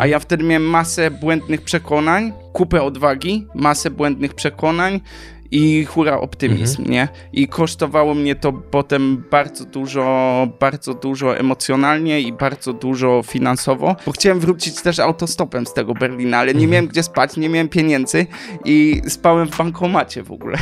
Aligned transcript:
A 0.00 0.06
ja 0.06 0.18
wtedy 0.18 0.44
miałem 0.44 0.62
masę 0.62 1.10
błędnych 1.10 1.62
przekonań, 1.62 2.32
kupę 2.52 2.82
odwagi, 2.82 3.46
masę 3.54 3.90
błędnych 3.90 4.34
przekonań 4.34 5.00
i 5.50 5.84
hura 5.84 6.20
optymizm, 6.20 6.90
nie? 6.90 7.08
I 7.32 7.48
kosztowało 7.48 8.14
mnie 8.14 8.34
to 8.34 8.52
potem 8.52 9.24
bardzo 9.30 9.64
dużo, 9.64 10.48
bardzo 10.60 10.94
dużo 10.94 11.38
emocjonalnie 11.38 12.20
i 12.20 12.32
bardzo 12.32 12.72
dużo 12.72 13.22
finansowo, 13.26 13.96
bo 14.06 14.12
chciałem 14.12 14.40
wrócić 14.40 14.82
też 14.82 14.98
autostopem 14.98 15.66
z 15.66 15.72
tego 15.72 15.94
Berlina, 15.94 16.38
ale 16.38 16.54
nie 16.54 16.66
miałem 16.66 16.86
gdzie 16.86 17.02
spać, 17.02 17.36
nie 17.36 17.48
miałem 17.48 17.68
pieniędzy 17.68 18.26
i 18.64 19.02
spałem 19.08 19.48
w 19.48 19.56
bankomacie 19.56 20.22
w 20.22 20.32
ogóle. 20.32 20.58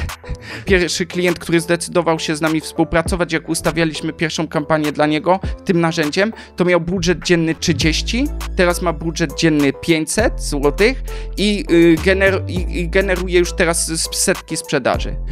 Pierwszy 0.65 1.07
klient, 1.07 1.39
który 1.39 1.61
zdecydował 1.61 2.19
się 2.19 2.37
z 2.37 2.41
nami 2.41 2.61
współpracować, 2.61 3.33
jak 3.33 3.49
ustawialiśmy 3.49 4.13
pierwszą 4.13 4.49
kampanię 4.49 4.93
dla 4.93 5.07
niego 5.07 5.41
tym 5.65 5.81
narzędziem, 5.81 6.33
to 6.57 6.65
miał 6.65 6.81
budżet 6.81 7.25
dzienny 7.25 7.55
30, 7.55 8.29
teraz 8.57 8.83
ma 8.83 8.93
budżet 8.93 9.39
dzienny 9.39 9.73
500 9.73 10.43
zł 10.43 10.89
i, 11.37 11.65
y, 11.71 11.97
gener 12.05 12.43
i, 12.49 12.89
generuje 12.89 13.39
już 13.39 13.53
teraz 13.53 13.87
setki 14.13 14.57
sprzedaży. 14.57 14.78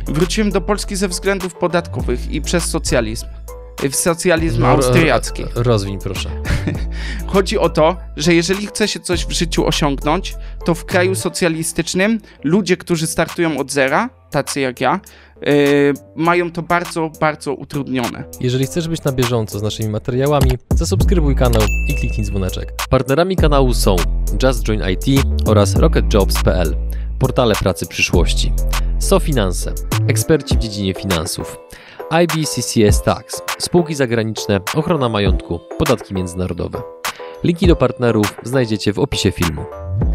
Wróciłem 0.07 0.51
do 0.51 0.61
Polski 0.61 0.97
ze 0.97 1.09
względów 1.09 1.55
podatkowych 1.55 2.31
i 2.31 2.41
przez 2.43 2.65
socjalizm. 2.65 3.27
W 3.91 3.97
socjalizm 3.97 4.61
No, 4.61 4.67
austriacki. 4.69 5.43
ro- 5.45 5.51
Rozwiń, 5.63 5.99
proszę. 5.99 6.31
Chodzi 7.27 7.59
o 7.59 7.69
to, 7.69 7.97
że 8.17 8.35
jeżeli 8.35 8.67
chce 8.67 8.89
się 8.89 9.01
coś 9.01 9.27
w 9.27 9.31
życiu 9.31 9.67
osiągnąć, 9.67 10.35
to 10.65 10.75
w 10.75 10.85
kraju 10.85 11.15
socjalistycznym 11.15 12.21
ludzie, 12.45 12.77
którzy 12.77 13.07
startują 13.07 13.59
od 13.59 13.73
zera, 13.73 14.11
tacy 14.31 14.61
jak 14.61 14.81
ja, 14.81 15.01
yy, 15.41 15.95
mają 16.17 16.53
to 16.53 16.63
bardzo, 16.63 17.11
bardzo 17.21 17.55
utrudnione. 17.55 18.25
Jeżeli 18.41 18.67
chcesz 18.67 18.89
być 18.89 19.05
na 19.05 19.13
bieżąco 19.13 19.59
z 19.59 19.63
naszymi 19.63 19.89
materiałami, 19.89 20.51
zasubskrybuj 20.75 21.37
kanał 21.37 21.63
i 21.89 21.95
kliknij 21.95 22.27
dzwoneczek. 22.27 22.73
Partnerami 22.91 23.37
kanału 23.37 23.75
są 23.75 23.97
Just 24.43 24.63
Join 24.69 24.83
IT 24.91 25.23
oraz 25.47 25.77
RocketJobs.pl, 25.77 26.77
portale 27.19 27.55
pracy 27.55 27.87
przyszłości. 27.87 28.53
SoFinanse, 28.99 29.75
eksperci 30.09 30.57
w 30.57 30.59
dziedzinie 30.59 30.95
finansów. 30.95 31.59
IBCCS 32.23 33.03
Tax, 33.03 33.43
spółki 33.59 33.95
zagraniczne, 33.95 34.61
ochrona 34.75 35.09
majątku, 35.09 35.61
podatki 35.79 36.15
międzynarodowe. 36.15 36.83
Linki 37.45 37.67
do 37.67 37.77
partnerów 37.77 38.35
znajdziecie 38.43 38.93
w 38.93 38.99
opisie 38.99 39.33
filmu. 39.33 39.65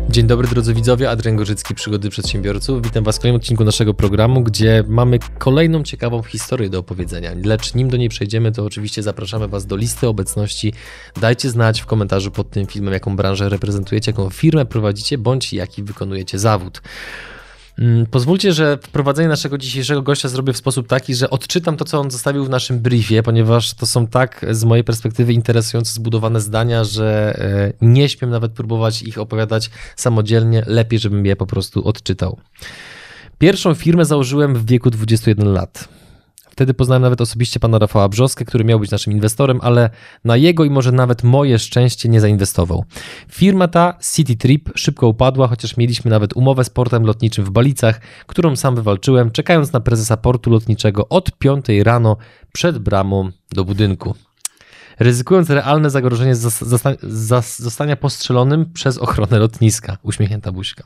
Dzień 0.10 0.28
dobry 0.28 0.48
drodzy 0.48 0.74
widzowie, 0.74 1.10
Adrian 1.10 1.36
Gorzycki, 1.36 1.76
Przygody 1.76 2.10
Przedsiębiorców. 2.10 2.82
Witam 2.82 3.04
Was 3.04 3.18
w 3.18 3.20
kolejnym 3.20 3.42
odcinku 3.42 3.64
naszego 3.64 3.94
programu, 3.94 4.42
gdzie 4.42 4.84
mamy 4.88 5.20
kolejną 5.38 5.84
ciekawą 5.84 6.24
historię 6.24 6.70
do 6.70 6.80
opowiedzenia. 6.80 7.32
Lecz 7.46 7.74
nim 7.74 7.90
do 7.90 7.98
niej 7.98 8.10
przejdziemy, 8.10 8.52
to 8.52 8.66
oczywiście 8.66 9.04
zapraszamy 9.04 9.48
Was 9.48 9.66
do 9.66 9.76
listy 9.76 10.08
obecności. 10.08 10.74
Dajcie 11.22 11.50
znać 11.50 11.82
w 11.82 11.86
komentarzu 11.86 12.32
pod 12.32 12.50
tym 12.50 12.68
filmem, 12.68 12.94
jaką 12.94 13.16
branżę 13.16 13.50
reprezentujecie, 13.50 14.12
jaką 14.12 14.30
firmę 14.30 14.66
prowadzicie, 14.66 15.18
bądź 15.18 15.54
jaki 15.54 15.84
wykonujecie 15.84 16.40
zawód. 16.40 16.82
Mm, 17.82 18.06
Pozwólcie, 18.06 18.54
że 18.54 18.78
wprowadzenie 18.78 19.28
naszego 19.28 19.58
dzisiejszego 19.58 20.02
gościa 20.02 20.30
zrobię 20.30 20.54
w 20.54 20.58
sposób 20.58 20.88
taki, 20.88 21.16
że 21.16 21.30
odczytam 21.30 21.78
to, 21.78 21.86
co 21.86 22.00
on 22.00 22.12
zostawił 22.12 22.46
w 22.46 22.50
naszym 22.50 22.80
briefie, 22.80 23.24
ponieważ 23.24 23.74
to 23.74 23.86
są 23.86 24.08
tak 24.08 24.46
z 24.52 24.64
mojej 24.64 24.84
perspektywy 24.84 25.34
interesująco 25.34 25.94
zbudowane 25.94 26.42
zdania, 26.42 26.84
że 26.84 27.36
e, 27.82 27.86
nie 27.86 28.10
śmiem 28.10 28.32
nawet 28.32 28.52
próbować 28.52 29.02
ich 29.02 29.18
opowiadać 29.18 29.70
samodzielnie. 29.96 30.64
Lepiej, 30.68 31.00
żebym 31.00 31.26
je 31.26 31.36
po 31.36 31.46
prostu 31.46 31.88
odczytał. 31.88 32.38
Pierwszą 33.38 33.74
firmę 33.74 34.06
założyłem 34.06 34.56
w 34.56 34.66
wieku 34.66 34.90
21 34.90 35.54
lat. 35.54 36.01
Wtedy 36.52 36.74
poznałem 36.74 37.02
nawet 37.02 37.22
osobiście 37.22 37.60
pana 37.60 37.80
Rafała 37.80 38.10
Brzoskę, 38.10 38.46
który 38.46 38.64
miał 38.64 38.80
być 38.80 38.92
naszym 38.92 39.14
inwestorem, 39.14 39.60
ale 39.62 39.90
na 40.24 40.38
jego 40.38 40.66
i 40.66 40.70
może 40.70 40.92
nawet 40.92 41.24
moje 41.24 41.60
szczęście 41.60 42.10
nie 42.10 42.22
zainwestował. 42.22 42.86
Firma 43.30 43.68
ta, 43.68 43.98
City 44.16 44.36
Trip, 44.36 44.70
szybko 44.76 45.08
upadła, 45.08 45.48
chociaż 45.48 45.78
mieliśmy 45.78 46.12
nawet 46.12 46.34
umowę 46.34 46.64
z 46.64 46.70
portem 46.70 47.06
lotniczym 47.06 47.46
w 47.46 47.50
Balicach, 47.50 48.02
którą 48.28 48.56
sam 48.56 48.76
wywalczyłem, 48.76 49.32
czekając 49.32 49.74
na 49.74 49.80
prezesa 49.80 50.18
portu 50.18 50.50
lotniczego 50.50 51.10
od 51.10 51.32
5 51.32 51.66
rano 51.84 52.18
przed 52.54 52.78
bramą 52.78 53.32
do 53.52 53.66
budynku. 53.66 54.16
Ryzykując 55.00 55.50
realne 55.50 55.90
zagrożenie 55.90 56.36
zostania 57.60 57.96
postrzelonym 57.96 58.74
przez 58.74 58.98
ochronę 58.98 59.40
lotniska. 59.40 59.98
Uśmiechnięta 60.04 60.52
buźka. 60.52 60.84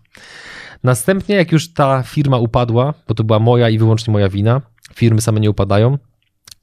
Następnie, 0.84 1.35
jak 1.35 1.51
już 1.51 1.73
ta 1.73 2.03
firma 2.03 2.38
upadła, 2.38 2.94
bo 3.07 3.13
to 3.13 3.23
była 3.23 3.39
moja 3.39 3.69
i 3.69 3.78
wyłącznie 3.78 4.13
moja 4.13 4.29
wina, 4.29 4.62
firmy 4.94 5.22
same 5.22 5.40
nie 5.40 5.50
upadają, 5.50 5.97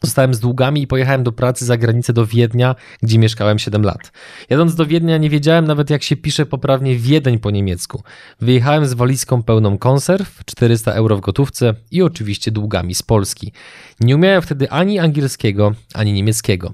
Zostałem 0.02 0.34
z 0.34 0.40
długami 0.40 0.82
i 0.82 0.86
pojechałem 0.86 1.22
do 1.22 1.32
pracy 1.32 1.64
za 1.64 1.76
granicę 1.76 2.12
do 2.12 2.26
Wiednia, 2.26 2.74
gdzie 3.02 3.18
mieszkałem 3.18 3.58
7 3.58 3.82
lat. 3.82 4.12
Jadąc 4.50 4.74
do 4.74 4.86
Wiednia 4.86 5.18
nie 5.18 5.30
wiedziałem 5.30 5.64
nawet 5.64 5.90
jak 5.90 6.02
się 6.02 6.16
pisze 6.16 6.46
poprawnie 6.46 6.96
Wiedeń 6.96 7.38
po 7.38 7.50
niemiecku. 7.50 8.02
Wyjechałem 8.40 8.86
z 8.86 8.94
walizką 8.94 9.42
pełną 9.42 9.78
konserw, 9.78 10.44
400 10.44 10.92
euro 10.92 11.16
w 11.16 11.20
gotówce 11.20 11.74
i 11.90 12.02
oczywiście 12.02 12.50
długami 12.50 12.94
z 12.94 13.02
Polski. 13.02 13.52
Nie 14.00 14.16
umiałem 14.16 14.42
wtedy 14.42 14.70
ani 14.70 14.98
angielskiego, 14.98 15.72
ani 15.94 16.12
niemieckiego. 16.12 16.72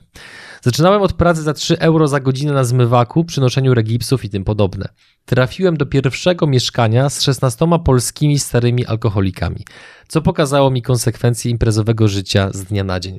Zaczynałem 0.63 1.03
od 1.03 1.13
pracy 1.13 1.43
za 1.43 1.55
3 1.55 1.79
euro 1.79 2.09
za 2.09 2.21
godzinę 2.21 2.53
na 2.53 2.65
zmywaku, 2.65 3.25
przynoszeniu 3.25 3.75
regipsów 3.75 4.25
i 4.25 4.31
tym 4.31 4.45
podobne. 4.45 4.89
Trafiłem 5.25 5.77
do 5.77 5.87
pierwszego 5.87 6.47
mieszkania 6.47 7.11
z 7.11 7.23
16 7.23 7.67
polskimi 7.85 8.39
starymi 8.39 8.87
alkoholikami, 8.87 9.65
co 10.09 10.23
pokazało 10.23 10.71
mi 10.71 10.83
konsekwencje 10.83 11.51
imprezowego 11.51 12.09
życia 12.09 12.51
z 12.53 12.65
dnia 12.65 12.85
na 12.85 13.01
dzień. 13.01 13.19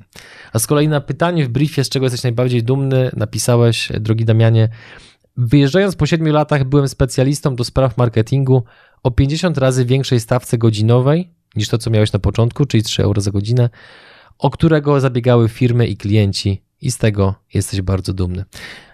A 0.53 0.59
z 0.59 0.67
kolei 0.67 0.87
na 0.87 1.01
pytanie 1.01 1.45
w 1.45 1.49
briefie, 1.49 1.83
z 1.83 1.89
czego 1.89 2.05
jesteś 2.05 2.23
najbardziej 2.23 2.63
dumny, 2.63 3.11
napisałeś, 3.15 3.91
drogi 3.99 4.25
Damianie, 4.25 4.69
wyjeżdżając 5.37 5.95
po 5.95 6.05
7 6.05 6.27
latach 6.33 6.63
byłem 6.63 6.87
specjalistą 6.87 7.55
do 7.55 7.63
spraw 7.63 7.97
marketingu 7.97 8.63
o 9.03 9.11
50 9.11 9.57
razy 9.57 9.85
większej 9.85 10.19
stawce 10.19 10.57
godzinowej 10.57 11.33
niż 11.55 11.69
to, 11.69 11.77
co 11.77 11.89
miałeś 11.89 12.13
na 12.13 12.19
początku, 12.19 12.65
czyli 12.65 12.83
3 12.83 13.03
euro 13.03 13.21
za 13.21 13.31
godzinę, 13.31 13.69
o 14.37 14.49
którego 14.49 14.99
zabiegały 14.99 15.49
firmy 15.49 15.87
i 15.87 15.97
klienci 15.97 16.68
i 16.81 16.91
z 16.91 16.97
tego 16.97 17.35
jesteś 17.53 17.81
bardzo 17.81 18.13
dumny. 18.13 18.45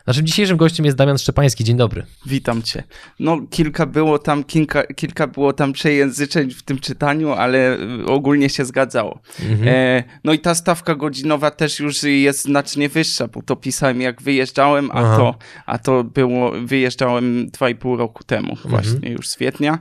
Naszym 0.07 0.25
dzisiejszym 0.25 0.57
gościem 0.57 0.85
jest 0.85 0.97
Damian 0.97 1.17
Szczepański. 1.17 1.63
Dzień 1.63 1.77
dobry. 1.77 2.05
Witam 2.25 2.61
cię. 2.61 2.83
No, 3.19 3.41
kilka 3.49 3.85
było 3.85 4.19
tam, 4.19 4.43
kilka, 4.43 4.83
kilka 4.83 5.27
było 5.27 5.53
tam 5.53 5.73
przejęzyczeń 5.73 6.51
w 6.51 6.63
tym 6.63 6.79
czytaniu, 6.79 7.31
ale 7.31 7.77
y, 7.79 8.05
ogólnie 8.05 8.49
się 8.49 8.65
zgadzało. 8.65 9.19
E, 9.65 10.03
no 10.23 10.33
i 10.33 10.39
ta 10.39 10.55
stawka 10.55 10.95
godzinowa 10.95 11.51
też 11.51 11.79
już 11.79 12.03
jest 12.03 12.41
znacznie 12.41 12.89
wyższa, 12.89 13.27
bo 13.27 13.41
to 13.41 13.55
pisałem 13.55 14.01
jak 14.01 14.21
wyjeżdżałem, 14.21 14.91
a 14.91 14.93
Aha. 14.93 15.17
to, 15.17 15.35
a 15.65 15.77
to 15.77 16.03
było, 16.03 16.51
wyjeżdżałem 16.51 17.49
dwa 17.49 17.69
i 17.69 17.75
pół 17.75 17.97
roku 17.97 18.23
temu, 18.23 18.57
właśnie 18.65 19.09
już 19.09 19.27
z 19.27 19.35
kwietnia. 19.35 19.79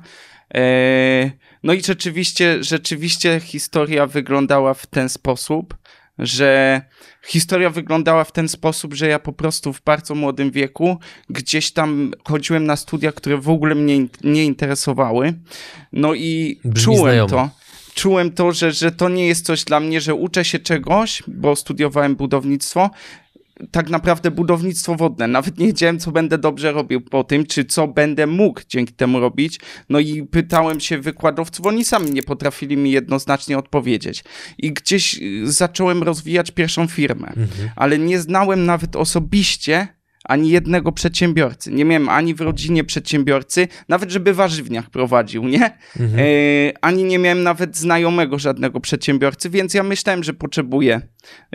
E, 0.54 1.30
no 1.62 1.72
i 1.72 1.82
rzeczywiście, 1.82 2.64
rzeczywiście 2.64 3.40
historia 3.40 4.06
wyglądała 4.06 4.74
w 4.74 4.86
ten 4.86 5.08
sposób, 5.08 5.74
że 6.18 6.82
historia 7.26 7.70
wyglądała 7.70 8.24
w 8.24 8.32
ten 8.32 8.48
sposób, 8.48 8.94
że 8.94 9.08
ja 9.08 9.18
po 9.18 9.32
prostu 9.32 9.72
w 9.72 9.82
bardzo 9.82 10.14
młodym 10.14 10.50
wieku 10.50 10.98
gdzieś 11.30 11.72
tam 11.72 12.12
chodziłem 12.24 12.66
na 12.66 12.76
studia, 12.76 13.12
które 13.12 13.38
w 13.38 13.48
ogóle 13.48 13.74
mnie 13.74 14.06
nie 14.24 14.44
interesowały. 14.44 15.34
No 15.92 16.14
i 16.14 16.60
Brzmi 16.64 16.84
czułem 16.84 17.00
znajomo. 17.02 17.28
to. 17.28 17.50
Czułem 17.94 18.32
to, 18.32 18.52
że, 18.52 18.72
że 18.72 18.92
to 18.92 19.08
nie 19.08 19.26
jest 19.26 19.46
coś 19.46 19.64
dla 19.64 19.80
mnie, 19.80 20.00
że 20.00 20.14
uczę 20.14 20.44
się 20.44 20.58
czegoś, 20.58 21.22
bo 21.26 21.56
studiowałem 21.56 22.16
budownictwo. 22.16 22.90
Tak 23.70 23.90
naprawdę 23.90 24.30
budownictwo 24.30 24.94
wodne. 24.94 25.28
Nawet 25.28 25.58
nie 25.58 25.66
wiedziałem, 25.66 25.98
co 25.98 26.12
będę 26.12 26.38
dobrze 26.38 26.72
robił 26.72 27.00
po 27.00 27.24
tym, 27.24 27.46
czy 27.46 27.64
co 27.64 27.88
będę 27.88 28.26
mógł 28.26 28.60
dzięki 28.68 28.92
temu 28.92 29.20
robić. 29.20 29.60
No 29.88 30.00
i 30.00 30.22
pytałem 30.22 30.80
się 30.80 30.98
wykładowców, 30.98 31.66
oni 31.66 31.84
sami 31.84 32.10
nie 32.10 32.22
potrafili 32.22 32.76
mi 32.76 32.90
jednoznacznie 32.90 33.58
odpowiedzieć. 33.58 34.24
I 34.58 34.72
gdzieś 34.72 35.22
y, 35.22 35.52
zacząłem 35.52 36.02
rozwijać 36.02 36.50
pierwszą 36.50 36.86
firmę, 36.86 37.32
ale 37.76 37.98
nie 37.98 38.20
znałem 38.20 38.66
nawet 38.66 38.96
osobiście 38.96 39.88
ani 40.24 40.50
jednego 40.50 40.92
przedsiębiorcy. 40.92 41.72
Nie 41.72 41.84
miałem 41.84 42.08
ani 42.08 42.34
w 42.34 42.40
rodzinie 42.40 42.84
przedsiębiorcy, 42.84 43.68
nawet 43.88 44.10
żeby 44.10 44.34
warzywniach 44.34 44.90
prowadził, 44.90 45.44
nie? 45.44 45.64
E, 46.18 46.72
ani 46.80 47.04
nie 47.04 47.18
miałem 47.18 47.42
nawet 47.42 47.76
znajomego 47.76 48.38
żadnego 48.38 48.80
przedsiębiorcy, 48.80 49.50
więc 49.50 49.74
ja 49.74 49.82
myślałem, 49.82 50.24
że 50.24 50.32
potrzebuję 50.32 51.00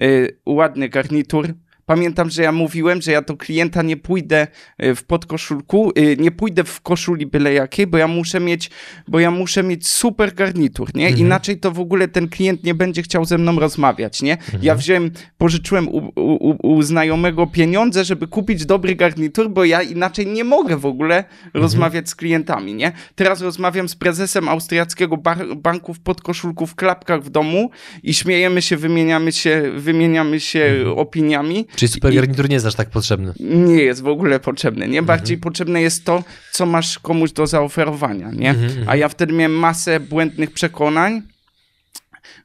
e, 0.01 0.05
ładny 0.45 0.89
garnitur. 0.89 1.53
Pamiętam, 1.93 2.29
że 2.29 2.43
ja 2.43 2.51
mówiłem, 2.51 3.01
że 3.01 3.11
ja 3.11 3.21
do 3.21 3.37
klienta 3.37 3.81
nie 3.81 3.97
pójdę 3.97 4.47
e, 4.77 4.95
w 4.95 5.03
podkoszulku, 5.03 5.91
e, 5.95 6.15
nie 6.15 6.31
pójdę 6.31 6.63
w 6.63 6.81
koszuli 6.81 7.25
byle 7.25 7.53
jakiej, 7.53 7.87
bo 7.87 7.97
ja 7.97 8.07
muszę 8.07 8.39
mieć, 8.39 8.69
bo 9.07 9.19
ja 9.19 9.31
muszę 9.31 9.63
mieć 9.63 9.87
super 9.87 10.33
garnitur, 10.33 10.89
nie? 10.95 11.09
Inaczej 11.21 11.59
to 11.59 11.71
w 11.71 11.79
ogóle 11.79 12.07
ten 12.07 12.27
klient 12.29 12.63
nie 12.63 12.73
będzie 12.73 13.01
chciał 13.01 13.25
ze 13.25 13.37
mną 13.37 13.59
rozmawiać, 13.59 14.21
nie? 14.21 14.37
Ja 14.61 14.75
wziąłem, 14.75 15.11
pożyczyłem 15.37 15.87
u, 15.89 15.97
u, 16.15 16.57
u- 16.73 16.81
znajomego 16.81 17.47
pieniądze, 17.47 18.03
żeby 18.05 18.27
kupić 18.27 18.65
dobry 18.65 18.95
garnitur, 18.95 19.49
bo 19.49 19.65
ja 19.65 19.81
inaczej 19.81 20.27
nie 20.27 20.43
mogę 20.43 20.77
w 20.77 20.85
ogóle 20.85 21.23
rozmawiać 21.53 22.09
z 22.09 22.15
klientami, 22.15 22.73
nie? 22.73 22.91
Teraz 23.15 23.41
rozmawiam 23.41 23.89
z 23.89 23.95
prezesem 23.95 24.49
austriackiego 24.49 25.17
bar- 25.17 25.55
banku 25.55 25.93
w 25.93 25.99
podkoszulku 25.99 26.67
w 26.67 26.75
klapkach 26.75 27.23
w 27.23 27.29
domu 27.29 27.69
i 28.03 28.13
śmiejemy 28.13 28.61
się, 28.61 28.77
wymieniamy 28.77 29.31
się, 29.31 29.71
wymieniamy 29.75 30.39
się 30.39 30.75
opiniami. 30.95 31.67
Czyli 31.79 31.89
super 31.89 32.15
garnitur 32.15 32.49
nie 32.49 32.53
jest 32.53 32.65
aż 32.65 32.75
tak 32.75 32.89
potrzebny. 32.89 33.33
Nie 33.39 33.83
jest 33.83 34.01
w 34.01 34.07
ogóle 34.07 34.39
potrzebny. 34.39 34.87
Nie 34.87 35.01
bardziej 35.01 35.35
mhm. 35.35 35.41
potrzebne 35.41 35.81
jest 35.81 36.05
to, 36.05 36.23
co 36.51 36.65
masz 36.65 36.99
komuś 36.99 37.31
do 37.31 37.47
zaoferowania, 37.47 38.31
nie? 38.31 38.49
Mhm, 38.49 38.69
mhm. 38.69 38.89
A 38.89 38.95
ja 38.95 39.09
wtedy 39.09 39.33
miałem 39.33 39.57
masę 39.57 39.99
błędnych 39.99 40.51
przekonań, 40.51 41.21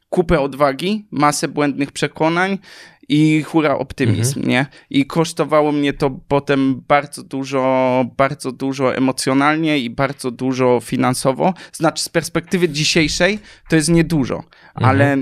kupę 0.08 0.40
odwagi, 0.40 1.06
masę 1.10 1.48
błędnych 1.48 1.92
przekonań 1.92 2.58
i 3.08 3.42
hura 3.42 3.78
optymizm, 3.78 4.38
mhm. 4.38 4.48
nie? 4.48 4.66
I 4.90 5.06
kosztowało 5.06 5.72
mnie 5.72 5.92
to 5.92 6.10
potem 6.28 6.82
bardzo 6.88 7.22
dużo, 7.22 8.04
bardzo 8.16 8.52
dużo 8.52 8.96
emocjonalnie 8.96 9.78
i 9.78 9.90
bardzo 9.90 10.30
dużo 10.30 10.80
finansowo. 10.82 11.54
Znaczy 11.72 12.02
z 12.02 12.08
perspektywy 12.08 12.68
dzisiejszej 12.68 13.38
to 13.68 13.76
jest 13.76 13.88
niedużo, 13.88 14.36
mhm. 14.36 14.90
ale 14.90 15.16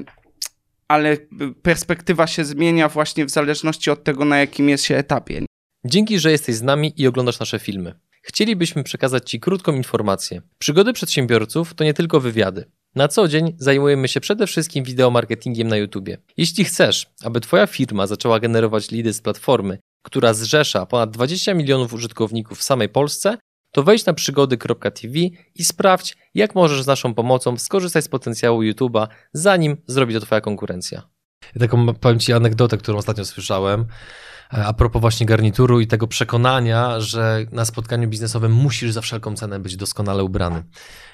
ale 0.93 1.17
perspektywa 1.63 2.27
się 2.27 2.45
zmienia 2.45 2.89
właśnie 2.89 3.27
w 3.27 3.31
zależności 3.31 3.91
od 3.91 4.05
tego, 4.05 4.25
na 4.25 4.39
jakim 4.39 4.69
jest 4.69 4.85
się 4.85 4.97
etapie. 4.97 5.43
Dzięki, 5.85 6.19
że 6.19 6.31
jesteś 6.31 6.55
z 6.55 6.63
nami 6.63 6.93
i 6.97 7.07
oglądasz 7.07 7.41
nasze 7.41 7.59
filmy. 7.59 7.95
Chcielibyśmy 8.23 8.85
przekazać 8.85 9.31
Ci 9.31 9.41
krótką 9.41 9.73
informację. 9.73 10.43
Przygody 10.59 10.93
przedsiębiorców 10.93 11.75
to 11.75 11.85
nie 11.85 11.95
tylko 11.95 12.21
wywiady. 12.21 12.65
Na 12.95 13.09
co 13.09 13.29
dzień 13.29 13.53
zajmujemy 13.59 14.09
się 14.09 14.21
przede 14.21 14.47
wszystkim 14.47 14.85
wideomarketingiem 14.85 15.69
na 15.69 15.77
YouTube. 15.77 16.09
Jeśli 16.37 16.65
chcesz, 16.65 17.07
aby 17.25 17.41
Twoja 17.41 17.67
firma 17.67 18.07
zaczęła 18.07 18.41
generować 18.41 18.91
lidy 18.91 19.13
z 19.13 19.21
platformy, 19.21 19.79
która 20.03 20.35
zrzesza 20.35 20.87
ponad 20.87 21.11
20 21.11 21.55
milionów 21.55 21.93
użytkowników 21.93 22.59
w 22.59 22.63
samej 22.63 22.89
Polsce, 22.89 23.39
to 23.73 23.83
wejdź 23.83 24.07
na 24.07 24.13
przygody.tv 24.13 25.19
i 25.55 25.65
sprawdź, 25.65 26.17
jak 26.35 26.55
możesz 26.55 26.83
z 26.83 26.87
naszą 26.87 27.15
pomocą 27.15 27.57
skorzystać 27.57 28.05
z 28.05 28.09
potencjału 28.09 28.63
YouTube'a, 28.63 29.07
zanim 29.33 29.77
zrobi 29.87 30.15
to 30.15 30.21
Twoja 30.21 30.41
konkurencja. 30.41 31.03
Ja 31.55 31.61
taką 31.61 31.95
powiem 31.95 32.19
Ci 32.19 32.33
anegdotę, 32.33 32.79
którą 32.79 32.99
ostatnio 32.99 33.25
słyszałem. 33.25 33.87
E, 34.53 34.65
a 34.65 34.73
propos 34.73 35.01
właśnie 35.01 35.27
garnituru 35.27 35.81
i 35.81 35.87
tego 35.87 36.07
przekonania, 36.07 37.01
że 37.01 37.47
na 37.53 37.65
spotkaniu 37.65 38.09
biznesowym 38.09 38.53
musisz 38.53 38.93
za 38.93 39.01
wszelką 39.01 39.37
cenę 39.37 39.61
być 39.61 39.77
doskonale 39.77 40.25
ubrany. 40.25 40.65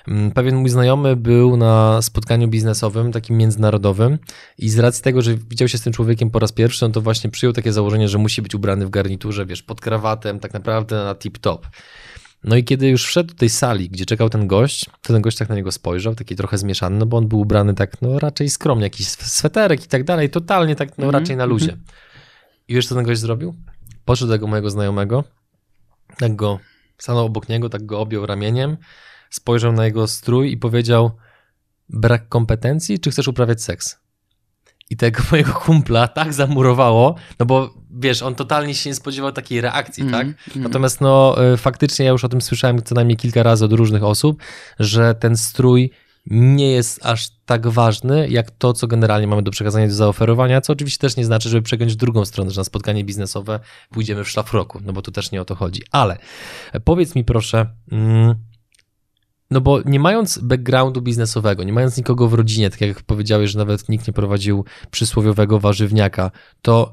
Mm, 0.09 0.31
pewien 0.31 0.57
mój 0.57 0.71
znajomy 0.71 1.17
był 1.17 1.57
na 1.57 2.03
spotkaniu 2.03 2.49
biznesowym, 2.49 3.13
takim 3.13 3.37
międzynarodowym, 3.37 4.19
i 4.59 4.69
z 4.69 4.79
racji 4.79 5.05
tego, 5.05 5.23
że 5.23 5.35
widział 5.35 5.69
się 5.69 5.79
z 5.79 5.83
tym 5.83 5.93
człowiekiem 5.93 6.31
po 6.31 6.39
raz 6.39 6.53
pierwszy, 6.53 6.85
on 6.85 6.93
to 6.93 7.01
właśnie 7.01 7.31
przyjął 7.31 7.53
takie 7.53 7.73
założenie, 7.73 8.09
że 8.09 8.19
musi 8.19 8.43
być 8.43 8.55
ubrany 8.55 8.87
w 8.87 8.91
garniturze, 8.91 9.47
wiesz, 9.47 9.63
pod 9.63 9.81
krawatem, 9.81 10.41
tak 10.41 10.53
naprawdę 10.53 10.97
na 10.97 11.15
tip-top. 11.15 11.59
No 12.45 12.57
i 12.57 12.65
kiedy 12.65 12.89
już 12.89 13.07
wszedł 13.07 13.29
do 13.29 13.39
tej 13.39 13.49
sali, 13.49 13.91
gdzie 13.91 14.07
czekał 14.07 14.31
ten 14.31 14.47
gość, 14.47 14.85
to 14.85 15.13
ten 15.13 15.23
gość 15.23 15.37
tak 15.37 15.49
na 15.49 15.55
niego 15.55 15.73
spojrzał, 15.73 16.15
taki 16.15 16.37
trochę 16.37 16.59
zmieszany, 16.59 16.99
no 16.99 17.07
bo 17.07 17.17
on 17.17 17.29
był 17.29 17.41
ubrany 17.41 17.75
tak, 17.75 18.03
no 18.03 18.19
raczej 18.19 18.51
skromnie, 18.51 18.85
jakiś 18.85 19.09
sweterek 19.09 19.85
i 19.85 19.89
tak 19.89 20.05
dalej, 20.05 20.31
totalnie 20.31 20.77
tak, 20.77 20.99
no 20.99 21.05
mm 21.05 21.11
-hmm. 21.11 21.19
raczej 21.21 21.37
na 21.37 21.45
luzie. 21.45 21.73
-hmm. 21.73 21.93
I 22.69 22.75
wiesz, 22.75 22.87
co 22.87 22.95
ten 22.95 23.05
gość 23.05 23.21
zrobił? 23.21 23.57
Podszedł 24.05 24.29
do 24.29 24.35
tego 24.35 24.47
mojego 24.47 24.71
znajomego, 24.71 25.25
tak 26.19 26.37
go 26.37 26.59
stanął 26.99 27.27
obok 27.27 27.49
niego, 27.49 27.69
tak 27.69 27.87
go 27.87 28.01
objął 28.01 28.27
ramieniem, 28.27 28.77
spojrzał 29.31 29.73
na 29.73 29.85
jego 29.85 30.07
strój 30.07 30.53
i 30.53 30.57
powiedział: 30.57 31.11
Brak 31.89 32.29
kompetencji, 32.29 32.99
czy 32.99 33.11
chcesz 33.11 33.29
uprawiać 33.29 33.63
seks? 33.63 33.99
I 34.91 34.97
tego 34.97 35.23
mojego 35.31 35.53
kumpla 35.53 36.09
tak 36.09 36.35
zamurowało, 36.35 37.15
no 37.39 37.47
bo 37.47 37.75
wiesz, 37.91 38.23
on 38.23 38.35
totalnie 38.35 38.75
się 38.75 38.91
nie 38.91 38.95
spodziewał 38.95 39.33
takiej 39.33 39.61
reakcji, 39.61 40.03
mm, 40.03 40.13
tak? 40.13 40.27
Mm. 40.27 40.37
Natomiast 40.57 41.01
no 41.01 41.45
e, 41.53 41.57
faktycznie 41.57 42.05
ja 42.05 42.11
już 42.11 42.25
o 42.25 42.29
tym 42.29 42.41
słyszałem 42.41 42.83
co 42.83 42.95
najmniej 42.95 43.17
kilka 43.17 43.43
razy 43.43 43.65
od 43.65 43.73
różnych 43.73 44.05
osób, 44.05 44.43
że 44.79 45.15
ten 45.15 45.37
strój 45.37 45.91
nie 46.31 46.71
jest 46.71 47.07
aż 47.07 47.29
tak 47.47 47.67
ważny, 47.67 48.29
jak 48.29 48.51
to, 48.51 48.73
co 48.73 48.87
generalnie 48.87 49.27
mamy 49.27 49.43
do 49.43 49.51
przekazania, 49.51 49.87
do 49.87 49.95
zaoferowania, 49.95 50.61
co 50.61 50.73
oczywiście 50.73 50.99
też 50.99 51.17
nie 51.17 51.25
znaczy, 51.25 51.49
żeby 51.49 51.63
przegiąć 51.63 51.97
drugą 51.97 52.25
stronę, 52.25 52.51
że 52.51 52.61
na 52.61 52.65
spotkanie 52.65 53.05
biznesowe 53.05 53.61
pójdziemy 53.91 54.25
w 54.25 54.29
szlafroku, 54.29 54.81
no 54.85 54.93
bo 54.93 55.03
tu 55.03 55.13
też 55.13 55.33
nie 55.33 55.41
o 55.41 55.45
to 55.45 55.55
chodzi. 55.55 55.83
Ale 55.91 56.19
powiedz 56.85 57.15
mi 57.15 57.25
proszę, 57.25 57.67
mm, 57.93 58.35
no 59.51 59.61
bo 59.61 59.81
nie 59.85 60.01
mając 60.01 60.39
backgroundu 60.39 61.03
biznesowego, 61.03 61.65
nie 61.65 61.73
mając 61.73 61.97
nikogo 61.97 62.29
w 62.29 62.35
rodzinie, 62.35 62.71
tak 62.71 62.81
jak 62.81 63.03
powiedziałeś, 63.03 63.51
że 63.51 63.59
nawet 63.59 63.89
nikt 63.89 64.07
nie 64.07 64.13
prowadził 64.13 64.65
przysłowiowego 64.91 65.61
warzywniaka, 65.61 66.31
to 66.63 66.93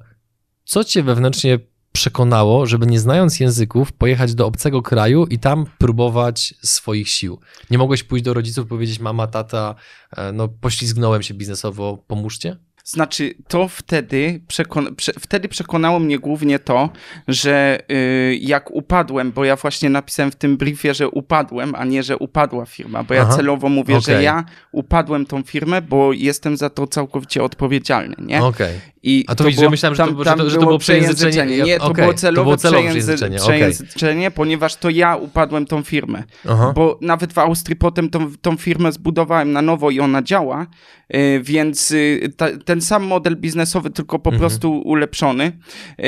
co 0.66 0.84
cię 0.84 1.04
wewnętrznie 1.04 1.60
przekonało, 1.92 2.66
żeby 2.66 2.86
nie 2.86 3.00
znając 3.00 3.40
języków 3.40 3.92
pojechać 3.92 4.36
do 4.36 4.48
obcego 4.48 4.82
kraju 4.82 5.26
i 5.26 5.40
tam 5.40 5.66
próbować 5.78 6.54
swoich 6.64 7.10
sił. 7.10 7.40
Nie 7.70 7.78
mogłeś 7.78 8.04
pójść 8.04 8.26
do 8.26 8.34
rodziców 8.34 8.68
powiedzieć 8.68 9.00
mama, 9.00 9.28
tata, 9.28 9.76
e, 10.18 10.32
no 10.32 10.48
poślizgnąłem 10.48 11.24
się 11.24 11.34
biznesowo, 11.34 12.04
pomóżcie? 12.08 12.58
Znaczy, 12.88 13.34
to 13.48 13.68
wtedy, 13.68 14.42
przekon 14.48 14.96
prze 14.96 15.14
wtedy 15.20 15.48
przekonało 15.48 16.00
mnie 16.00 16.20
głównie 16.20 16.60
to, 16.60 16.90
że 17.28 17.80
yy, 17.90 18.36
jak 18.36 18.72
upadłem, 18.72 19.32
bo 19.32 19.46
ja 19.46 19.56
właśnie 19.56 19.90
napisałem 19.90 20.32
w 20.32 20.36
tym 20.36 20.58
briefie, 20.58 20.94
że 20.94 21.10
upadłem, 21.10 21.76
a 21.76 21.86
nie, 21.86 22.04
że 22.04 22.18
upadła 22.18 22.66
firma, 22.66 23.04
bo 23.04 23.14
ja 23.14 23.26
celowo 23.26 23.70
mówię, 23.70 23.98
okay. 23.98 24.16
że 24.16 24.24
ja 24.24 24.46
upadłem 24.72 25.26
tą 25.26 25.44
firmę, 25.44 25.82
bo 25.82 26.14
jestem 26.14 26.58
za 26.58 26.70
to 26.70 26.88
całkowicie 26.88 27.44
odpowiedzialny, 27.44 28.16
nie? 28.20 28.44
Okay. 28.44 28.80
I 29.06 29.26
a 29.28 29.36
to, 29.36 29.36
to 29.36 29.44
widzisz, 29.44 29.56
było, 29.56 29.66
ja 29.66 29.72
myślałem, 29.72 29.96
że, 29.96 30.04
to, 30.04 30.24
że, 30.24 30.36
to, 30.36 30.50
że 30.50 30.58
to 30.58 30.66
było 30.66 30.80
przejęzyczenie. 30.80 31.62
Nie, 31.62 31.78
to 31.78 31.86
okay. 31.86 32.04
było 32.04 32.14
celowe, 32.14 32.44
było 32.44 32.58
celowe 32.58 32.88
przejęzyczenie, 32.88 33.38
przejęzyczenie 33.38 34.32
ponieważ 34.32 34.76
to 34.76 34.90
ja 34.90 35.16
upadłem 35.16 35.66
tą 35.66 35.84
firmę. 35.84 36.24
Aha. 36.50 36.72
Bo 36.76 37.00
nawet 37.02 37.34
w 37.34 37.38
Austrii 37.38 37.76
potem 37.76 38.10
tą, 38.10 38.32
tą 38.42 38.58
firmę 38.58 38.92
zbudowałem 38.92 39.52
na 39.52 39.62
nowo 39.62 39.92
i 39.92 40.00
ona 40.00 40.22
działa, 40.22 40.68
yy, 41.10 41.42
więc 41.44 41.90
yy, 41.90 42.30
ta, 42.38 42.48
ten 42.66 42.75
sam 42.82 43.04
model 43.04 43.36
biznesowy, 43.36 43.90
tylko 43.90 44.20
po 44.20 44.30
mhm. 44.30 44.40
prostu 44.40 44.82
ulepszony. 44.82 45.52
Yy, 45.98 46.08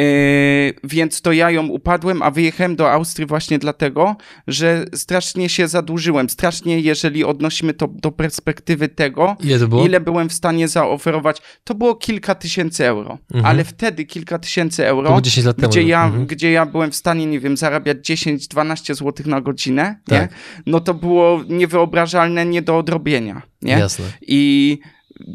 więc 0.83 1.21
to 1.21 1.31
ja 1.31 1.51
ją 1.51 1.67
upadłem, 1.67 2.21
a 2.21 2.31
wyjechałem 2.31 2.75
do 2.75 2.91
Austrii 2.91 3.27
właśnie 3.27 3.59
dlatego, 3.59 4.15
że 4.47 4.85
strasznie 4.95 5.49
się 5.49 5.67
zadłużyłem. 5.67 6.29
Strasznie, 6.29 6.79
jeżeli 6.79 7.23
odnosimy 7.23 7.73
to 7.73 7.87
do 7.87 8.11
perspektywy 8.11 8.89
tego, 8.89 9.35
ile, 9.39 9.85
ile 9.85 9.99
byłem 9.99 10.29
w 10.29 10.33
stanie 10.33 10.67
zaoferować. 10.67 11.41
To 11.63 11.75
było 11.75 11.95
kilka 11.95 12.35
tysięcy 12.35 12.85
euro, 12.85 13.17
mhm. 13.33 13.45
ale 13.45 13.63
wtedy 13.63 14.05
kilka 14.05 14.39
tysięcy 14.39 14.87
euro, 14.87 15.21
gdzie, 15.57 15.83
ja, 15.83 16.05
mhm. 16.05 16.25
gdzie 16.25 16.51
ja 16.51 16.65
byłem 16.65 16.91
w 16.91 16.95
stanie, 16.95 17.25
nie 17.25 17.39
wiem, 17.39 17.57
zarabiać 17.57 17.97
10-12 17.97 18.95
zł 18.95 19.13
na 19.25 19.41
godzinę, 19.41 19.99
tak. 20.05 20.21
nie? 20.21 20.37
no 20.65 20.79
to 20.79 20.93
było 20.93 21.43
niewyobrażalne, 21.49 22.45
nie 22.45 22.61
do 22.61 22.77
odrobienia. 22.77 23.41
Nie? 23.61 23.73
Jasne. 23.73 24.05
I 24.21 24.79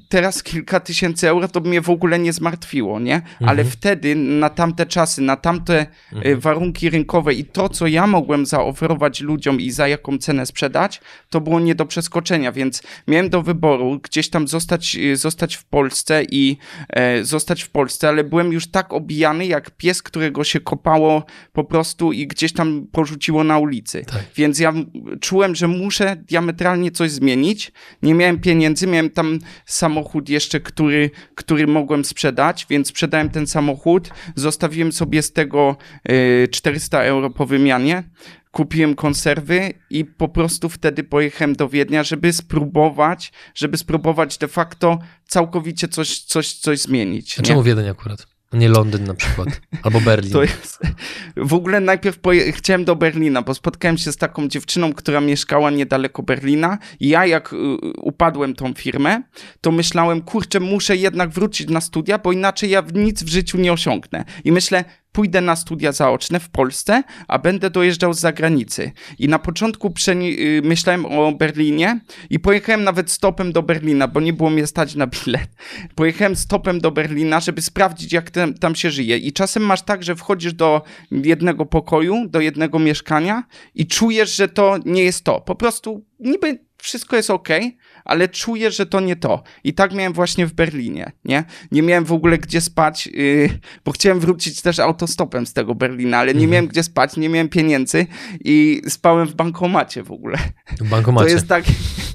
teraz 0.09 0.43
kilka 0.43 0.81
tysięcy 0.81 1.29
euro 1.29 1.49
to 1.49 1.61
mnie 1.61 1.81
w 1.81 1.91
ogóle 1.91 2.19
nie 2.19 2.33
zmartwiło, 2.33 3.01
nie? 3.01 3.15
Mhm. 3.15 3.49
Ale 3.49 3.65
wtedy 3.65 4.15
na 4.15 4.49
tamte 4.51 4.87
czasy, 4.87 5.23
na 5.23 5.37
tamte 5.37 5.75
e, 5.75 5.87
mhm. 6.13 6.41
warunki 6.41 6.91
rynkowe 6.91 7.35
i 7.35 7.45
to, 7.45 7.69
co 7.69 7.87
ja 7.87 8.07
mogłem 8.07 8.47
zaoferować 8.47 9.21
ludziom 9.21 9.61
i 9.61 9.71
za 9.71 9.89
jaką 9.89 10.19
cenę 10.19 10.47
sprzedać, 10.47 11.01
to 11.31 11.41
było 11.41 11.61
nie 11.61 11.75
do 11.75 11.87
przeskoczenia, 11.87 12.53
więc 12.53 12.83
miałem 13.09 13.31
do 13.31 13.43
wyboru 13.43 14.01
gdzieś 14.03 14.31
tam 14.31 14.49
zostać, 14.49 14.97
e, 14.97 15.17
zostać 15.17 15.57
w 15.57 15.65
Polsce 15.65 16.23
i 16.31 16.57
e, 16.89 17.25
zostać 17.25 17.63
w 17.63 17.71
Polsce, 17.71 18.09
ale 18.09 18.25
byłem 18.25 18.53
już 18.53 18.67
tak 18.67 18.93
obijany 18.93 19.47
jak 19.47 19.71
pies, 19.71 20.03
którego 20.03 20.45
się 20.45 20.61
kopało 20.61 21.25
po 21.53 21.65
prostu 21.65 22.13
i 22.13 22.27
gdzieś 22.27 22.53
tam 22.53 22.87
porzuciło 22.93 23.45
na 23.45 23.59
ulicy. 23.59 24.05
Tak. 24.05 24.23
Więc 24.37 24.59
ja 24.59 24.73
czułem, 25.21 25.55
że 25.55 25.69
muszę 25.69 26.17
diametralnie 26.17 26.91
coś 26.91 27.11
zmienić. 27.11 27.73
Nie 28.03 28.15
miałem 28.15 28.41
pieniędzy, 28.41 28.87
miałem 28.87 29.11
tam 29.11 29.39
samochód 29.73 30.29
jeszcze, 30.29 30.61
który, 30.61 31.11
który 31.35 31.67
mogłem 31.67 32.05
sprzedać, 32.05 32.67
więc 32.71 32.89
sprzedałem 32.89 33.31
ten 33.31 33.47
samochód, 33.47 34.11
zostawiłem 34.37 34.93
sobie 34.93 35.23
z 35.23 35.33
tego 35.33 35.77
400 36.51 37.03
e, 37.03 37.07
euro 37.07 37.31
po 37.31 37.47
wymianie, 37.47 38.03
kupiłem 38.51 38.95
konserwy 38.95 39.73
i 39.91 40.05
po 40.05 40.29
prostu 40.29 40.69
wtedy 40.69 41.05
pojechałem 41.05 41.57
do 41.57 41.69
Wiednia, 41.69 42.03
żeby 42.03 42.33
spróbować, 42.33 43.33
żeby 43.55 43.77
spróbować 43.77 44.39
de 44.39 44.49
facto 44.49 44.99
całkowicie 45.29 45.89
coś, 45.89 46.19
coś, 46.19 46.55
coś 46.55 46.81
zmienić. 46.81 47.39
A 47.39 47.43
czemu 47.43 47.63
Wiedeń 47.63 47.89
akurat? 47.89 48.32
Nie 48.53 48.69
Londyn 48.69 49.05
na 49.05 49.15
przykład, 49.15 49.49
albo 49.83 50.01
Berlin. 50.01 50.33
To 50.33 50.43
jest... 50.43 50.79
W 51.37 51.55
ogóle 51.55 51.81
najpierw 51.81 52.19
poje... 52.19 52.53
chciałem 52.53 52.85
do 52.85 52.97
Berlina, 52.97 53.43
bo 53.43 53.55
spotkałem 53.55 53.99
się 53.99 54.13
z 54.13 54.17
taką 54.17 54.49
dziewczyną, 54.49 54.93
która 54.93 55.21
mieszkała 55.21 55.71
niedaleko 55.71 56.23
Berlina 56.23 56.79
i 57.01 57.09
ja 57.09 57.27
jak 57.27 57.53
y, 57.53 57.57
upadłem 57.97 58.55
tą 58.55 58.75
firmę, 58.75 59.23
to 59.61 59.73
myślałem, 59.73 60.23
kurczę, 60.23 60.61
muszę 60.61 60.97
jednak 60.97 61.31
wrócić 61.31 61.69
na 61.69 61.81
studia, 61.81 62.19
bo 62.19 62.33
inaczej 62.33 62.71
ja 62.71 62.83
nic 62.95 63.23
w 63.23 63.29
życiu 63.29 63.59
nie 63.59 63.73
osiągnę. 63.73 64.25
I 64.45 64.53
myślę, 64.53 64.85
pójdę 65.13 65.41
na 65.41 65.57
studia 65.57 65.93
zaoczne 65.93 66.41
w 66.41 66.49
Polsce, 66.49 67.03
a 67.29 67.39
będę 67.39 67.71
dojeżdżał 67.71 68.15
z 68.15 68.21
zagranicy. 68.21 68.93
I 69.19 69.29
na 69.29 69.39
początku 69.39 69.95
y, 70.09 70.61
myślałem 70.65 71.07
o 71.07 71.33
Berlinie 71.33 72.01
i 72.31 72.41
pojechałem 72.41 72.85
nawet 72.85 73.11
stopem 73.11 73.53
do 73.53 73.63
Berlina, 73.63 74.09
bo 74.09 74.21
nie 74.21 74.33
było 74.33 74.51
mnie 74.51 74.67
stać 74.67 74.95
na 74.95 75.07
bilet. 75.07 75.49
Pojechałem 75.95 76.37
stopem 76.37 76.81
do 76.81 76.91
Berlina, 76.91 77.41
żeby 77.41 77.63
sprawdzić, 77.63 78.13
jak 78.13 78.31
tam, 78.31 78.55
tam 78.55 78.75
się 78.75 78.91
żyje. 78.91 79.19
I 79.19 79.33
czasem 79.33 79.63
masz 79.63 79.83
tak, 79.83 80.03
że 80.03 80.17
wchodzisz 80.17 80.55
do 80.55 80.83
jednego 81.11 81.67
pokoju, 81.67 82.29
do 82.29 82.41
jednego 82.41 82.79
mieszkania 82.79 83.45
i 83.75 83.87
czujesz, 83.87 84.37
że 84.37 84.49
to 84.49 84.79
nie 84.85 85.05
jest 85.05 85.25
to. 85.25 85.41
Po 85.41 85.55
prostu 85.55 86.05
niby 86.21 86.59
wszystko 86.83 87.17
jest 87.17 87.31
ok, 87.31 87.49
ale 88.05 88.29
czuję, 88.29 88.71
że 88.71 88.87
to 88.87 89.01
nie 89.01 89.17
to. 89.17 89.43
I 89.65 89.75
tak 89.75 89.95
miałem 89.95 90.13
właśnie 90.13 90.47
w 90.47 90.53
Berlinie, 90.53 91.13
nie? 91.25 91.45
Nie 91.73 91.83
miałem 91.83 92.05
w 92.05 92.13
ogóle 92.13 92.39
gdzie 92.39 92.61
spać, 92.61 93.07
yy, 93.07 93.49
bo 93.85 93.93
chciałem 93.93 94.21
wrócić 94.21 94.63
też 94.63 94.79
autostopem 94.79 95.47
z 95.47 95.53
tego 95.53 95.75
Berlina, 95.75 96.19
ale 96.19 96.27
nie 96.35 96.45
Mhm. 96.45 96.51
miałem 96.51 96.67
gdzie 96.67 96.83
spać, 96.83 97.17
nie 97.17 97.29
miałem 97.29 97.49
pieniędzy 97.49 98.07
i 98.45 98.83
spałem 98.89 99.27
w 99.29 99.35
bankomacie 99.35 100.03
w 100.03 100.13
ogóle. 100.13 100.39
W 100.81 100.89
bankomacie. 100.89 101.27
To 101.29 101.33
jest 101.35 101.49
taki, 101.49 101.73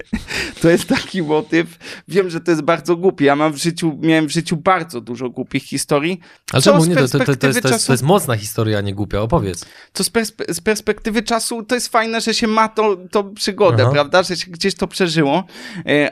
to 0.62 0.70
jest 0.70 0.86
taki 0.88 1.22
motyw. 1.22 1.78
Wiem, 2.08 2.30
że 2.30 2.40
to 2.40 2.50
jest 2.50 2.62
bardzo 2.62 2.96
głupie. 2.96 3.24
Ja 3.24 3.36
mam 3.36 3.52
w 3.52 3.56
życiu, 3.56 3.98
miałem 4.02 4.26
w 4.26 4.30
życiu 4.32 4.56
bardzo 4.56 5.00
dużo 5.00 5.30
głupich 5.30 5.62
historii. 5.62 6.20
Ale 6.52 6.62
czemu 6.62 6.84
nie? 6.84 6.94
To, 6.96 7.08
to, 7.08 7.18
to, 7.18 7.24
jest, 7.46 7.62
to, 7.62 7.68
jest, 7.68 7.86
to 7.86 7.92
jest 7.92 8.02
mocna 8.02 8.36
historia, 8.36 8.78
a 8.78 8.80
nie 8.80 8.94
głupia. 8.94 9.20
Opowiedz. 9.20 9.64
to 9.92 10.04
z, 10.04 10.10
perspe- 10.10 10.52
z 10.54 10.60
perspektywy 10.60 11.22
czasu 11.22 11.62
to 11.62 11.74
jest 11.74 11.88
fajne, 11.88 12.20
że 12.20 12.34
się 12.34 12.46
ma 12.46 12.68
to, 12.68 12.96
to 13.10 13.24
przygodę, 13.24 13.82
Aha. 13.82 13.92
prawda, 13.92 14.22
że 14.22 14.36
się 14.36 14.50
gdzieś 14.50 14.74
to 14.74 14.86
przeżyło, 14.86 15.44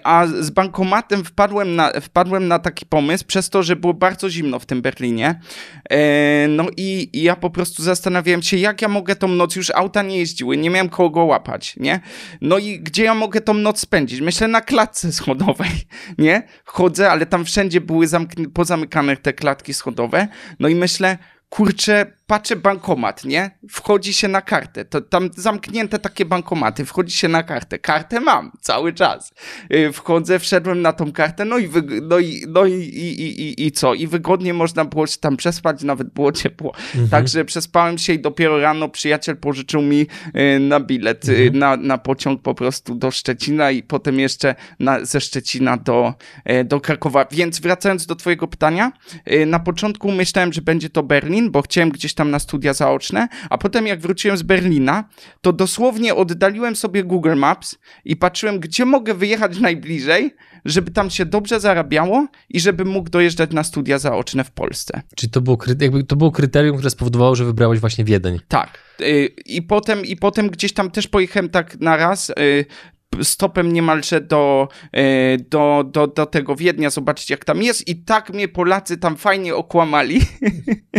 a 0.05 0.27
z 0.27 0.51
bankomatem 0.51 1.25
wpadłem 1.25 1.77
na, 1.77 1.93
wpadłem 2.01 2.49
na 2.49 2.59
taki 2.59 2.87
pomysł 2.87 3.25
przez 3.25 3.51
to, 3.51 3.63
że 3.63 3.77
było 3.77 3.95
bardzo 3.95 4.31
zimno 4.31 4.59
w 4.59 4.67
tym 4.67 4.83
Berlinie, 4.83 5.41
E, 5.91 6.49
no 6.49 6.67
i, 6.77 7.11
i 7.13 7.23
ja 7.23 7.37
po 7.37 7.51
prostu 7.51 7.83
zastanawiałem 7.83 8.43
się, 8.43 8.57
jak 8.57 8.83
ja 8.83 8.89
mogę 8.89 9.17
tą 9.17 9.29
noc, 9.29 9.57
już 9.57 9.71
auta 9.71 10.03
nie 10.03 10.19
jeździły, 10.19 10.57
nie 10.57 10.71
miałem 10.71 10.89
kogo 10.89 11.25
łapać, 11.25 11.77
nie, 11.77 12.01
no 12.41 12.59
i 12.59 12.81
gdzie 12.81 13.05
ja 13.05 13.15
mogę 13.15 13.41
tą 13.41 13.55
noc 13.55 13.81
spędzić, 13.81 14.21
myślę 14.21 14.49
na 14.49 14.61
klatce 14.61 15.13
schodowej, 15.13 15.71
nie, 16.19 16.43
chodzę, 16.65 17.11
ale 17.11 17.27
tam 17.27 17.45
wszędzie 17.45 17.81
były 17.81 18.07
pozamykane 18.55 19.17
te 19.17 19.33
klatki 19.33 19.75
schodowe, 19.75 20.29
no 20.61 20.69
i 20.69 20.75
myślę, 20.75 21.19
kurczę, 21.49 22.07
patrzę 22.27 22.57
bankomat, 22.57 23.25
nie? 23.25 23.51
Wchodzi 23.71 24.13
się 24.13 24.29
na 24.29 24.43
kartę. 24.43 24.85
To 24.85 25.01
tam 25.01 25.31
zamknięte 25.37 25.99
takie 25.99 26.25
bankomaty, 26.25 26.85
wchodzi 26.85 27.17
się 27.17 27.29
na 27.29 27.43
kartę. 27.43 27.79
Kartę 27.79 28.21
mam 28.21 28.53
cały 28.61 28.93
czas. 28.93 29.33
Yy, 29.71 29.93
Wchodzę, 29.93 30.39
wszedłem 30.39 30.83
na 30.83 30.93
tą 30.93 31.13
kartę, 31.13 31.45
no 31.45 31.59
i, 31.59 31.71
no 32.03 32.19
i, 32.19 32.45
no 32.49 32.67
i, 32.67 32.73
i, 32.73 33.23
i, 33.23 33.67
i, 33.67 33.73
co? 33.73 33.95
I 33.95 34.07
wygodnie 34.07 34.55
można 34.55 34.85
było 34.85 35.07
się 35.07 35.17
tam 35.19 35.37
przespać, 35.37 35.83
nawet 35.83 36.09
było 36.15 36.33
ciepło. 36.33 36.73
Także 37.11 37.45
przespałem 37.45 37.99
się 37.99 38.13
i 38.13 38.19
dopiero 38.19 38.61
rano 38.61 38.89
przyjaciel 38.89 39.37
pożyczył 39.37 39.83
mi 39.83 40.07
yy, 40.35 40.61
na 40.61 40.81
bilet, 40.81 41.29
yy, 41.29 41.51
na, 41.51 41.77
na 41.77 41.99
pociąg 41.99 42.43
po 42.43 42.55
prostu 42.55 42.95
do 42.95 43.11
Szczecina 43.11 43.71
i 43.71 43.83
potem 43.83 44.19
jeszcze 44.21 44.55
na, 44.81 45.05
ze 45.05 45.21
Szczecina 45.21 45.77
do, 45.77 46.15
do 46.65 46.81
Krakowa. 46.81 47.27
Więc 47.31 47.61
wracając 47.61 48.07
do 48.07 48.17
twojego 48.17 48.49
pytania, 48.49 48.93
na 49.47 49.59
początku 49.59 50.13
myślałem, 50.13 50.53
że 50.53 50.63
będzie 50.63 50.91
to 50.91 51.03
Berlin, 51.03 51.36
bo 51.43 51.63
chciałem 51.63 51.91
gdzieś 51.91 52.15
tam 52.15 52.31
na 52.31 52.39
studia 52.39 52.75
zaoczne, 52.75 53.29
a 53.51 53.59
potem 53.59 53.87
jak 53.87 54.01
wróciłem 54.01 54.37
z 54.37 54.43
Berlina, 54.43 55.05
to 55.41 55.53
dosłownie 55.53 56.15
oddaliłem 56.15 56.77
sobie 56.77 57.05
Google 57.05 57.37
Maps 57.37 57.79
i 58.05 58.17
patrzyłem, 58.17 58.61
gdzie 58.61 58.85
mogę 58.85 59.15
wyjechać 59.15 59.59
najbliżej, 59.59 60.35
żeby 60.65 60.91
tam 60.91 61.11
się 61.11 61.27
dobrze 61.27 61.61
zarabiało 61.61 62.27
i 62.49 62.61
żebym 62.61 62.89
mógł 62.89 63.11
dojeżdżać 63.11 63.51
na 63.51 63.65
studia 63.65 63.99
zaoczne 63.99 64.45
w 64.45 64.51
Polsce. 64.51 65.03
Czyli 65.17 65.31
to 65.31 65.41
było, 65.41 65.59
jakby 65.81 66.05
to 66.05 66.17
było 66.17 66.33
kryterium, 66.33 66.77
które 66.77 66.91
spowodowało, 66.91 67.37
że 67.37 67.45
wybrałeś 67.45 67.81
właśnie 67.81 68.05
Wiedeń. 68.05 68.41
Tak. 68.49 68.79
Y, 69.01 69.35
I 69.47 69.63
potem, 69.63 70.05
I 70.05 70.17
potem 70.17 70.51
gdzieś 70.51 70.73
tam 70.73 70.91
też 70.91 71.09
pojechałem 71.09 71.49
tak 71.49 71.81
na 71.81 71.97
raz. 71.97 72.33
Stopem 73.23 73.73
niemalże 73.73 74.21
do, 74.21 74.69
y, 74.97 75.45
do, 75.51 75.85
do, 75.87 76.07
do 76.07 76.27
tego 76.27 76.57
Wiednia, 76.57 76.91
zobaczyć 76.91 77.31
jak 77.31 77.45
tam 77.45 77.63
jest. 77.63 77.89
I 77.89 77.97
tak 77.97 78.33
mnie 78.33 78.49
Polacy 78.49 78.97
tam 78.97 79.17
fajnie 79.17 79.55
okłamali. 79.55 80.21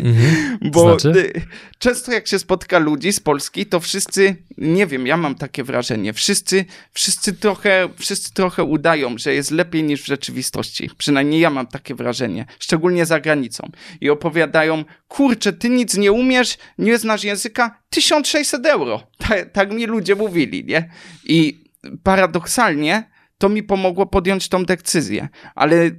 Mhm. 0.03 0.57
Bo 0.71 0.99
Znaczy? 0.99 1.19
y, 1.19 1.41
często 1.79 2.11
jak 2.11 2.27
się 2.27 2.39
spotka 2.39 2.79
ludzi 2.79 3.13
z 3.13 3.19
Polski, 3.19 3.65
to 3.65 3.79
wszyscy, 3.79 4.35
nie 4.57 4.87
wiem, 4.87 5.07
ja 5.07 5.17
mam 5.17 5.35
takie 5.35 5.63
wrażenie, 5.63 6.13
wszyscy, 6.13 6.65
wszyscy, 6.93 7.33
trochę, 7.33 7.89
wszyscy 7.97 8.33
trochę 8.33 8.63
udają, 8.63 9.17
że 9.17 9.33
jest 9.33 9.51
lepiej 9.51 9.83
niż 9.83 10.01
w 10.01 10.05
rzeczywistości. 10.05 10.89
Przynajmniej 10.97 11.41
ja 11.41 11.49
mam 11.49 11.67
takie 11.67 11.95
wrażenie, 11.95 12.45
szczególnie 12.59 13.05
za 13.05 13.19
granicą. 13.19 13.69
I 14.01 14.09
opowiadają, 14.09 14.83
kurczę, 15.07 15.53
ty 15.53 15.69
nic 15.69 15.97
nie 15.97 16.11
umiesz, 16.11 16.57
nie 16.77 16.97
znasz 16.97 17.23
języka, 17.23 17.79
1600 17.89 18.65
euro. 18.65 19.03
Tak, 19.17 19.51
tak 19.51 19.71
mi 19.71 19.85
ludzie 19.85 20.15
mówili, 20.15 20.65
nie? 20.65 20.89
I 21.23 21.66
paradoksalnie 22.03 23.03
to 23.37 23.49
mi 23.49 23.63
pomogło 23.63 24.05
podjąć 24.05 24.49
tą 24.49 24.65
decyzję. 24.65 25.27
Ale 25.55 25.75
y, 25.85 25.91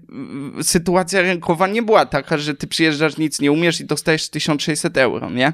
sytuacja 0.63 1.23
rynkowa 1.23 1.67
nie 1.67 1.83
była 1.83 2.07
taka, 2.07 2.39
że 2.39 2.55
ty 2.55 2.67
przyjeżdżasz, 2.67 3.17
nic 3.17 3.41
nie 3.41 3.53
umiesz 3.53 3.81
i 3.81 3.85
dostajesz 3.85 4.31
1600 4.31 4.97
euro, 4.97 5.31
nie? 5.31 5.53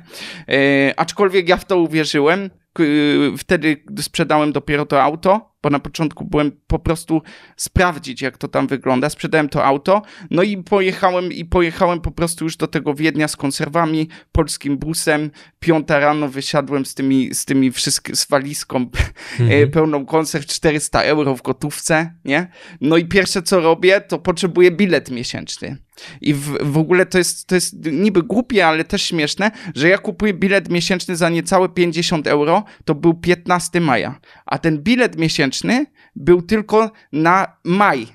E, 0.49 0.95
aczkolwiek 0.97 1.49
ja 1.49 1.57
w 1.57 1.64
to 1.64 1.78
uwierzyłem. 1.78 2.50
Y, 2.81 3.33
Wtedy 3.38 3.85
sprzedałem 4.00 4.52
dopiero 4.52 4.87
to 4.87 5.02
auto, 5.02 5.53
bo 5.64 5.71
na 5.71 5.78
początku 5.78 6.25
byłem 6.25 6.52
po 6.66 6.78
prostu 6.78 7.23
sprawdzić, 7.56 8.23
jak 8.23 8.38
to 8.38 8.49
tam 8.49 8.66
wygląda. 8.66 9.11
Sprzedałem 9.11 9.49
to 9.49 9.64
auto, 9.64 10.02
no 10.30 10.42
i 10.42 10.56
pojechałem 10.56 11.33
i 11.33 11.44
pojechałem 11.44 12.00
po 12.00 12.11
prostu 12.11 12.44
już 12.44 12.56
do 12.56 12.66
tego 12.66 12.94
Wiednia 12.94 13.28
z 13.28 13.37
konserwami, 13.37 14.09
polskim 14.33 14.78
busem. 14.78 15.30
Piąta 15.61 15.99
rano 15.99 16.28
wysiadłem 16.28 16.87
z 16.87 16.94
tymi, 16.94 17.35
z 17.35 17.44
tymi 17.44 17.73
wszystkimi, 17.73 18.16
z 18.16 18.26
walizką 18.26 18.87
e, 19.38 19.66
pełną 19.66 20.06
konserw 20.06 20.47
400 20.47 21.02
euro 21.02 21.37
w 21.37 21.42
gotówce, 21.42 22.14
nie? 22.25 22.47
No 22.80 22.97
i 22.97 23.04
pierwsze 23.04 23.42
co 23.42 23.61
robię, 23.61 24.00
to 24.00 24.18
potrzebuję 24.18 24.71
bilet 24.71 25.11
miesięczny. 25.11 25.76
I 26.21 26.35
w, 26.35 26.59
w 26.61 26.78
ogóle 26.78 27.06
to 27.06 27.18
jest, 27.18 27.47
to 27.47 27.54
jest 27.54 27.87
niby 27.87 28.23
głupie, 28.23 28.66
ale 28.66 28.85
też 28.85 29.02
śmieszne, 29.02 29.50
że 29.75 29.88
ja 29.88 29.99
kupuję 29.99 30.35
bilet 30.35 30.71
miesięczny 30.71 31.16
za 31.16 31.28
niecałe 31.28 31.68
50 31.68 32.26
euro, 32.26 32.64
to 32.85 32.94
był 32.94 33.14
15 33.14 33.80
maja, 33.80 34.21
a 34.47 34.59
ten 34.59 34.78
bilet 34.78 35.18
miesięczny 35.18 35.53
był 36.16 36.42
tylko 36.42 36.90
na 37.12 37.56
maj. 37.64 38.06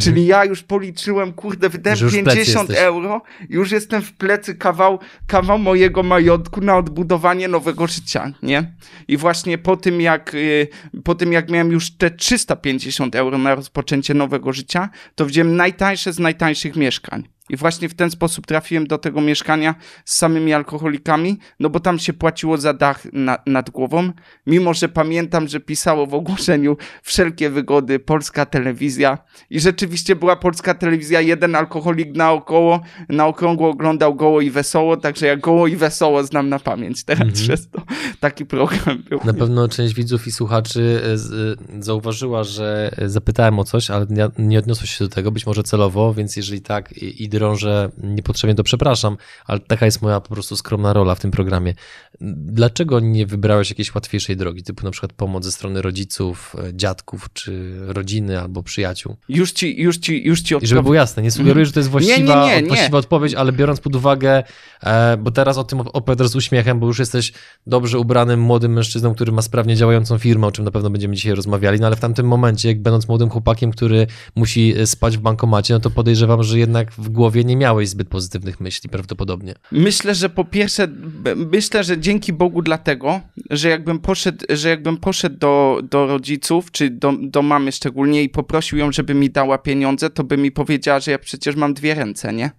Czyli 0.00 0.26
ja 0.26 0.44
już 0.44 0.62
policzyłem, 0.62 1.32
kurde, 1.32 1.68
wydałem 1.68 1.96
Że 1.96 2.04
już 2.04 2.14
w 2.14 2.22
plecy 2.22 2.36
50 2.36 2.68
jesteś. 2.68 2.86
euro, 2.86 3.22
już 3.48 3.70
jestem 3.70 4.02
w 4.02 4.12
plecy 4.12 4.54
kawał, 4.54 4.98
kawał 5.26 5.58
mojego 5.58 6.02
majątku 6.02 6.60
na 6.60 6.76
odbudowanie 6.76 7.48
nowego 7.48 7.86
życia, 7.86 8.32
nie? 8.42 8.74
I 9.08 9.16
właśnie 9.16 9.58
po 9.58 9.76
tym, 9.76 10.00
jak, 10.00 10.34
y, 10.34 10.68
po 11.04 11.14
tym 11.14 11.32
jak 11.32 11.50
miałem 11.50 11.72
już 11.72 11.96
te 11.96 12.10
350 12.10 13.14
euro 13.14 13.38
na 13.38 13.54
rozpoczęcie 13.54 14.14
nowego 14.14 14.52
życia, 14.52 14.88
to 15.14 15.26
wziąłem 15.26 15.56
najtańsze 15.56 16.12
z 16.12 16.18
najtańszych 16.18 16.76
mieszkań. 16.76 17.33
I 17.50 17.56
właśnie 17.56 17.88
w 17.88 17.94
ten 17.94 18.10
sposób 18.10 18.46
trafiłem 18.46 18.86
do 18.86 18.98
tego 18.98 19.20
mieszkania 19.20 19.74
z 20.04 20.16
samymi 20.16 20.52
alkoholikami, 20.52 21.38
no 21.60 21.70
bo 21.70 21.80
tam 21.80 21.98
się 21.98 22.12
płaciło 22.12 22.56
za 22.58 22.74
dach 22.74 23.06
na, 23.12 23.38
nad 23.46 23.70
głową, 23.70 24.12
mimo 24.46 24.74
że 24.74 24.88
pamiętam, 24.88 25.48
że 25.48 25.60
pisało 25.60 26.06
w 26.06 26.14
ogłoszeniu 26.14 26.76
wszelkie 27.02 27.50
wygody, 27.50 27.98
polska 27.98 28.46
telewizja 28.46 29.18
i 29.50 29.60
rzeczywiście 29.60 30.16
była 30.16 30.36
polska 30.36 30.74
telewizja, 30.74 31.20
jeden 31.20 31.54
alkoholik 31.54 32.16
naokoło, 32.16 32.80
na 33.08 33.26
okrągło 33.26 33.70
oglądał 33.70 34.14
Goło 34.14 34.40
i 34.40 34.50
Wesoło, 34.50 34.96
także 34.96 35.26
ja 35.26 35.36
Goło 35.36 35.66
i 35.66 35.76
Wesoło 35.76 36.24
znam 36.24 36.48
na 36.48 36.58
pamięć 36.58 37.04
teraz 37.04 37.32
przez 37.32 37.70
to. 37.70 37.82
Taki 38.20 38.46
program 38.46 39.02
był. 39.08 39.20
Na 39.24 39.34
pewno 39.34 39.68
część 39.68 39.94
widzów 39.94 40.26
i 40.26 40.32
słuchaczy 40.32 41.02
e, 41.04 41.12
e, 41.12 41.82
zauważyła, 41.82 42.44
że 42.44 42.90
e, 42.98 43.08
zapytałem 43.08 43.58
o 43.58 43.64
coś, 43.64 43.90
ale 43.90 44.06
nie, 44.38 44.58
odniosło 44.58 44.86
się 44.86 45.04
do 45.04 45.10
tego, 45.10 45.30
być 45.30 45.46
może 45.46 45.62
celowo, 45.62 46.14
więc 46.14 46.36
jeżeli 46.36 46.60
tak 46.60 46.92
i, 46.92 47.22
i 47.22 47.28
drążę 47.34 47.90
niepotrzebnie, 48.02 48.54
to 48.54 48.62
przepraszam, 48.62 49.16
ale 49.46 49.60
taka 49.60 49.84
jest 49.86 50.02
moja 50.02 50.20
po 50.20 50.28
prostu 50.28 50.56
skromna 50.56 50.92
rola 50.92 51.14
w 51.14 51.20
tym 51.20 51.30
programie. 51.30 51.74
Dlaczego 52.20 53.00
nie 53.00 53.26
wybrałeś 53.26 53.70
jakiejś 53.70 53.94
łatwiejszej 53.94 54.36
drogi, 54.36 54.62
typu 54.62 54.84
na 54.84 54.90
przykład 54.90 55.12
pomoc 55.12 55.44
ze 55.44 55.52
strony 55.52 55.82
rodziców, 55.82 56.56
e, 56.68 56.74
dziadków, 56.74 57.28
czy 57.32 57.72
rodziny 57.86 58.40
albo 58.40 58.62
przyjaciół? 58.62 59.16
Już 59.28 59.52
ci, 59.52 59.80
już 59.80 59.98
ci, 59.98 60.24
już 60.26 60.40
ci 60.40 60.46
I 60.46 60.48
żeby 60.48 60.62
odpowiem. 60.62 60.82
było 60.82 60.94
jasne, 60.94 61.22
nie 61.22 61.30
sugeruję, 61.30 61.66
że 61.66 61.72
to 61.72 61.80
jest 61.80 61.90
właściwa, 61.90 62.46
Nie, 62.46 62.56
nie, 62.56 62.62
nie, 62.62 62.68
właściwa 62.68 62.98
odpowiedź, 62.98 63.34
ale 63.34 63.52
biorąc 63.52 63.80
pod 63.80 63.96
uwagę, 63.96 64.42
e, 64.82 65.16
bo 65.16 65.30
teraz 65.30 65.58
o 65.58 65.64
tym 65.64 65.80
opowiadasz 65.80 66.28
z 66.28 66.36
uśmiechem, 66.36 66.80
bo 66.80 66.86
już 66.86 66.98
jesteś 66.98 67.32
dobrze 67.66 67.98
ubranym 67.98 68.40
młodym 68.40 68.72
mężczyzną, 68.72 69.14
który 69.14 69.32
ma 69.32 69.42
sprawnie 69.42 69.76
działającą 69.76 70.18
firmę, 70.18 70.46
o 70.46 70.52
czym 70.52 70.64
na 70.64 70.70
pewno 70.70 70.90
będziemy 70.90 71.14
dzisiaj 71.16 71.34
rozmawiali, 71.34 71.80
no 71.80 71.86
ale 71.86 71.96
w 71.96 72.00
tamtym 72.00 72.26
momencie, 72.26 72.68
jak 72.68 72.82
będąc 72.82 73.08
młodym 73.08 73.30
chłopakiem, 73.30 73.70
który 73.70 74.06
musi 74.36 74.74
e, 74.78 74.86
spać 74.86 75.16
w 75.18 75.20
bankomacie, 75.20 75.74
no 75.74 75.80
to 75.80 75.90
podejrzewam, 75.90 76.42
że 76.42 76.58
jednak 76.58 76.92
w 76.92 77.08
głowie 77.08 77.44
nie 77.44 77.56
miałeś 77.56 77.88
zbyt 77.88 78.08
pozytywnych 78.08 78.60
myśli 78.60 78.90
prawdopodobnie. 78.90 79.54
Myślę, 79.72 80.14
że 80.14 80.28
po 80.28 80.44
pierwsze, 80.44 80.88
myślę, 81.36 81.84
że 81.84 81.98
dzięki 82.04 82.32
Bogu 82.32 82.62
dlatego, 82.62 83.20
że 83.50 83.68
jakbym 83.68 83.98
poszedł, 83.98 84.44
że 84.50 84.68
jakbym 84.68 84.96
poszedł 84.96 85.36
do, 85.38 85.80
do 85.90 86.06
rodziców, 86.06 86.70
czy 86.70 86.90
do, 86.90 87.12
do 87.20 87.42
mamy 87.42 87.72
szczególnie 87.72 88.22
i 88.22 88.28
poprosił 88.28 88.78
ją, 88.78 88.92
żeby 88.92 89.14
mi 89.14 89.30
dała 89.30 89.58
pieniądze, 89.58 90.10
to 90.10 90.24
by 90.24 90.36
mi 90.36 90.52
powiedziała, 90.52 91.00
że 91.00 91.10
ja 91.10 91.18
przecież 91.18 91.56
mam 91.56 91.74
dwie 91.74 91.94
ręce, 91.94 92.32
nie? 92.32 92.50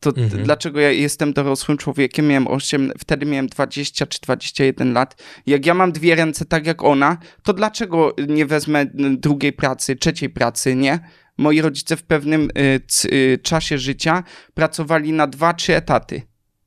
To 0.00 0.10
Mhm. 0.16 0.42
dlaczego 0.44 0.80
ja 0.80 0.90
jestem 0.90 1.32
dorosłym 1.32 1.78
człowiekiem, 1.78 2.26
miałem 2.28 2.46
8, 2.48 2.92
wtedy 2.98 3.26
miałem 3.26 3.46
20 3.46 4.06
czy 4.06 4.18
21 4.20 4.92
lat. 4.92 5.22
Jak 5.46 5.66
ja 5.66 5.74
mam 5.74 5.92
dwie 5.92 6.14
ręce 6.14 6.44
tak 6.44 6.66
jak 6.66 6.84
ona, 6.84 7.18
to 7.42 7.52
dlaczego 7.52 8.14
nie 8.28 8.46
wezmę 8.46 8.86
drugiej 8.94 9.52
pracy, 9.52 9.96
trzeciej 9.96 10.30
pracy, 10.30 10.74
nie? 10.76 10.98
Moi 11.38 11.60
rodzice 11.60 11.96
w 11.96 12.02
pewnym 12.02 12.42
y, 12.58 12.80
c- 12.88 13.08
y, 13.12 13.38
czasie 13.42 13.78
życia 13.78 14.22
pracowali 14.54 15.12
na 15.12 15.26
dwa, 15.26 15.54
trzy 15.54 15.76
etaty. 15.76 16.22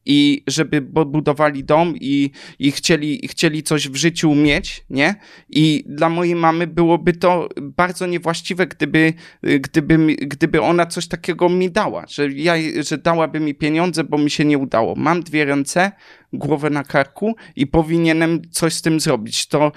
I 0.06 0.44
żeby 0.48 0.82
budowali 0.82 1.64
dom 1.64 1.94
i, 2.02 2.32
i, 2.60 2.72
chcieli, 2.72 3.26
i 3.26 3.28
chcieli 3.28 3.64
coś 3.64 3.90
w 3.90 3.96
życiu 3.96 4.36
mieć, 4.36 4.86
nie? 4.90 5.16
I 5.50 5.84
dla 5.88 6.10
mojej 6.10 6.36
mamy 6.36 6.68
byłoby 6.68 7.14
to 7.14 7.50
bardzo 7.62 8.08
niewłaściwe, 8.08 8.68
gdyby, 8.68 9.14
gdyby, 9.44 10.16
gdyby 10.16 10.62
ona 10.62 10.86
coś 10.86 11.08
takiego 11.08 11.50
mi 11.50 11.72
dała, 11.72 12.06
że, 12.10 12.32
ja, 12.32 12.54
że 12.84 12.98
dałaby 12.98 13.40
mi 13.40 13.56
pieniądze, 13.56 14.04
bo 14.04 14.18
mi 14.18 14.30
się 14.30 14.46
nie 14.46 14.58
udało. 14.58 14.96
Mam 14.96 15.24
dwie 15.24 15.46
ręce, 15.46 15.92
głowę 16.34 16.70
na 16.70 16.84
karku 16.84 17.36
i 17.56 17.68
powinienem 17.68 18.42
coś 18.52 18.74
z 18.74 18.82
tym 18.82 19.00
zrobić. 19.00 19.48
To, 19.48 19.72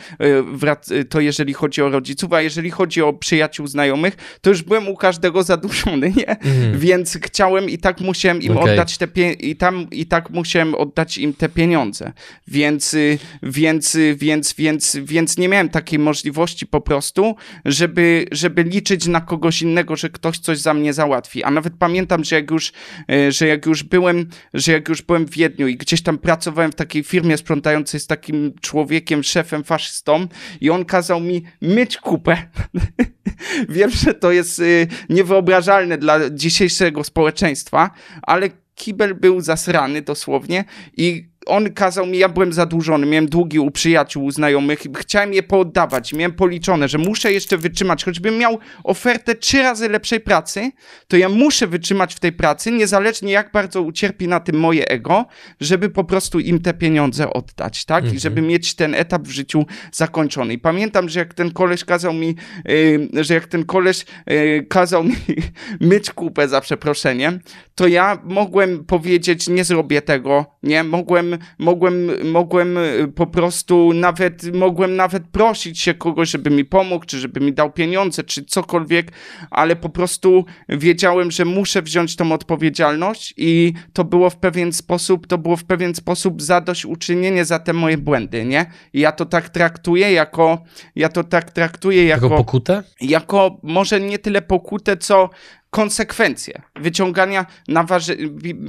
e, 0.90 1.04
to 1.04 1.20
jeżeli 1.20 1.54
chodzi 1.54 1.82
o 1.82 1.88
rodziców, 1.88 2.32
a 2.32 2.42
jeżeli 2.42 2.70
chodzi 2.70 3.02
o 3.02 3.12
przyjaciół, 3.12 3.66
znajomych, 3.66 4.38
to 4.40 4.50
już 4.50 4.62
byłem 4.62 4.88
u 4.88 4.96
każdego 4.96 5.42
zadłużony, 5.42 6.12
nie? 6.16 6.40
Mm. 6.40 6.78
Więc 6.78 7.18
chciałem 7.23 7.70
i 7.70 7.78
tak 7.78 8.00
musiałem 8.00 8.42
im 8.42 8.56
okay. 8.56 8.73
oddać 8.73 8.99
te 8.99 9.06
i 9.32 9.56
tam 9.56 9.87
i 9.90 10.06
tak 10.06 10.30
musiałem 10.30 10.75
oddać 10.75 11.18
im 11.18 11.34
te 11.34 11.49
pieniądze. 11.49 12.12
Więc, 12.49 12.94
y, 12.94 13.18
więc, 13.42 13.94
y, 13.94 14.16
więc, 14.18 14.54
więc, 14.54 14.96
więc 15.02 15.38
nie 15.38 15.49
miałem 15.49 15.68
takiej 15.68 15.99
możliwości 15.99 16.66
po 16.66 16.80
prostu, 16.80 17.37
żeby, 17.64 18.26
żeby 18.32 18.62
liczyć 18.62 19.06
na 19.06 19.20
kogoś 19.20 19.62
innego, 19.62 19.96
że 19.96 20.11
ktoś 20.11 20.38
coś 20.38 20.58
za 20.58 20.75
mnie 20.75 20.92
załatwi. 20.92 21.42
A 21.42 21.50
nawet 21.50 21.73
pamiętam, 21.78 22.25
że 22.25 22.37
jak 22.37 22.50
już, 22.50 22.73
y, 23.11 23.32
że 23.32 23.46
jak 23.46 23.66
już 23.66 23.82
byłem, 23.82 24.28
że 24.54 24.73
jak 24.73 24.88
już 24.88 25.02
byłem 25.02 25.26
w 25.26 25.30
Wiedniu 25.30 25.68
i 25.68 25.76
gdzieś 25.76 26.02
tam 26.02 26.18
pracowałem 26.18 26.43
pracowałem 26.44 26.72
w 26.72 26.74
takiej 26.74 27.04
firmie 27.04 27.36
sprzątającej 27.36 28.00
z 28.00 28.06
takim 28.06 28.52
człowiekiem, 28.60 29.22
szefem, 29.22 29.64
faszystą 29.64 30.26
i 30.60 30.70
on 30.70 30.84
kazał 30.84 31.20
mi 31.20 31.44
myć 31.60 31.96
kupę. 31.96 32.36
Wiem, 33.68 33.90
że 33.90 34.14
to 34.14 34.32
jest 34.32 34.58
y, 34.58 34.86
niewyobrażalne 35.08 35.98
dla 35.98 36.30
dzisiejszego 36.30 37.04
społeczeństwa, 37.04 37.90
ale 38.22 38.50
kibel 38.74 39.14
był 39.14 39.40
zasrany 39.40 40.02
dosłownie 40.02 40.64
i 40.96 41.28
on 41.46 41.72
kazał 41.72 42.06
mi, 42.06 42.18
ja 42.18 42.28
byłem 42.28 42.52
zadłużony, 42.52 43.06
miałem 43.06 43.26
długi 43.26 43.58
u 43.58 43.70
przyjaciół, 43.70 44.24
u 44.24 44.30
znajomych, 44.30 44.82
chciałem 44.96 45.34
je 45.34 45.42
pooddawać, 45.42 46.12
miałem 46.12 46.32
policzone, 46.32 46.88
że 46.88 46.98
muszę 46.98 47.32
jeszcze 47.32 47.58
wytrzymać, 47.58 48.04
choćbym 48.04 48.38
miał 48.38 48.58
ofertę 48.84 49.34
trzy 49.34 49.62
razy 49.62 49.88
lepszej 49.88 50.20
pracy, 50.20 50.70
to 51.08 51.16
ja 51.16 51.28
muszę 51.28 51.66
wytrzymać 51.66 52.14
w 52.14 52.20
tej 52.20 52.32
pracy, 52.32 52.72
niezależnie 52.72 53.32
jak 53.32 53.52
bardzo 53.52 53.82
ucierpi 53.82 54.28
na 54.28 54.40
tym 54.40 54.56
moje 54.56 54.88
ego, 54.88 55.26
żeby 55.60 55.90
po 55.90 56.04
prostu 56.04 56.40
im 56.40 56.60
te 56.60 56.74
pieniądze 56.74 57.32
oddać, 57.32 57.84
tak? 57.84 57.98
Mhm. 57.98 58.16
I 58.16 58.20
żeby 58.20 58.42
mieć 58.42 58.74
ten 58.74 58.94
etap 58.94 59.22
w 59.22 59.30
życiu 59.30 59.66
zakończony. 59.92 60.52
I 60.52 60.58
pamiętam, 60.58 61.08
że 61.08 61.20
jak 61.20 61.34
ten 61.34 61.50
koleś 61.50 61.84
kazał 61.84 62.12
mi, 62.12 62.36
yy, 62.64 63.24
że 63.24 63.34
jak 63.34 63.46
ten 63.46 63.64
koleś 63.64 64.04
yy, 64.26 64.66
kazał 64.68 65.04
mi 65.04 65.14
myć 65.80 66.10
kupę 66.10 66.48
za 66.48 66.60
przeproszeniem, 66.60 67.40
to 67.74 67.86
ja 67.86 68.18
mogłem 68.24 68.84
powiedzieć, 68.84 69.48
nie 69.48 69.64
zrobię 69.64 70.02
tego, 70.02 70.46
nie? 70.62 70.84
Mogłem 70.84 71.33
mogłem, 71.58 72.10
mogłem 72.30 72.78
y, 72.78 73.12
po 73.14 73.26
prostu 73.26 73.92
nawet, 73.92 74.54
mogłem 74.54 74.96
nawet 74.96 75.22
prosić 75.28 75.80
się 75.80 75.94
kogoś, 75.94 76.30
żeby 76.30 76.50
mi 76.50 76.64
pomógł, 76.64 77.06
czy 77.06 77.18
żeby 77.18 77.40
mi 77.40 77.52
dał 77.52 77.72
pieniądze, 77.72 78.24
czy 78.24 78.44
cokolwiek, 78.44 79.12
ale 79.50 79.76
po 79.76 79.88
prostu 79.88 80.44
wiedziałem, 80.68 81.30
że 81.30 81.44
muszę 81.44 81.82
wziąć 81.82 82.16
tą 82.16 82.32
odpowiedzialność 82.32 83.34
i 83.36 83.72
to 83.92 84.04
było 84.04 84.30
w 84.30 84.36
pewien 84.36 84.72
sposób, 84.72 85.26
to 85.26 85.38
było 85.38 85.56
w 85.56 85.64
pewien 85.64 85.94
sposób 85.94 86.42
zadośćuczynienie 86.42 87.44
za 87.44 87.58
te 87.58 87.72
moje 87.72 87.98
błędy, 87.98 88.44
nie? 88.44 88.66
I 88.92 89.00
ja 89.00 89.12
to 89.12 89.26
tak 89.26 89.48
traktuję 89.48 90.12
jako, 90.12 90.62
ja 90.96 91.08
to 91.08 91.24
tak 91.24 91.50
traktuję 91.50 92.04
jako... 92.04 92.26
Jako 92.26 92.36
pokutę? 92.36 92.82
Jako 93.00 93.60
może 93.62 94.00
nie 94.00 94.18
tyle 94.18 94.42
pokutę, 94.42 94.96
co 94.96 95.30
konsekwencje 95.75 96.62
wyciągania 96.76 97.47
naważy... 97.69 98.16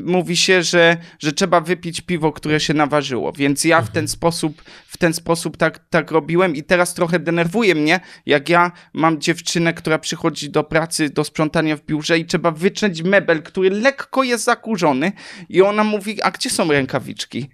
mówi 0.05 0.37
się, 0.37 0.63
że, 0.63 0.97
że 1.19 1.33
trzeba 1.33 1.61
wypić 1.61 2.01
piwo, 2.01 2.31
które 2.31 2.59
się 2.59 2.73
naważyło, 2.73 3.31
więc 3.31 3.63
ja 3.63 3.81
w 3.81 3.85
ten 3.85 4.03
mhm. 4.03 4.07
sposób 4.07 4.61
w 4.95 4.97
ten 4.97 5.13
sposób 5.13 5.57
tak, 5.57 5.79
tak 5.89 6.11
robiłem 6.11 6.55
i 6.55 6.63
teraz 6.63 6.93
trochę 6.93 7.19
denerwuje 7.19 7.75
mnie, 7.75 7.99
jak 8.25 8.49
ja 8.49 8.71
mam 8.93 9.21
dziewczynę, 9.21 9.73
która 9.73 9.99
przychodzi 9.99 10.49
do 10.49 10.63
pracy, 10.63 11.09
do 11.09 11.23
sprzątania 11.23 11.77
w 11.77 11.85
biurze 11.85 12.19
i 12.19 12.25
trzeba 12.25 12.51
wyciąć 12.51 13.01
mebel, 13.01 13.43
który 13.43 13.69
lekko 13.69 14.23
jest 14.23 14.43
zakurzony 14.43 15.11
i 15.49 15.61
ona 15.61 15.83
mówi, 15.83 16.21
a 16.21 16.31
gdzie 16.31 16.49
są 16.49 16.71
rękawiczki? 16.71 17.49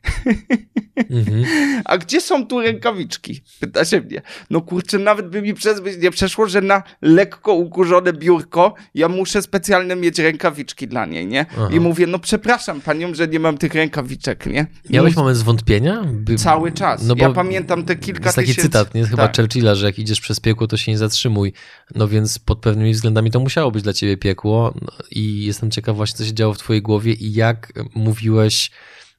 Mhm. 1.09 1.45
a 1.91 1.97
gdzie 1.97 2.21
są 2.21 2.47
tu 2.47 2.61
rękawiczki? 2.61 3.41
Pyta 3.59 3.85
się 3.85 4.01
mnie. 4.01 4.21
No 4.49 4.61
kurczę, 4.61 4.99
nawet 4.99 5.29
by 5.29 5.41
mi 5.41 5.53
przez 5.53 5.81
nie 6.01 6.11
przeszło, 6.11 6.47
że 6.47 6.61
na 6.61 6.83
lekko 7.01 7.53
ukurzone 7.53 8.13
biurko 8.13 8.73
ja 8.95 9.09
muszę 9.09 9.40
specjalne 9.41 9.95
mieć 9.95 10.19
rękawiczki 10.19 10.87
dla 10.87 11.05
niej, 11.05 11.27
nie? 11.27 11.45
Aha. 11.51 11.69
I 11.71 11.79
mówię, 11.79 12.07
no 12.07 12.19
przepraszam 12.19 12.81
panią, 12.81 13.13
że 13.13 13.27
nie 13.27 13.39
mam 13.39 13.57
tych 13.57 13.73
rękawiczek, 13.73 14.45
nie? 14.45 14.67
Miałeś 14.89 15.15
moment 15.15 15.37
zwątpienia? 15.37 16.03
By... 16.05 16.35
Cały 16.35 16.71
czas. 16.71 17.03
No 17.03 17.15
ja 17.17 17.29
pamiętam 17.29 17.85
te 17.85 17.95
kilka 17.95 18.25
jest 18.25 18.35
taki 18.35 18.47
tysięcy... 18.47 18.69
cytat, 18.69 18.93
nie? 18.93 19.05
Chyba 19.05 19.27
tak. 19.27 19.37
Churchilla, 19.37 19.75
że 19.75 19.85
jak 19.85 19.99
idziesz 19.99 20.21
przez 20.21 20.39
piekło, 20.39 20.67
to 20.67 20.77
się 20.77 20.91
nie 20.91 20.97
zatrzymuj. 20.97 21.53
No 21.95 22.07
więc 22.07 22.39
pod 22.39 22.59
pewnymi 22.59 22.93
względami 22.93 23.31
to 23.31 23.39
musiało 23.39 23.71
być 23.71 23.83
dla 23.83 23.93
ciebie 23.93 24.17
piekło 24.17 24.73
no 24.81 24.91
i 25.11 25.43
jestem 25.43 25.71
ciekaw 25.71 25.95
właśnie, 25.95 26.17
co 26.17 26.25
się 26.25 26.33
działo 26.33 26.53
w 26.53 26.57
twojej 26.57 26.81
głowie 26.81 27.13
i 27.13 27.33
jak 27.33 27.73
mówiłeś, 27.95 28.71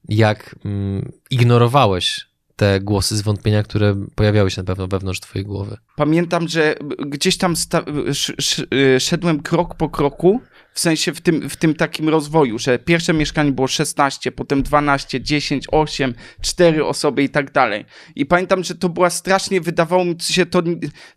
jak 0.09 0.55
mm, 0.65 1.13
ignorowałeś 1.31 2.32
te 2.57 2.81
głosy 2.81 3.17
zwątpienia, 3.17 3.63
które 3.63 3.95
pojawiały 4.15 4.51
się 4.51 4.61
na 4.63 4.67
pewno 4.67 4.89
wewnątrz 4.89 5.21
twojej 5.21 5.47
głowy. 5.47 5.77
Pamiętam, 5.97 6.49
że 6.49 6.75
gdzieś 7.07 7.39
tam 7.39 7.55
szedłem 8.99 9.43
krok 9.43 9.75
po 9.75 9.89
kroku, 9.89 10.41
w 10.75 10.81
sensie 10.81 11.13
w 11.13 11.21
tym, 11.21 11.49
w 11.49 11.57
tym 11.57 11.75
takim 11.75 12.09
rozwoju, 12.09 12.59
że 12.59 12.79
pierwsze 12.79 13.13
mieszkanie 13.13 13.53
było 13.53 13.69
16, 13.69 14.33
potem 14.33 14.63
12, 14.63 15.21
10, 15.21 15.65
8, 15.73 16.15
4 16.41 16.85
osoby 16.85 17.23
i 17.23 17.29
tak 17.29 17.53
dalej. 17.53 17.85
I 18.17 18.27
pamiętam, 18.27 18.65
że 18.65 18.75
to 18.75 18.89
była 18.89 19.11
strasznie, 19.11 19.61
wydawało 19.61 20.05
mi 20.05 20.17
się 20.21 20.47
to 20.47 20.63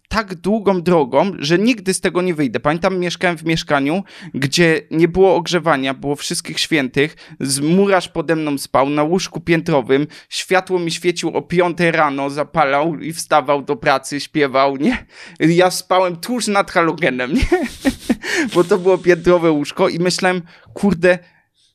tak 0.07 0.35
długą 0.35 0.81
drogą, 0.81 1.31
że 1.39 1.59
nigdy 1.59 1.93
z 1.93 2.01
tego 2.01 2.21
nie 2.21 2.35
wyjdę. 2.35 2.59
Pamiętam, 2.59 2.99
mieszkałem 2.99 3.37
w 3.37 3.43
mieszkaniu, 3.43 4.03
gdzie 4.33 4.81
nie 4.91 5.07
było 5.07 5.35
ogrzewania, 5.35 5.93
było 5.93 6.15
wszystkich 6.15 6.59
świętych, 6.59 7.15
murarz 7.61 8.09
pode 8.09 8.35
mną 8.35 8.57
spał 8.57 8.89
na 8.89 9.03
łóżku 9.03 9.41
piętrowym, 9.41 10.07
światło 10.29 10.79
mi 10.79 10.91
świecił 10.91 11.29
o 11.29 11.41
5 11.41 11.77
rano, 11.79 12.29
zapalał 12.29 12.99
i 12.99 13.13
wstawał 13.13 13.61
do 13.61 13.75
pracy, 13.75 14.19
śpiewał, 14.19 14.77
nie? 14.77 15.05
Ja 15.39 15.71
spałem 15.71 16.15
tuż 16.15 16.47
nad 16.47 16.71
halogenem, 16.71 17.33
nie? 17.33 17.47
Bo 18.53 18.63
to 18.63 18.77
było 18.77 18.97
piętrowe 18.97 19.51
łóżko 19.51 19.89
i 19.89 19.99
myślałem, 19.99 20.41
kurde, 20.73 21.19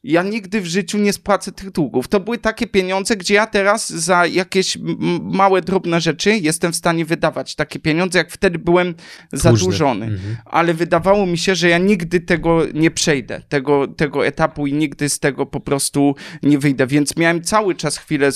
ja 0.03 0.23
nigdy 0.23 0.61
w 0.61 0.67
życiu 0.67 0.99
nie 0.99 1.13
spłacę 1.13 1.53
tych 1.53 1.71
długów. 1.71 2.09
To 2.09 2.21
były 2.21 2.39
takie 2.39 2.67
pieniądze, 2.67 3.17
gdzie 3.17 3.35
ja 3.35 3.47
teraz 3.47 3.91
za 3.91 4.27
jakieś 4.27 4.79
małe, 5.23 5.63
drobne 5.63 6.01
rzeczy 6.01 6.37
jestem 6.37 6.73
w 6.73 6.77
stanie 6.77 7.05
wydawać 7.05 7.55
takie 7.55 7.79
pieniądze, 7.79 8.19
jak 8.19 8.31
wtedy 8.31 8.59
byłem 8.59 8.95
zadłużony. 9.33 10.07
Mhm. 10.07 10.37
Ale 10.45 10.75
wydawało 10.75 11.27
mi 11.27 11.39
się, 11.39 11.55
że 11.55 11.69
ja 11.69 11.79
nigdy 11.79 12.21
tego 12.21 12.63
nie 12.75 12.91
przejdę, 12.91 13.43
tego, 13.49 13.89
tego 13.89 14.27
etapu 14.27 14.67
i 14.67 14.73
nigdy 14.73 15.09
z 15.09 15.19
tego 15.19 15.47
po 15.47 15.61
prostu 15.61 16.15
nie 16.43 16.59
wyjdę. 16.59 16.87
Więc 16.87 17.17
miałem 17.17 17.43
cały 17.43 17.75
czas 17.75 17.99
chwilę, 17.99 18.31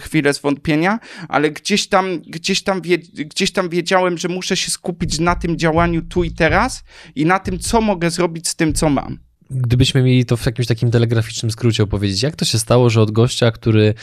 chwilę 0.00 0.32
zwątpienia, 0.32 0.98
ale 1.28 1.50
gdzieś 1.50 1.88
tam, 1.88 2.20
gdzieś, 2.20 2.62
tam 2.62 2.82
wie, 2.82 2.98
gdzieś 2.98 3.52
tam 3.52 3.68
wiedziałem, 3.68 4.18
że 4.18 4.28
muszę 4.28 4.56
się 4.56 4.70
skupić 4.70 5.18
na 5.18 5.34
tym 5.34 5.58
działaniu 5.58 6.02
tu 6.02 6.24
i 6.24 6.30
teraz 6.30 6.84
i 7.14 7.26
na 7.26 7.38
tym, 7.38 7.58
co 7.58 7.80
mogę 7.80 8.10
zrobić 8.10 8.48
z 8.48 8.56
tym, 8.56 8.74
co 8.74 8.90
mam. 8.90 9.25
Gdybyśmy 9.50 10.02
mieli 10.02 10.24
to 10.24 10.36
w 10.36 10.46
jakimś 10.46 10.66
takim 10.66 10.90
telegraficznym 10.90 11.50
skrócie 11.50 11.82
opowiedzieć, 11.82 12.22
jak 12.22 12.36
to 12.36 12.44
się 12.44 12.58
stało, 12.58 12.90
że 12.90 13.02
od 13.02 13.10
gościa, 13.10 13.50
który 13.50 13.94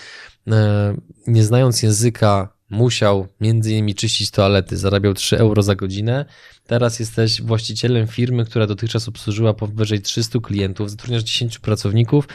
e, 0.47 0.95
nie 1.27 1.43
znając 1.43 1.83
języka 1.83 2.53
musiał 2.69 3.27
między 3.41 3.71
innymi 3.71 3.95
czyścić 3.95 4.31
toalety, 4.31 4.77
zarabiał 4.77 5.13
3 5.13 5.37
euro 5.37 5.63
za 5.63 5.75
godzinę, 5.75 6.25
teraz 6.67 6.99
jesteś 6.99 7.41
właścicielem 7.41 8.07
firmy, 8.07 8.45
która 8.45 8.67
dotychczas 8.67 9.07
obsłużyła 9.07 9.53
powyżej 9.53 10.01
300 10.01 10.39
klientów, 10.39 10.89
zatrudniasz 10.89 11.23
10 11.23 11.59
pracowników, 11.59 12.27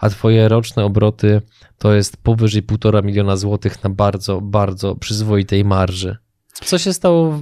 a 0.00 0.10
twoje 0.10 0.48
roczne 0.48 0.84
obroty 0.84 1.42
to 1.78 1.94
jest 1.94 2.16
powyżej 2.16 2.62
1,5 2.62 3.04
miliona 3.04 3.36
złotych 3.36 3.84
na 3.84 3.90
bardzo, 3.90 4.40
bardzo 4.40 4.94
przyzwoitej 4.94 5.64
marży. 5.64 6.16
Co 6.64 6.78
się 6.78 6.92
stało 6.92 7.40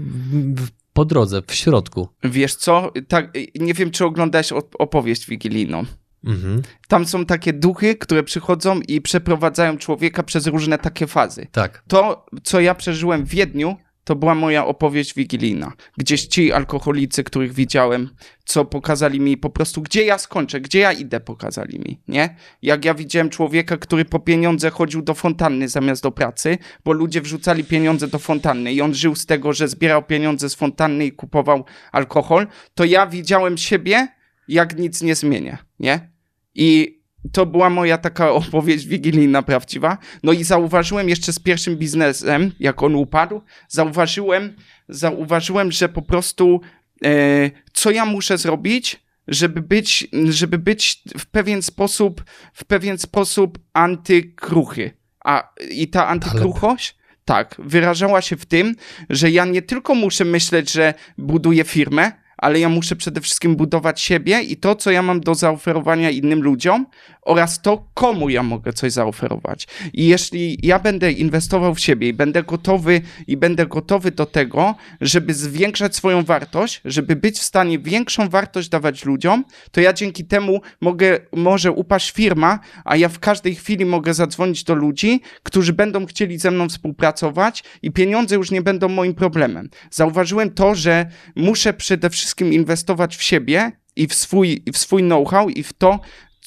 w 0.54 0.68
po 0.98 1.04
drodze, 1.04 1.42
w 1.46 1.54
środku. 1.54 2.08
Wiesz 2.24 2.54
co, 2.54 2.92
tak, 3.08 3.38
nie 3.54 3.74
wiem, 3.74 3.90
czy 3.90 4.04
oglądałeś 4.04 4.52
opowieść 4.78 5.26
wigilijną. 5.26 5.84
Mhm. 6.24 6.62
Tam 6.88 7.06
są 7.06 7.26
takie 7.26 7.52
duchy, 7.52 7.94
które 7.94 8.22
przychodzą 8.22 8.80
i 8.80 9.00
przeprowadzają 9.00 9.78
człowieka 9.78 10.22
przez 10.22 10.46
różne 10.46 10.78
takie 10.78 11.06
fazy. 11.06 11.46
Tak. 11.52 11.82
To, 11.88 12.26
co 12.42 12.60
ja 12.60 12.74
przeżyłem 12.74 13.24
w 13.24 13.28
Wiedniu, 13.28 13.76
to 14.08 14.16
była 14.16 14.34
moja 14.34 14.66
opowieść 14.66 15.14
wigilijna. 15.14 15.72
Gdzieś 15.96 16.26
ci 16.26 16.52
alkoholicy, 16.52 17.24
których 17.24 17.52
widziałem, 17.52 18.10
co 18.44 18.64
pokazali 18.64 19.20
mi 19.20 19.36
po 19.36 19.50
prostu, 19.50 19.82
gdzie 19.82 20.04
ja 20.04 20.18
skończę, 20.18 20.60
gdzie 20.60 20.78
ja 20.78 20.92
idę, 20.92 21.20
pokazali 21.20 21.78
mi, 21.78 22.00
nie? 22.08 22.36
Jak 22.62 22.84
ja 22.84 22.94
widziałem 22.94 23.30
człowieka, 23.30 23.76
który 23.76 24.04
po 24.04 24.18
pieniądze 24.18 24.70
chodził 24.70 25.02
do 25.02 25.14
fontanny 25.14 25.68
zamiast 25.68 26.02
do 26.02 26.10
pracy, 26.10 26.58
bo 26.84 26.92
ludzie 26.92 27.20
wrzucali 27.20 27.64
pieniądze 27.64 28.08
do 28.08 28.18
fontanny 28.18 28.72
i 28.72 28.80
on 28.80 28.94
żył 28.94 29.14
z 29.14 29.26
tego, 29.26 29.52
że 29.52 29.68
zbierał 29.68 30.02
pieniądze 30.02 30.50
z 30.50 30.54
fontanny 30.54 31.06
i 31.06 31.12
kupował 31.12 31.64
alkohol, 31.92 32.46
to 32.74 32.84
ja 32.84 33.06
widziałem 33.06 33.58
siebie, 33.58 34.08
jak 34.48 34.78
nic 34.78 35.02
nie 35.02 35.14
zmienia, 35.14 35.58
nie? 35.80 36.10
I 36.54 36.97
to 37.32 37.46
była 37.46 37.70
moja 37.70 37.98
taka 37.98 38.30
opowieść 38.40 38.86
wigilijna 38.86 39.42
prawdziwa. 39.42 39.98
No 40.22 40.32
i 40.32 40.44
zauważyłem 40.44 41.08
jeszcze 41.08 41.32
z 41.32 41.38
pierwszym 41.38 41.76
biznesem, 41.76 42.52
jak 42.60 42.82
on 42.82 42.94
upadł, 42.94 43.40
zauważyłem, 43.68 44.56
zauważyłem, 44.88 45.72
że 45.72 45.88
po 45.88 46.02
prostu 46.02 46.60
e, 47.04 47.50
co 47.72 47.90
ja 47.90 48.04
muszę 48.04 48.38
zrobić, 48.38 49.00
żeby 49.28 49.62
być, 49.62 50.08
żeby 50.28 50.58
być 50.58 51.02
w 51.18 51.26
pewien 51.26 51.62
sposób, 51.62 52.24
w 52.52 52.64
pewien 52.64 52.98
sposób 52.98 53.58
antykruchy. 53.72 54.90
A 55.24 55.52
i 55.70 55.88
ta 55.88 56.06
antykruchość, 56.06 56.98
tak, 57.24 57.54
wyrażała 57.58 58.22
się 58.22 58.36
w 58.36 58.46
tym, 58.46 58.74
że 59.10 59.30
ja 59.30 59.44
nie 59.44 59.62
tylko 59.62 59.94
muszę 59.94 60.24
myśleć, 60.24 60.72
że 60.72 60.94
buduję 61.18 61.64
firmę, 61.64 62.12
ale 62.36 62.60
ja 62.60 62.68
muszę 62.68 62.96
przede 62.96 63.20
wszystkim 63.20 63.56
budować 63.56 64.00
siebie 64.00 64.42
i 64.42 64.56
to, 64.56 64.74
co 64.74 64.90
ja 64.90 65.02
mam 65.02 65.20
do 65.20 65.34
zaoferowania 65.34 66.10
innym 66.10 66.42
ludziom 66.42 66.86
oraz 67.28 67.62
to, 67.62 67.84
komu 67.94 68.28
ja 68.28 68.42
mogę 68.42 68.72
coś 68.72 68.92
zaoferować. 68.92 69.66
I 69.92 70.06
jeśli 70.06 70.58
ja 70.62 70.78
będę 70.78 71.12
inwestował 71.12 71.74
w 71.74 71.80
siebie 71.80 72.08
i 72.08 72.12
będę 72.12 72.42
gotowy 72.42 73.00
i 73.26 73.36
będę 73.36 73.66
gotowy 73.66 74.10
do 74.10 74.26
tego, 74.26 74.74
żeby 75.00 75.34
zwiększać 75.34 75.96
swoją 75.96 76.22
wartość, 76.22 76.80
żeby 76.84 77.16
być 77.16 77.38
w 77.38 77.42
stanie 77.42 77.78
większą 77.78 78.28
wartość 78.28 78.68
dawać 78.68 79.04
ludziom, 79.04 79.44
to 79.70 79.80
ja 79.80 79.92
dzięki 79.92 80.24
temu 80.24 80.60
mogę, 80.80 81.18
może 81.32 81.72
upaść 81.72 82.10
firma, 82.10 82.58
a 82.84 82.96
ja 82.96 83.08
w 83.08 83.18
każdej 83.18 83.54
chwili 83.54 83.84
mogę 83.84 84.14
zadzwonić 84.14 84.64
do 84.64 84.74
ludzi, 84.74 85.20
którzy 85.42 85.72
będą 85.72 86.06
chcieli 86.06 86.38
ze 86.38 86.50
mną 86.50 86.68
współpracować 86.68 87.64
i 87.82 87.90
pieniądze 87.90 88.36
już 88.36 88.50
nie 88.50 88.62
będą 88.62 88.88
moim 88.88 89.14
problemem. 89.14 89.70
Zauważyłem 89.90 90.50
to, 90.50 90.74
że 90.74 91.06
muszę 91.36 91.72
przede 91.72 92.10
wszystkim 92.10 92.52
inwestować 92.52 93.16
w 93.16 93.22
siebie 93.22 93.72
i 93.98 94.06
w 94.06 94.14
swój, 94.14 94.62
w 94.72 94.78
swój 94.78 95.02
know-how 95.02 95.48
i 95.48 95.62
w 95.62 95.72
to, 95.72 96.00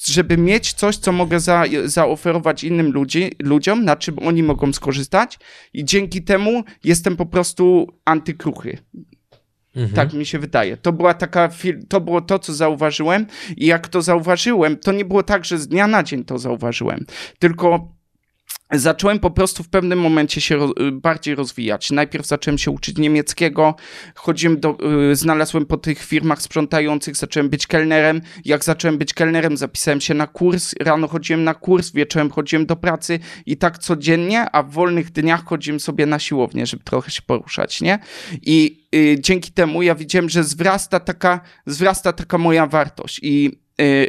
żeby 0.04 0.36
mieć 0.36 0.72
coś, 0.72 0.96
co 0.96 1.12
mogę 1.12 1.40
za, 1.40 1.64
zaoferować 1.84 2.64
innym 2.64 2.92
ludzi, 2.92 3.32
ludziom, 3.42 3.84
na 3.84 3.96
czym 3.96 4.18
oni 4.18 4.42
mogą 4.42 4.72
skorzystać 4.72 5.38
i 5.72 5.84
dzięki 5.84 6.22
temu 6.22 6.64
jestem 6.84 7.16
po 7.16 7.26
prostu 7.26 7.86
antykruchy. 8.04 8.78
Mhm. 9.76 9.94
Tak 9.94 10.12
mi 10.12 10.26
się 10.26 10.38
wydaje. 10.38 10.76
To 10.76 10.92
była 10.92 11.14
taka, 11.14 11.48
to 11.88 12.00
było 12.00 12.20
to, 12.20 12.38
co 12.38 12.54
zauważyłem 12.54 13.26
i 13.56 13.66
jak 13.66 13.88
to 13.88 14.02
zauważyłem, 14.02 14.76
to 14.76 14.92
nie 14.92 15.04
było 15.04 15.22
tak, 15.22 15.44
że 15.44 15.58
z 15.58 15.68
dnia 15.68 15.86
na 15.86 16.02
dzień 16.02 16.24
to 16.24 16.38
zauważyłem, 16.38 17.06
tylko 17.38 17.92
zacząłem 18.72 19.18
po 19.18 19.30
prostu 19.30 19.62
w 19.62 19.68
pewnym 19.68 20.00
momencie 20.00 20.40
się 20.40 20.70
y, 20.80 20.92
bardziej 20.92 21.34
rozwijać. 21.34 21.90
Najpierw 21.90 22.26
zacząłem 22.26 22.58
się 22.58 22.70
uczyć 22.70 22.98
niemieckiego, 22.98 23.74
chodziłem 24.14 24.60
do, 24.60 24.78
y, 25.12 25.16
znalazłem 25.16 25.66
po 25.66 25.76
tych 25.76 26.04
firmach 26.04 26.42
sprzątających, 26.42 27.16
zacząłem 27.16 27.48
być 27.48 27.66
kelnerem. 27.66 28.20
Jak 28.44 28.64
zacząłem 28.64 28.98
być 28.98 29.14
kelnerem, 29.14 29.56
zapisałem 29.56 30.00
się 30.00 30.14
na 30.14 30.26
kurs, 30.26 30.74
rano 30.80 31.08
chodziłem 31.08 31.44
na 31.44 31.54
kurs, 31.54 31.90
wieczorem 31.90 32.30
chodziłem 32.30 32.66
do 32.66 32.76
pracy 32.76 33.18
i 33.46 33.56
tak 33.56 33.78
codziennie, 33.78 34.50
a 34.50 34.62
w 34.62 34.70
wolnych 34.70 35.10
dniach 35.10 35.44
chodziłem 35.44 35.80
sobie 35.80 36.06
na 36.06 36.18
siłownię, 36.18 36.66
żeby 36.66 36.84
trochę 36.84 37.10
się 37.10 37.22
poruszać, 37.22 37.80
nie? 37.80 37.98
I 38.42 38.86
y, 38.94 39.16
dzięki 39.20 39.52
temu 39.52 39.82
ja 39.82 39.94
widziałem, 39.94 40.28
że 40.28 40.44
zwrasta 40.44 41.00
taka, 41.00 41.40
zwrasta 41.66 42.12
taka 42.12 42.38
moja 42.38 42.66
wartość 42.66 43.20
i 43.22 43.61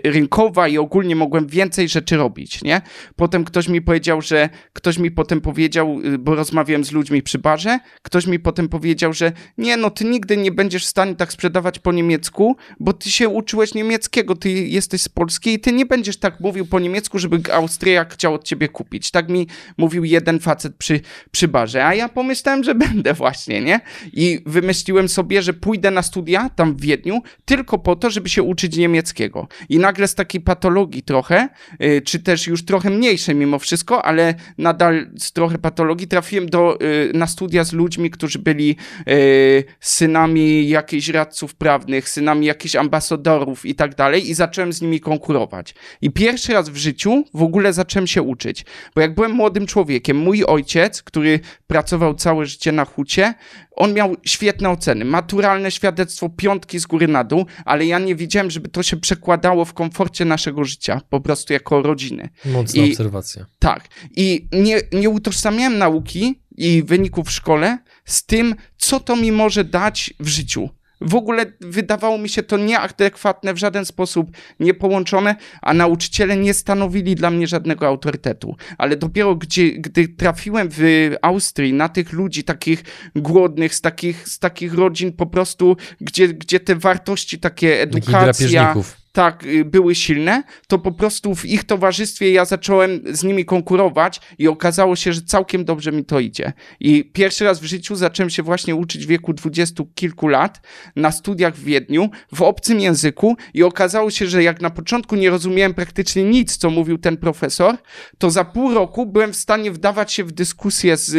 rynkowa 0.04 0.68
i 0.68 0.78
ogólnie 0.78 1.16
mogłem 1.16 1.48
więcej 1.48 1.90
rzeczy 1.90 2.18
robić, 2.18 2.62
nie? 2.62 2.82
Potem 3.16 3.44
ktoś 3.44 3.68
mi 3.68 3.82
powiedział, 3.82 4.22
że 4.22 4.50
ktoś 4.74 4.98
mi 4.98 5.12
potem 5.12 5.42
powiedział, 5.42 6.00
y, 6.06 6.18
bo 6.18 6.36
rozmawiałem 6.36 6.84
z 6.84 6.92
ludźmi 6.92 7.24
przy 7.24 7.40
barze, 7.40 7.80
ktoś 8.02 8.28
mi 8.28 8.40
potem 8.40 8.70
powiedział, 8.70 9.14
że 9.14 9.32
nie, 9.58 9.78
no 9.78 9.90
ty 9.90 10.06
nigdy 10.06 10.38
nie 10.38 10.52
będziesz 10.52 10.86
w 10.86 10.90
stanie 10.90 11.16
tak 11.16 11.34
sprzedawać 11.34 11.80
po 11.80 11.92
niemiecku, 11.92 12.56
bo 12.80 12.94
ty 12.94 13.12
się 13.12 13.30
uczyłeś 13.30 13.74
niemieckiego, 13.74 14.36
ty 14.36 14.50
jesteś 14.52 15.02
z 15.02 15.10
Polski 15.10 15.54
i 15.54 15.60
ty 15.60 15.72
nie 15.72 15.86
będziesz 15.86 16.18
tak 16.18 16.40
mówił 16.40 16.66
po 16.66 16.80
niemiecku, 16.80 17.20
żeby 17.20 17.54
Austriak 17.54 18.14
chciał 18.14 18.34
od 18.34 18.44
ciebie 18.44 18.68
kupić. 18.68 19.12
Tak 19.12 19.30
mi 19.30 19.48
mówił 19.78 20.04
jeden 20.04 20.40
facet 20.40 20.76
przy, 20.76 21.00
przy 21.32 21.48
barze, 21.48 21.86
a 21.86 21.94
ja 21.94 22.10
pomyślałem, 22.10 22.64
że 22.64 22.76
będę 22.76 23.14
właśnie, 23.14 23.62
nie? 23.62 23.80
I 24.14 24.40
wymyśliłem 24.46 25.10
sobie, 25.10 25.42
że 25.42 25.54
pójdę 25.54 25.92
na 25.92 26.02
studia 26.02 26.50
tam 26.50 26.76
w 26.76 26.82
Wiedniu 26.82 27.22
tylko 27.46 27.80
po 27.80 27.96
to, 27.96 28.10
żeby 28.10 28.30
się 28.30 28.44
uczyć 28.44 28.78
niemieckiego. 28.78 29.48
I 29.70 29.80
nagle 29.80 30.08
z 30.08 30.16
takiej 30.16 30.42
patologii 30.42 31.04
trochę, 31.04 31.50
y, 31.84 32.02
czy 32.02 32.20
też 32.20 32.48
już 32.48 32.66
trochę 32.66 32.90
mniejszej 32.90 33.36
mimo 33.36 33.60
wszystko, 33.60 34.06
ale 34.06 34.36
nadal 34.58 35.10
z 35.18 35.32
trochę 35.32 35.58
patologii 35.58 36.08
trafiłem 36.08 36.50
do, 36.50 36.82
y, 36.82 37.12
na 37.14 37.28
studia 37.28 37.64
z 37.64 37.74
ludźmi, 37.74 38.10
którzy 38.10 38.40
byli 38.40 38.76
y, 39.08 39.64
synami 39.80 40.70
jakichś 40.70 41.08
radców 41.08 41.56
prawnych, 41.56 42.10
synami 42.10 42.46
jakichś 42.46 42.76
ambasadorów 42.76 43.66
i 43.66 43.76
tak 43.76 43.96
dalej 43.96 44.30
i 44.30 44.34
zacząłem 44.34 44.74
z 44.74 44.82
nimi 44.82 45.00
konkurować. 45.00 45.76
I 46.02 46.12
pierwszy 46.12 46.54
raz 46.54 46.70
w 46.70 46.76
życiu 46.76 47.24
w 47.34 47.44
ogóle 47.44 47.74
zacząłem 47.74 48.08
się 48.08 48.22
uczyć, 48.22 48.66
bo 48.96 49.02
jak 49.02 49.16
byłem 49.16 49.32
młodym 49.32 49.66
człowiekiem, 49.66 50.18
mój 50.18 50.46
ojciec, 50.46 51.04
który 51.04 51.40
pracował 51.68 52.14
całe 52.14 52.46
życie 52.46 52.72
na 52.72 52.86
hucie, 52.86 53.34
on 53.76 53.94
miał 53.94 54.16
świetne 54.26 54.70
oceny, 54.70 55.06
maturalne 55.06 55.72
świadectwo, 55.72 56.30
piątki 56.30 56.80
z 56.80 56.86
góry 56.86 57.08
na 57.08 57.24
dół, 57.24 57.46
ale 57.66 57.86
ja 57.86 58.00
nie 58.00 58.16
widziałem, 58.16 58.52
żeby 58.52 58.70
to 58.70 58.84
się 58.84 58.98
przekładało 58.98 59.66
w 59.66 59.74
komforcie 59.74 60.26
naszego 60.26 60.64
życia, 60.64 61.02
po 61.10 61.22
prostu 61.22 61.54
jako 61.54 61.82
rodziny. 61.82 62.30
Mocna 62.46 62.84
I, 62.84 62.92
obserwacja. 62.92 63.46
Tak. 63.60 63.88
I 64.16 64.48
nie, 64.52 64.82
nie 64.94 65.10
utożsamiałem 65.10 65.78
nauki 65.78 66.42
i 66.58 66.84
wyników 66.84 67.28
w 67.28 67.32
szkole 67.32 67.78
z 68.06 68.26
tym, 68.26 68.56
co 68.78 69.00
to 69.00 69.16
mi 69.16 69.32
może 69.32 69.64
dać 69.64 70.14
w 70.20 70.28
życiu. 70.28 70.70
W 71.04 71.16
ogóle 71.16 71.46
wydawało 71.62 72.18
mi 72.18 72.30
się 72.30 72.44
to 72.44 72.58
nieadekwatne, 72.58 73.54
w 73.54 73.58
żaden 73.58 73.86
sposób 73.86 74.32
niepołączone, 74.60 75.36
a 75.62 75.74
nauczyciele 75.74 76.38
nie 76.38 76.54
stanowili 76.54 77.16
dla 77.16 77.30
mnie 77.30 77.48
żadnego 77.48 77.88
autorytetu. 77.88 78.56
Ale 78.78 78.96
dopiero 78.96 79.36
gdzie, 79.36 79.72
gdy 79.72 80.08
trafiłem 80.08 80.68
w 80.72 81.12
Austrii 81.22 81.74
na 81.74 81.90
tych 81.90 82.14
ludzi 82.14 82.44
takich 82.44 82.84
głodnych, 83.16 83.76
z 83.76 83.82
takich, 83.82 84.30
z 84.30 84.40
takich 84.40 84.74
rodzin 84.74 85.14
po 85.14 85.26
prostu, 85.26 85.78
gdzie, 86.02 86.28
gdzie 86.28 86.60
te 86.60 86.76
wartości 86.76 87.40
takie 87.40 87.82
edukacja 87.82 88.74
tak 89.14 89.46
y, 89.46 89.66
były 89.66 89.96
silne, 89.96 90.44
to 90.68 90.80
po 90.80 90.92
prostu 90.92 91.36
w 91.36 91.46
ich 91.46 91.64
towarzystwie 91.64 92.32
ja 92.32 92.46
zacząłem 92.46 93.02
z 93.12 93.24
nimi 93.24 93.46
konkurować 93.46 94.22
i 94.38 94.48
okazało 94.48 94.96
się, 94.96 95.14
że 95.14 95.22
całkiem 95.22 95.66
dobrze 95.66 95.92
mi 95.92 96.06
to 96.06 96.20
idzie. 96.20 96.54
I 96.80 97.12
pierwszy 97.14 97.46
raz 97.46 97.60
w 97.60 97.64
życiu 97.64 97.96
zacząłem 97.96 98.30
się 98.30 98.44
właśnie 98.44 98.76
uczyć 98.76 99.06
w 99.06 99.10
wieku 99.10 99.34
dwudziestu 99.34 99.86
kilku 99.96 100.28
lat 100.28 100.62
na 100.96 101.12
studiach 101.12 101.56
w 101.56 101.64
Wiedniu 101.64 102.10
w 102.34 102.42
obcym 102.42 102.80
języku 102.80 103.36
i 103.54 103.64
okazało 103.64 104.12
się, 104.12 104.28
że 104.28 104.44
jak 104.44 104.62
na 104.62 104.70
początku 104.70 105.16
nie 105.16 105.30
rozumiałem 105.30 105.74
praktycznie 105.74 106.24
nic, 106.24 106.58
co 106.58 106.70
mówił 106.70 106.98
ten 106.98 107.18
profesor, 107.18 107.78
to 108.18 108.32
za 108.32 108.46
pół 108.46 108.74
roku 108.74 109.06
byłem 109.06 109.34
w 109.34 109.38
stanie 109.38 109.72
wdawać 109.72 110.14
się 110.14 110.24
w 110.24 110.32
dyskusję 110.32 110.98
z, 110.98 111.12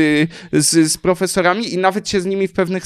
z, 0.52 0.92
z 0.92 0.98
profesorami 0.98 1.74
i 1.74 1.78
nawet 1.78 2.08
się 2.08 2.20
z 2.20 2.26
nimi 2.26 2.48
w 2.48 2.52
pewnych 2.52 2.84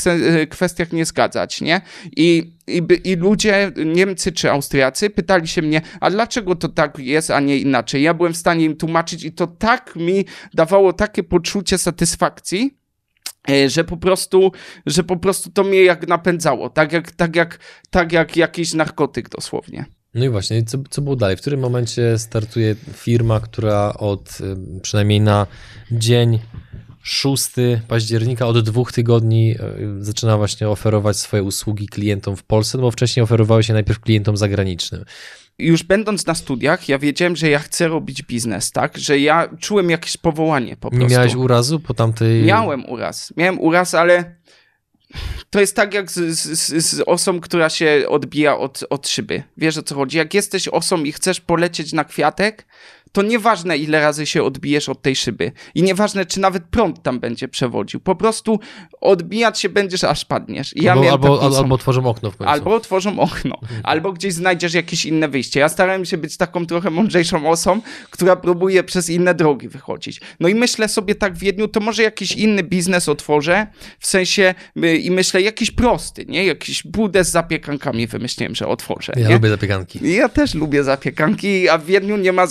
kwestiach 0.51 0.93
nie 0.93 1.05
zgadzać, 1.05 1.61
nie? 1.61 1.81
I 2.17 2.58
i, 2.69 2.83
I 3.05 3.17
ludzie, 3.17 3.73
Niemcy 3.87 4.33
czy 4.33 4.51
Austriacy, 4.51 5.11
pytali 5.11 5.49
się 5.49 5.63
mnie, 5.63 5.81
a 6.01 6.11
dlaczego 6.11 6.57
to 6.57 6.69
tak 6.69 6.99
jest, 6.99 7.31
a 7.31 7.41
nie 7.41 7.59
inaczej? 7.59 8.03
Ja 8.03 8.15
byłem 8.15 8.33
w 8.33 8.37
stanie 8.37 8.65
im 8.65 8.77
tłumaczyć 8.77 9.25
i 9.25 9.33
to 9.33 9.47
tak 9.47 9.97
mi 9.97 10.25
dawało 10.55 10.93
takie 10.93 11.23
poczucie 11.23 11.79
satysfakcji, 11.79 12.79
e, 13.51 13.71
że 13.71 13.85
po 13.85 13.97
prostu, 13.97 14.53
że 14.87 15.05
po 15.05 15.17
prostu 15.17 15.51
to 15.51 15.65
mnie 15.65 15.83
jak 15.83 16.09
napędzało, 16.09 16.71
tak 16.71 16.93
jak, 16.93 17.13
tak 17.13 17.37
jak, 17.37 17.59
tak 17.91 18.13
jak 18.13 18.37
jakiś 18.37 18.75
narkotyk 18.75 19.29
dosłownie. 19.29 19.85
No 20.15 20.25
i 20.25 20.29
właśnie, 20.29 20.63
co, 20.63 20.79
co 20.91 21.03
było 21.03 21.17
dalej? 21.17 21.37
W 21.37 21.41
którym 21.41 21.61
momencie 21.61 22.19
startuje 22.19 22.75
firma, 22.93 23.41
która 23.41 23.93
od 23.93 24.39
przynajmniej 24.83 25.21
na 25.21 25.47
dzień 25.91 26.39
6 27.03 27.51
października 27.89 28.47
od 28.47 28.61
dwóch 28.61 28.93
tygodni 28.93 29.51
e, 29.51 29.59
zaczyna 30.01 30.37
właśnie 30.37 30.69
oferować 30.69 31.17
swoje 31.17 31.43
usługi 31.43 31.89
klientom 31.89 32.37
w 32.37 32.43
Polsce, 32.43 32.79
no 32.79 32.83
bo 32.83 32.91
wcześniej 32.91 33.25
oferowały 33.25 33.63
się 33.63 33.73
najpierw 33.73 34.01
klientom 34.01 34.37
zagranicznym 34.37 35.05
już 35.59 35.83
będąc 35.83 36.27
na 36.27 36.35
studiach, 36.35 36.89
ja 36.89 36.99
wiedziałem, 36.99 37.37
że 37.37 37.49
ja 37.49 37.59
chcę 37.59 37.89
robić 37.89 38.23
biznes, 38.23 38.73
tak? 38.73 38.99
Że 38.99 39.19
ja 39.19 39.49
czułem 39.61 39.91
jakieś 39.91 40.17
powołanie 40.17 40.77
po 40.77 40.91
prostu. 40.91 41.07
Nie 41.07 41.15
miałeś 41.17 41.35
urazu 41.35 41.81
po 41.81 41.95
tamtej... 41.95 42.43
Miałem 42.43 42.91
uraz. 42.91 43.33
Miałem 43.37 43.61
uraz, 43.61 43.95
ale 43.95 44.37
to 45.51 45.61
jest 45.61 45.77
tak 45.77 45.95
jak 45.95 46.11
z, 46.11 46.39
z, 46.39 46.87
z 46.87 47.03
osą, 47.07 47.41
która 47.41 47.71
się 47.71 48.05
odbija 48.09 48.59
od, 48.59 48.85
od 48.91 49.09
szyby. 49.09 49.43
Wiesz 49.57 49.79
o 49.79 49.83
co 49.83 49.95
chodzi? 49.95 50.19
Jak 50.19 50.35
jesteś 50.35 50.69
osą 50.69 51.05
i 51.05 51.13
chcesz 51.13 51.41
polecieć 51.41 51.93
na 51.93 52.05
kwiatek, 52.05 52.67
to 53.13 53.23
nieważne 53.23 53.77
ile 53.77 54.01
razy 54.01 54.27
się 54.27 54.43
odbijesz 54.43 54.89
od 54.89 55.03
tej 55.03 55.17
szyby 55.17 55.53
i 55.75 55.83
nieważne 55.83 56.27
czy 56.27 56.41
nawet 56.41 56.63
prąd 56.65 57.03
tam 57.03 57.21
będzie 57.21 57.49
przewodził, 57.49 58.01
po 58.01 58.17
prostu 58.17 58.61
odbijać 59.01 59.61
się 59.61 59.69
będziesz 59.69 60.05
aż 60.05 60.25
padniesz. 60.25 60.77
I 60.77 60.83
ja 60.83 60.93
albo, 60.93 61.11
albo, 61.11 61.57
albo, 61.57 61.75
otworzą 61.75 62.07
okno 62.07 62.31
w 62.31 62.37
końcu. 62.37 62.53
Albo 62.53 62.75
otworzą 62.75 63.21
okno, 63.21 63.61
albo 63.83 64.13
gdzieś 64.13 64.35
znajdziesz 64.35 64.75
jakieś 64.75 65.05
inne 65.05 65.29
wyjście. 65.29 65.61
Ja 65.61 65.69
starałem 65.69 66.05
się 66.05 66.19
być 66.19 66.37
taką 66.37 66.67
trochę 66.67 66.91
mądrzejszą 66.91 67.51
osobą, 67.51 67.81
która 68.11 68.37
próbuje 68.37 68.85
przez 68.85 69.11
inne 69.11 69.35
drogi 69.35 69.69
wychodzić. 69.69 70.21
No 70.41 70.49
i 70.49 70.55
myślę 70.55 70.89
sobie 70.89 71.15
tak 71.15 71.35
w 71.35 71.39
Wiedniu, 71.39 71.69
to 71.69 71.81
może 71.81 72.03
jakiś 72.03 72.33
inny 72.33 72.63
biznes 72.63 73.09
otworzę, 73.09 73.67
w 73.99 74.07
sensie 74.07 74.55
y, 74.85 74.97
i 74.97 75.11
myślę 75.11 75.43
jakiś 75.43 75.71
prosty, 75.71 76.27
nie? 76.27 76.47
Jakiś 76.47 76.83
budę 76.83 77.25
z 77.25 77.31
zapiekankami 77.31 78.07
wymyśliłem, 78.07 78.55
że 78.55 78.69
otworzę. 78.69 79.13
Ja 79.17 79.29
nie? 79.29 79.35
lubię 79.35 79.49
zapiekanki. 79.49 80.13
Ja 80.15 80.29
też 80.29 80.55
lubię 80.55 80.85
zapiekanki, 80.85 81.69
a 81.69 81.79
w 81.79 81.85
Wiedniu 81.85 82.17
nie 82.17 82.33
ma 82.33 82.47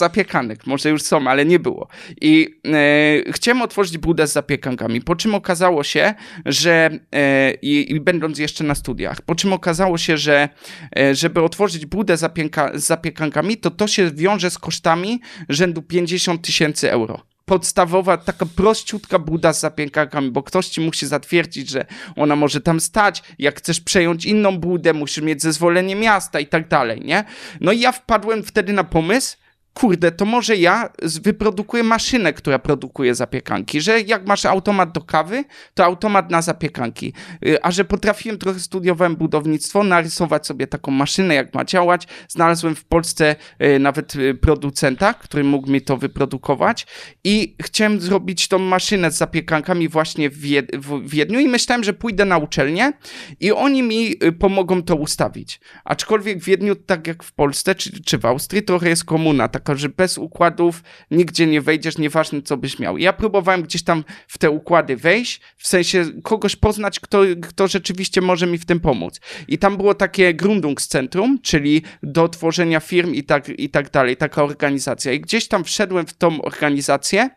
zapiekanek. 0.48 0.68
Może 0.68 0.90
już 0.90 1.02
są, 1.02 1.28
ale 1.28 1.46
nie 1.46 1.60
było. 1.60 1.88
I 2.22 2.60
e, 2.66 3.32
chciałem 3.32 3.62
otworzyć 3.62 3.98
budę 3.98 4.28
z 4.28 4.34
zapiekankami, 4.34 5.02
po 5.02 5.16
czym 5.16 5.36
okazało 5.36 5.84
się, 5.84 6.14
że 6.46 6.90
e, 7.12 7.54
i, 7.62 7.92
i 7.92 8.00
będąc 8.00 8.40
jeszcze 8.40 8.64
na 8.64 8.76
studiach, 8.76 9.22
po 9.22 9.36
czym 9.36 9.54
okazało 9.54 9.98
się, 9.98 10.18
że 10.18 10.50
e, 10.98 11.16
żeby 11.16 11.42
otworzyć 11.42 11.86
budę 11.86 12.18
zapieka, 12.18 12.72
z 12.76 12.84
zapiekankami, 12.84 13.58
to 13.58 13.72
to 13.72 13.88
się 13.88 14.12
wiąże 14.12 14.50
z 14.50 14.58
kosztami 14.58 15.22
rzędu 15.50 15.82
50 15.82 16.42
tysięcy 16.42 16.92
euro. 16.92 17.22
Podstawowa, 17.46 18.18
taka 18.18 18.46
prościutka 18.46 19.20
buda 19.20 19.54
z 19.54 19.60
zapiekankami, 19.60 20.32
bo 20.32 20.44
ktoś 20.44 20.68
ci 20.68 20.82
musi 20.82 21.08
zatwierdzić, 21.08 21.70
że 21.70 21.86
ona 22.16 22.36
może 22.36 22.62
tam 22.62 22.80
stać. 22.80 23.24
Jak 23.40 23.58
chcesz 23.58 23.82
przejąć 23.82 24.26
inną 24.26 24.58
budę, 24.58 24.94
musisz 24.94 25.24
mieć 25.24 25.42
zezwolenie 25.42 25.96
miasta 25.96 26.40
i 26.40 26.48
tak 26.48 26.68
dalej, 26.68 27.02
nie? 27.06 27.24
No 27.62 27.72
i 27.72 27.80
ja 27.80 27.92
wpadłem 27.92 28.44
wtedy 28.44 28.74
na 28.74 28.84
pomysł, 28.84 29.38
kurde, 29.78 30.12
to 30.12 30.26
może 30.26 30.56
ja 30.56 30.90
wyprodukuję 31.22 31.84
maszynę, 31.84 32.34
która 32.34 32.60
produkuje 32.60 33.16
zapiekanki, 33.16 33.82
że 33.82 34.02
jak 34.02 34.28
masz 34.28 34.46
automat 34.46 34.92
do 34.92 35.02
kawy, 35.02 35.44
to 35.74 35.86
automat 35.86 36.32
na 36.32 36.42
zapiekanki. 36.42 37.14
Y, 37.46 37.64
A 37.64 37.72
że 37.72 37.86
potrafiłem, 37.86 38.38
trochę 38.38 38.60
studiowałem 38.60 39.16
budownictwo, 39.16 39.84
narysować 39.84 40.48
sobie 40.48 40.68
taką 40.68 40.92
maszynę, 40.92 41.36
jak 41.36 41.54
ma 41.54 41.66
działać. 41.66 42.08
Znalazłem 42.28 42.76
w 42.76 42.86
Polsce 42.86 43.36
y, 43.64 43.80
nawet 43.80 44.16
y, 44.16 44.36
producenta, 44.36 45.14
który 45.14 45.44
mógł 45.44 45.72
mi 45.72 45.82
to 45.82 45.98
wyprodukować 45.98 46.88
i 47.24 47.56
chciałem 47.62 48.02
zrobić 48.02 48.48
tą 48.48 48.60
maszynę 48.60 49.12
z 49.12 49.18
zapiekankami 49.18 49.88
właśnie 49.90 50.30
w, 50.30 50.42
Wied- 50.42 50.78
w 50.78 51.10
Wiedniu 51.10 51.40
i 51.40 51.48
myślałem, 51.48 51.84
że 51.84 51.94
pójdę 51.94 52.26
na 52.26 52.38
uczelnię 52.38 52.94
i 53.40 53.52
oni 53.52 53.84
mi 53.84 54.16
pomogą 54.40 54.84
to 54.84 54.96
ustawić. 54.96 55.60
Aczkolwiek 55.86 56.40
w 56.40 56.44
Wiedniu, 56.46 56.76
tak 56.76 57.08
jak 57.08 57.24
w 57.24 57.34
Polsce 57.34 57.76
czy, 57.76 58.04
czy 58.04 58.18
w 58.18 58.26
Austrii, 58.26 58.64
trochę 58.64 58.90
jest 58.90 59.06
komuna, 59.06 59.48
taka, 59.68 59.80
że 59.80 59.90
bez 59.90 60.18
układów 60.18 60.84
nigdzie 61.12 61.48
nie 61.48 61.62
wejdziesz, 61.62 61.98
nieważne 61.98 62.42
co 62.42 62.58
byś 62.58 62.80
miał. 62.80 62.98
Ja 62.98 63.14
próbowałem 63.14 63.62
gdzieś 63.64 63.84
tam 63.84 64.04
w 64.28 64.38
te 64.38 64.52
układy 64.52 64.98
wejść, 64.98 65.42
w 65.58 65.68
sensie 65.68 66.06
kogoś 66.24 66.56
poznać, 66.56 67.00
kto, 67.00 67.22
kto 67.42 67.68
rzeczywiście 67.68 68.22
może 68.22 68.48
mi 68.48 68.58
w 68.58 68.66
tym 68.66 68.80
pomóc. 68.80 69.20
I 69.48 69.58
tam 69.58 69.78
było 69.78 69.94
takie 69.94 70.34
Gründungscentrum, 70.34 71.38
czyli 71.42 71.82
do 72.04 72.30
tworzenia 72.30 72.80
firm 72.80 73.14
i 73.14 73.24
tak, 73.24 73.50
i 73.50 73.70
tak 73.70 73.90
dalej, 73.90 74.18
taka 74.18 74.44
organizacja. 74.44 75.12
I 75.12 75.20
gdzieś 75.20 75.48
tam 75.48 75.64
wszedłem 75.64 76.06
w 76.06 76.14
tą 76.14 76.42
organizację 76.42 77.30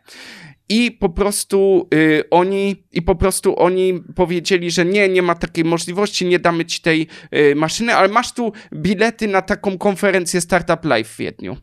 i 0.71 0.91
po 0.91 1.09
prostu 1.09 1.87
y, 1.93 2.23
oni 2.29 2.83
i 2.91 3.01
po 3.01 3.15
prostu 3.15 3.59
oni 3.59 4.03
powiedzieli, 4.15 4.71
że 4.71 4.85
nie, 4.85 5.09
nie 5.09 5.21
ma 5.21 5.35
takiej 5.35 5.65
możliwości, 5.65 6.25
nie 6.25 6.39
damy 6.39 6.65
ci 6.65 6.81
tej 6.81 7.07
y, 7.35 7.55
maszyny, 7.55 7.95
ale 7.95 8.07
masz 8.07 8.33
tu 8.33 8.51
bilety 8.73 9.27
na 9.27 9.41
taką 9.41 9.77
konferencję 9.77 10.41
Startup 10.41 10.85
Live 10.85 11.09
w 11.09 11.17
Wiedniu. 11.17 11.57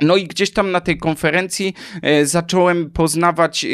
No 0.00 0.16
i 0.16 0.26
gdzieś 0.26 0.50
tam 0.50 0.70
na 0.70 0.80
tej 0.80 0.98
konferencji 0.98 1.74
e, 2.02 2.26
zacząłem 2.26 2.90
poznawać 2.90 3.64
e, 3.64 3.68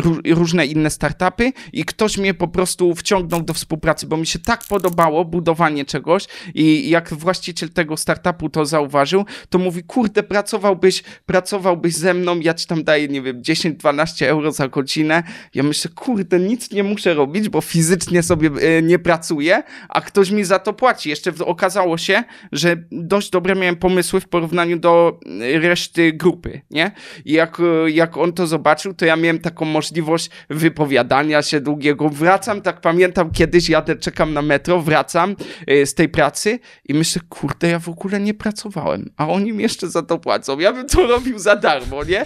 ró- 0.00 0.34
różne 0.34 0.66
inne 0.66 0.90
startupy 0.90 1.52
i 1.72 1.84
ktoś 1.84 2.18
mnie 2.18 2.34
po 2.34 2.48
prostu 2.48 2.94
wciągnął 2.94 3.42
do 3.42 3.54
współpracy, 3.54 4.06
bo 4.06 4.16
mi 4.16 4.26
się 4.26 4.38
tak 4.38 4.64
podobało 4.68 5.24
budowanie 5.24 5.84
czegoś 5.84 6.26
i 6.54 6.90
jak 6.90 7.14
właściciel 7.14 7.68
tego 7.70 7.96
startupu 7.96 8.48
to 8.48 8.66
zauważył, 8.66 9.24
to 9.48 9.58
mówi, 9.58 9.82
kurde, 9.82 10.22
pracowałbyś, 10.22 11.02
pracowałbyś 11.26 11.94
ze 11.94 12.14
mną, 12.14 12.40
ja 12.40 12.54
ci 12.54 12.66
tam 12.66 12.84
daję, 12.84 13.08
nie 13.08 13.22
wiem, 13.22 13.42
10-12 13.42 14.24
euro 14.24 14.52
za 14.52 14.68
godzinę. 14.68 15.22
Ja 15.54 15.62
myślę, 15.62 15.90
kurde, 15.94 16.40
nic 16.40 16.70
nie 16.70 16.82
muszę 16.84 17.14
robić, 17.14 17.48
bo 17.48 17.60
fizycznie 17.60 18.22
sobie 18.22 18.50
e, 18.60 18.82
nie 18.82 18.98
pracuję, 18.98 19.62
a 19.88 20.00
ktoś 20.00 20.30
mi 20.30 20.44
za 20.44 20.58
to 20.58 20.72
płaci. 20.72 21.10
Jeszcze 21.10 21.32
okazało 21.44 21.98
się, 21.98 22.24
że 22.52 22.76
dość 22.92 23.30
dobre 23.30 23.54
miałem 23.54 23.76
pomysły 23.76 24.20
w 24.20 24.28
porównaniu 24.28 24.78
do 24.78 25.20
reszty 25.68 26.12
grupy, 26.12 26.60
nie? 26.70 26.90
I 27.24 27.32
jak, 27.32 27.58
jak 27.86 28.16
on 28.16 28.32
to 28.32 28.46
zobaczył, 28.46 28.94
to 28.94 29.04
ja 29.04 29.16
miałem 29.16 29.38
taką 29.38 29.64
możliwość 29.64 30.30
wypowiadania 30.50 31.42
się 31.42 31.60
długiego. 31.60 32.08
Wracam, 32.08 32.62
tak 32.62 32.80
pamiętam, 32.80 33.30
kiedyś 33.30 33.68
jadę, 33.68 33.96
czekam 33.96 34.34
na 34.34 34.42
metro, 34.42 34.82
wracam 34.82 35.36
e, 35.66 35.86
z 35.86 35.94
tej 35.94 36.08
pracy 36.08 36.58
i 36.88 36.94
myślę, 36.94 37.22
kurde, 37.28 37.68
ja 37.68 37.78
w 37.78 37.88
ogóle 37.88 38.20
nie 38.20 38.34
pracowałem, 38.34 39.10
a 39.16 39.28
oni 39.28 39.52
mi 39.52 39.62
jeszcze 39.62 39.88
za 39.90 40.02
to 40.02 40.18
płacą. 40.18 40.58
Ja 40.58 40.72
bym 40.72 40.86
to 40.88 41.06
robił 41.06 41.38
za 41.38 41.56
darmo, 41.56 42.04
nie? 42.04 42.24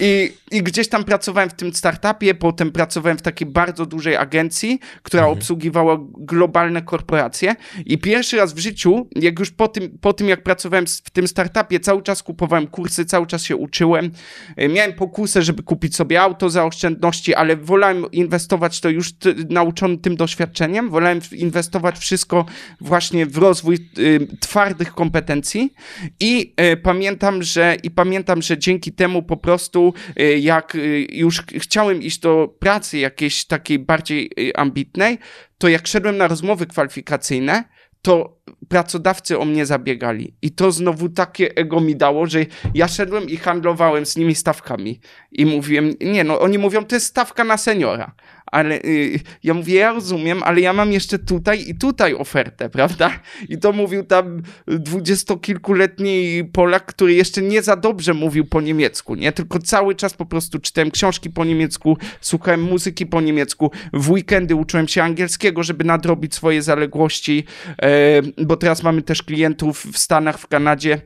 I, 0.00 0.32
i 0.50 0.62
gdzieś 0.62 0.88
tam 0.88 1.04
pracowałem 1.04 1.50
w 1.50 1.54
tym 1.54 1.74
startupie, 1.74 2.34
potem 2.34 2.72
pracowałem 2.72 3.18
w 3.18 3.22
takiej 3.22 3.48
bardzo 3.48 3.86
dużej 3.86 4.16
agencji, 4.16 4.80
która 5.02 5.26
obsługiwała 5.26 5.98
globalne 6.18 6.82
korporacje 6.82 7.54
i 7.86 7.98
pierwszy 7.98 8.36
raz 8.36 8.52
w 8.52 8.58
życiu, 8.58 9.08
jak 9.16 9.38
już 9.38 9.50
po 9.50 9.68
tym, 9.68 9.98
po 10.00 10.12
tym 10.12 10.28
jak 10.28 10.42
pracowałem 10.42 10.86
w 10.86 11.10
tym 11.10 11.28
startupie, 11.28 11.80
cały 11.80 12.02
czas 12.02 12.22
kupowałem 12.22 12.66
kursy, 12.74 13.04
cały 13.04 13.26
czas 13.26 13.42
się 13.44 13.56
uczyłem. 13.56 14.10
E, 14.56 14.68
Miałem 14.68 14.92
pokusę, 14.92 15.42
żeby 15.42 15.62
kupić 15.62 15.96
sobie 15.96 16.20
auto 16.20 16.50
za 16.50 16.64
oszczędności, 16.64 17.34
ale 17.34 17.56
wolałem 17.56 18.04
inwestować 18.12 18.80
to 18.80 18.88
już 18.90 19.12
t- 19.12 19.34
nauczony 19.50 19.98
tym 19.98 20.16
doświadczeniem, 20.16 20.90
wolałem 20.90 21.20
inwestować 21.32 21.98
wszystko 21.98 22.44
właśnie 22.80 23.26
w 23.26 23.36
rozwój 23.38 23.78
y, 23.98 24.28
twardych 24.40 24.94
kompetencji 24.94 25.72
i 26.20 26.54
y, 26.72 26.76
pamiętam, 26.76 27.42
że 27.42 27.76
i 27.82 27.90
pamiętam, 27.90 28.42
że 28.42 28.58
dzięki 28.58 28.92
temu 28.92 29.22
po 29.22 29.36
prostu 29.36 29.94
jak 30.40 30.76
już 31.12 31.40
ch- 31.40 31.62
chciałem 31.62 32.02
iść 32.02 32.18
do 32.18 32.54
pracy 32.58 32.98
jakiejś 32.98 33.44
takiej 33.44 33.78
bardziej 33.78 34.30
ambitnej, 34.54 35.18
to 35.58 35.68
jak 35.68 35.86
szedłem 35.86 36.16
na 36.16 36.28
rozmowy 36.28 36.66
kwalifikacyjne, 36.66 37.64
to 38.02 38.40
pracodawcy 38.68 39.38
o 39.38 39.44
mnie 39.44 39.66
zabiegali. 39.66 40.34
I 40.42 40.50
to 40.50 40.72
znowu 40.72 41.08
takie 41.08 41.54
ego 41.56 41.80
mi 41.80 41.96
dało, 41.96 42.26
że 42.26 42.46
ja 42.74 42.88
szedłem 42.88 43.28
i 43.28 43.36
handlowałem 43.36 44.06
z 44.06 44.16
nimi 44.16 44.34
stawkami. 44.34 45.00
I 45.32 45.46
mówiłem, 45.46 45.94
nie 46.00 46.24
no, 46.24 46.40
oni 46.40 46.58
mówią, 46.58 46.84
to 46.84 46.96
jest 46.96 47.06
stawka 47.06 47.44
na 47.44 47.56
seniora. 47.56 48.14
Ale 48.46 48.82
y, 48.82 49.20
ja 49.42 49.54
mówię, 49.54 49.74
ja 49.74 49.92
rozumiem, 49.92 50.42
ale 50.42 50.60
ja 50.60 50.72
mam 50.72 50.92
jeszcze 50.92 51.18
tutaj 51.18 51.68
i 51.68 51.74
tutaj 51.74 52.14
ofertę, 52.14 52.70
prawda? 52.70 53.10
I 53.48 53.58
to 53.58 53.72
mówił 53.72 54.04
tam 54.04 54.42
dwudziestokilkuletni 54.66 56.44
Polak, 56.52 56.86
który 56.86 57.14
jeszcze 57.14 57.42
nie 57.42 57.62
za 57.62 57.76
dobrze 57.76 58.14
mówił 58.14 58.44
po 58.44 58.60
niemiecku, 58.60 59.14
nie? 59.14 59.32
Tylko 59.32 59.58
cały 59.58 59.94
czas 59.94 60.14
po 60.14 60.26
prostu 60.26 60.58
czytałem 60.58 60.90
książki 60.90 61.30
po 61.30 61.44
niemiecku, 61.44 61.98
słuchałem 62.20 62.62
muzyki 62.62 63.06
po 63.06 63.20
niemiecku, 63.20 63.70
w 63.92 64.10
weekendy 64.10 64.54
uczyłem 64.54 64.88
się 64.88 65.02
angielskiego, 65.02 65.62
żeby 65.62 65.84
nadrobić 65.84 66.34
swoje 66.34 66.62
zaległości, 66.62 67.44
e, 67.82 68.22
bo 68.46 68.56
teraz 68.64 68.82
mamy 68.82 69.02
też 69.02 69.22
klientów 69.22 69.86
w 69.92 69.98
Stanach, 69.98 70.38
w 70.38 70.46
Kanadzie, 70.46 71.00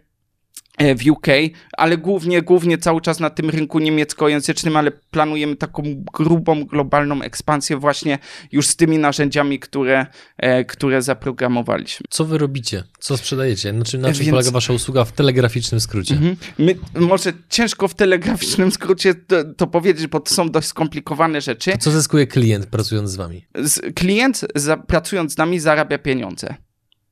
e, 0.78 0.94
w 0.94 1.06
UK, 1.06 1.26
ale 1.72 1.96
głównie, 1.96 2.42
głównie 2.42 2.78
cały 2.78 3.00
czas 3.00 3.20
na 3.20 3.30
tym 3.30 3.50
rynku 3.50 3.78
niemieckojęzycznym, 3.78 4.76
ale 4.76 4.90
planujemy 4.90 5.56
taką 5.56 5.82
grubą, 6.12 6.64
globalną 6.64 7.22
ekspansję 7.22 7.76
właśnie 7.76 8.18
już 8.52 8.66
z 8.66 8.76
tymi 8.76 8.98
narzędziami, 8.98 9.58
które, 9.58 10.06
e, 10.36 10.64
które 10.64 11.02
zaprogramowaliśmy. 11.02 12.06
Co 12.10 12.24
wy 12.24 12.38
robicie? 12.38 12.84
Co 12.98 13.16
sprzedajecie? 13.16 13.70
Znaczy, 13.70 13.98
na 13.98 14.08
czym 14.08 14.18
Więc- 14.18 14.30
polega 14.30 14.50
wasza 14.50 14.72
usługa 14.72 15.04
w 15.04 15.12
telegraficznym 15.12 15.80
skrócie? 15.80 16.14
Mhm. 16.14 16.36
My, 16.58 16.74
może 16.94 17.32
ciężko 17.48 17.88
w 17.88 17.94
telegraficznym 17.94 18.72
skrócie 18.72 19.14
to, 19.14 19.36
to 19.56 19.66
powiedzieć, 19.66 20.06
bo 20.06 20.20
to 20.20 20.34
są 20.34 20.50
dość 20.50 20.68
skomplikowane 20.68 21.40
rzeczy. 21.40 21.72
Co 21.80 21.90
zyskuje 21.90 22.26
klient 22.26 22.66
pracując 22.66 23.10
z 23.10 23.16
wami? 23.16 23.46
Z, 23.54 23.94
klient 23.94 24.44
za, 24.54 24.76
pracując 24.76 25.32
z 25.32 25.38
nami 25.38 25.60
zarabia 25.60 25.98
pieniądze. 25.98 26.54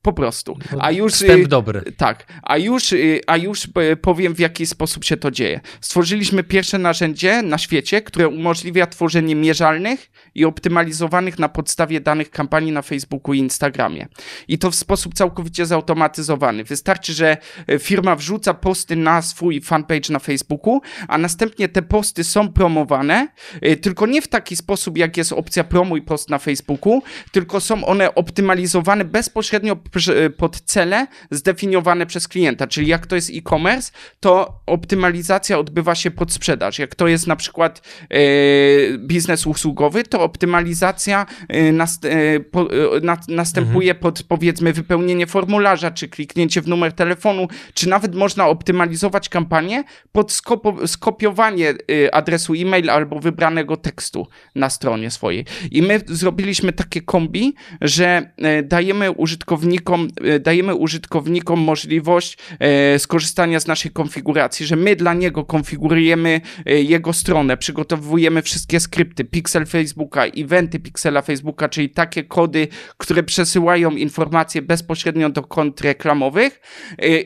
Po 0.06 0.12
prostu. 0.12 0.58
A 0.78 0.90
już. 0.90 1.12
Wstęp 1.12 1.44
y, 1.44 1.48
dobry. 1.48 1.82
Tak, 1.96 2.26
a 2.42 2.56
już, 2.56 2.92
y, 2.92 3.20
a 3.26 3.36
już 3.36 3.64
y, 3.64 3.96
powiem, 3.96 4.34
w 4.34 4.38
jaki 4.38 4.66
sposób 4.66 5.04
się 5.04 5.16
to 5.16 5.30
dzieje. 5.30 5.60
Stworzyliśmy 5.80 6.44
pierwsze 6.44 6.78
narzędzie 6.78 7.42
na 7.42 7.58
świecie, 7.58 8.02
które 8.02 8.28
umożliwia 8.28 8.86
tworzenie 8.86 9.34
mierzalnych 9.34 10.10
i 10.34 10.44
optymalizowanych 10.44 11.38
na 11.38 11.48
podstawie 11.48 12.00
danych 12.00 12.30
kampanii 12.30 12.72
na 12.72 12.82
Facebooku 12.82 13.34
i 13.34 13.38
Instagramie. 13.38 14.08
I 14.48 14.58
to 14.58 14.70
w 14.70 14.74
sposób 14.74 15.14
całkowicie 15.14 15.66
zautomatyzowany. 15.66 16.64
Wystarczy, 16.64 17.12
że 17.12 17.36
firma 17.78 18.16
wrzuca 18.16 18.54
posty 18.54 18.96
na 18.96 19.22
swój 19.22 19.60
fanpage 19.60 20.12
na 20.12 20.18
Facebooku, 20.18 20.80
a 21.08 21.18
następnie 21.18 21.68
te 21.68 21.82
posty 21.82 22.24
są 22.24 22.52
promowane, 22.52 23.28
tylko 23.82 24.06
nie 24.06 24.22
w 24.22 24.28
taki 24.28 24.56
sposób, 24.56 24.98
jak 24.98 25.16
jest 25.16 25.32
opcja 25.32 25.64
promuj 25.64 26.02
post 26.02 26.30
na 26.30 26.38
Facebooku, 26.38 27.02
tylko 27.32 27.60
są 27.60 27.84
one 27.84 28.14
optymalizowane 28.14 29.04
bezpośrednio 29.04 29.76
pod 30.36 30.60
cele 30.60 31.06
zdefiniowane 31.30 32.06
przez 32.06 32.28
klienta, 32.28 32.66
czyli 32.66 32.86
jak 32.86 33.06
to 33.06 33.16
jest 33.16 33.30
e-commerce, 33.34 33.92
to 34.20 34.60
optymalizacja 34.66 35.58
odbywa 35.58 35.94
się 35.94 36.10
pod 36.10 36.32
sprzedaż. 36.32 36.78
Jak 36.78 36.94
to 36.94 37.08
jest 37.08 37.26
na 37.26 37.36
przykład 37.36 37.82
e, 38.10 38.18
biznes 38.98 39.46
usługowy, 39.46 40.02
to 40.04 40.22
optymalizacja 40.22 41.26
e, 41.48 41.72
nast, 41.72 42.04
e, 42.04 42.40
po, 42.40 42.68
na, 43.02 43.18
następuje 43.28 43.94
pod 43.94 44.22
powiedzmy 44.22 44.72
wypełnienie 44.72 45.26
formularza, 45.26 45.90
czy 45.90 46.08
kliknięcie 46.08 46.62
w 46.62 46.68
numer 46.68 46.92
telefonu, 46.92 47.48
czy 47.74 47.88
nawet 47.88 48.14
można 48.14 48.46
optymalizować 48.48 49.28
kampanię 49.28 49.84
pod 50.12 50.32
skopo, 50.32 50.88
skopiowanie 50.88 51.74
adresu 52.12 52.54
e-mail 52.54 52.90
albo 52.90 53.18
wybranego 53.20 53.76
tekstu 53.76 54.26
na 54.54 54.70
stronie 54.70 55.10
swojej. 55.10 55.44
I 55.70 55.82
my 55.82 56.00
zrobiliśmy 56.06 56.72
takie 56.72 57.02
kombi, 57.02 57.54
że 57.80 58.30
dajemy 58.64 59.10
użytkownikom, 59.10 59.66
e, 59.94 60.40
dajemy 60.40 60.74
użytkownikom 60.74 61.60
możliwość 61.60 62.38
e, 62.58 62.98
skorzystania 62.98 63.60
z 63.60 63.66
naszej 63.66 63.90
konfiguracji, 63.90 64.66
że 64.66 64.76
my 64.76 64.96
dla 64.96 65.14
niego 65.14 65.44
konfigurujemy 65.44 66.40
e, 66.66 66.82
jego 66.82 67.12
stronę, 67.12 67.56
przygotowujemy 67.56 68.42
wszystkie 68.42 68.80
skrypty, 68.80 69.24
pixel 69.24 69.66
Facebooka, 69.66 70.24
eventy 70.24 70.78
pixela 70.78 71.22
Facebooka, 71.22 71.68
czyli 71.68 71.90
takie 71.90 72.24
kody, 72.24 72.68
które 72.96 73.22
przesyłają 73.22 73.90
informacje 73.90 74.62
bezpośrednio 74.62 75.30
do 75.30 75.42
kont 75.42 75.80
reklamowych, 75.80 76.60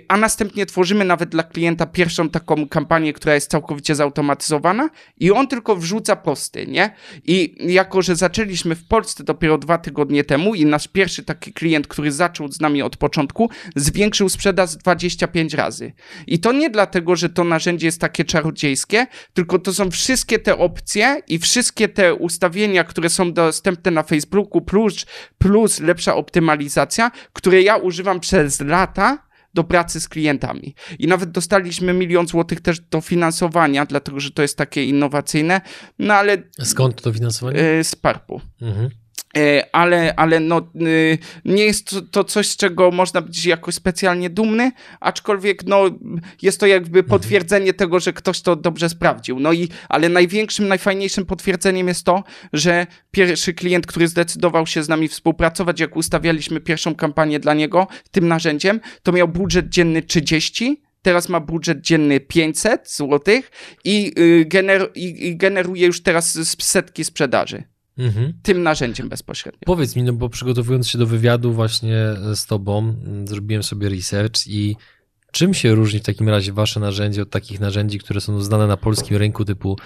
a 0.09 0.17
następnie 0.17 0.67
tworzymy 0.67 1.05
nawet 1.05 1.29
dla 1.29 1.43
klienta 1.43 1.87
pierwszą 1.87 2.29
taką 2.29 2.69
kampanię, 2.69 3.13
która 3.13 3.35
jest 3.35 3.51
całkowicie 3.51 3.95
zautomatyzowana 3.95 4.91
i 5.17 5.31
on 5.31 5.49
tylko 5.49 5.77
wrzuca 5.77 6.17
posty, 6.17 6.67
nie? 6.67 6.95
I 7.25 7.55
jako, 7.73 8.03
że 8.03 8.17
zaczęliśmy 8.17 8.75
w 8.75 8.85
Polsce 8.85 9.25
dopiero 9.25 9.59
dwa 9.59 9.79
tygodnie 9.79 10.25
temu 10.25 10.55
i 10.55 10.65
nasz 10.65 10.89
pierwszy 10.89 11.25
taki 11.25 11.53
klient, 11.53 11.87
który 11.87 12.13
zaczął 12.13 12.40
z 12.49 12.61
nami 12.61 12.83
od 12.83 12.97
początku, 12.97 13.51
zwiększył 13.77 14.29
sprzedaż 14.29 14.77
25 14.77 15.55
razy. 15.55 15.93
I 16.27 16.39
to 16.39 16.53
nie 16.53 16.71
dlatego, 16.71 17.17
że 17.17 17.29
to 17.29 17.45
narzędzie 17.45 17.87
jest 17.87 18.01
takie 18.01 18.25
czarodziejskie, 18.25 19.07
tylko 19.35 19.59
to 19.59 19.75
są 19.75 19.91
wszystkie 19.91 20.39
te 20.39 20.59
opcje 20.59 21.21
i 21.29 21.39
wszystkie 21.39 21.89
te 21.89 22.15
ustawienia, 22.15 22.85
które 22.85 23.09
są 23.09 23.33
dostępne 23.33 23.91
na 23.91 24.03
Facebooku, 24.03 24.61
plus, 24.61 25.07
plus 25.39 25.81
lepsza 25.81 26.15
optymalizacja, 26.15 27.11
które 27.33 27.63
ja 27.63 27.77
używam 27.77 28.21
przez 28.21 28.61
lata 28.61 29.31
do 29.55 29.65
pracy 29.65 30.01
z 30.01 30.09
klientami. 30.09 30.75
I 30.99 31.07
nawet 31.07 31.31
dostaliśmy 31.31 31.93
milion 31.93 32.29
złotych 32.29 32.61
też 32.61 32.81
dofinansowania, 32.81 33.87
dlatego 33.87 34.21
że 34.21 34.31
to 34.31 34.43
jest 34.43 34.57
takie 34.59 34.85
innowacyjne, 34.85 35.61
no 35.99 36.15
ale 36.15 36.43
Skąd 36.63 36.97
to 36.97 37.11
dofinansowanie? 37.11 37.61
e, 37.61 37.85
z 37.85 37.95
PARP-u. 37.97 38.41
Mhm. 38.61 38.91
E, 39.37 39.75
ale, 39.75 40.15
ale 40.17 40.41
no, 40.41 40.71
y, 40.83 41.19
nie 41.45 41.65
jest 41.65 41.91
to, 41.91 42.03
to 42.03 42.25
coś, 42.25 42.49
z 42.49 42.57
czego 42.57 42.91
można 42.91 43.21
być 43.21 43.47
jakoś 43.47 43.75
specjalnie 43.75 44.31
dumny, 44.31 44.73
aczkolwiek 45.01 45.67
no, 45.67 45.85
jest 46.43 46.61
to 46.61 46.67
jakby 46.67 47.03
potwierdzenie 47.03 47.75
tego, 47.75 48.01
że 48.01 48.13
ktoś 48.13 48.41
to 48.41 48.57
dobrze 48.57 48.89
sprawdził. 48.89 49.41
No 49.41 49.53
i, 49.53 49.69
ale 49.89 50.09
największym, 50.09 50.69
najfajniejszym 50.69 51.27
potwierdzeniem 51.27 51.89
jest 51.89 52.05
to, 52.05 52.25
że 52.53 52.87
pierwszy 53.11 53.55
klient, 53.55 53.87
który 53.87 54.09
zdecydował 54.09 54.67
się 54.67 54.83
z 54.83 54.89
nami 54.89 55.09
współpracować, 55.09 55.81
jak 55.81 55.97
ustawialiśmy 55.97 56.61
pierwszą 56.61 56.95
kampanię 56.95 57.41
dla 57.41 57.55
niego 57.55 57.87
tym 58.11 58.29
narzędziem, 58.29 58.81
to 59.03 59.13
miał 59.13 59.29
budżet 59.29 59.69
dzienny 59.69 60.03
30, 60.03 60.83
Teraz 61.03 61.29
ma 61.29 61.41
budżet 61.41 61.81
dzienny 61.81 62.21
500 62.21 62.91
zł 62.91 63.35
i, 63.85 64.13
y, 64.19 64.47
gener- 64.49 64.89
i, 64.95 65.37
generuje 65.37 65.87
już 65.87 66.03
teraz 66.03 66.39
setki 66.63 67.05
sprzedaży 67.05 67.63
Mhm. 68.01 68.33
tym 68.43 68.63
narzędziem 68.63 69.09
bezpośrednio. 69.09 69.61
Powiedz 69.67 69.97
mi, 69.97 70.03
no 70.03 70.13
bo 70.13 70.29
przygotowując 70.29 70.89
się 70.89 70.99
do 70.99 71.07
wywiadu 71.07 71.53
właśnie 71.53 71.97
z 72.35 72.47
tobą, 72.47 72.95
zrobiłem 73.25 73.63
sobie 73.63 73.89
research 73.89 74.47
i 74.47 74.77
czym 75.33 75.55
się 75.55 75.75
różni 75.75 76.01
w 76.01 76.03
takim 76.03 76.29
razie 76.29 76.53
wasze 76.53 76.81
narzędzie 76.81 77.23
od 77.23 77.31
takich 77.31 77.61
narzędzi, 77.61 77.99
które 77.99 78.21
są 78.21 78.41
znane 78.41 78.67
na 78.67 78.77
polskim 78.77 79.17
rynku 79.17 79.45
typu 79.45 79.79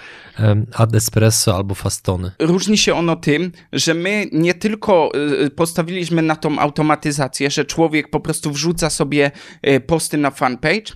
Ad 0.73 0.95
Espresso 0.95 1.55
albo 1.55 1.75
Fastony? 1.75 2.31
Różni 2.39 2.77
się 2.77 2.93
ono 2.93 3.15
tym, 3.15 3.51
że 3.73 3.93
my 3.93 4.27
nie 4.31 4.53
tylko 4.53 5.11
y, 5.45 5.49
postawiliśmy 5.49 6.21
na 6.21 6.35
tą 6.35 6.59
automatyzację, 6.59 7.51
że 7.51 7.65
człowiek 7.65 8.09
po 8.09 8.19
prostu 8.19 8.51
wrzuca 8.51 8.89
sobie 8.89 9.31
y, 9.67 9.79
posty 9.79 10.17
na 10.17 10.31
fanpage, 10.31 10.93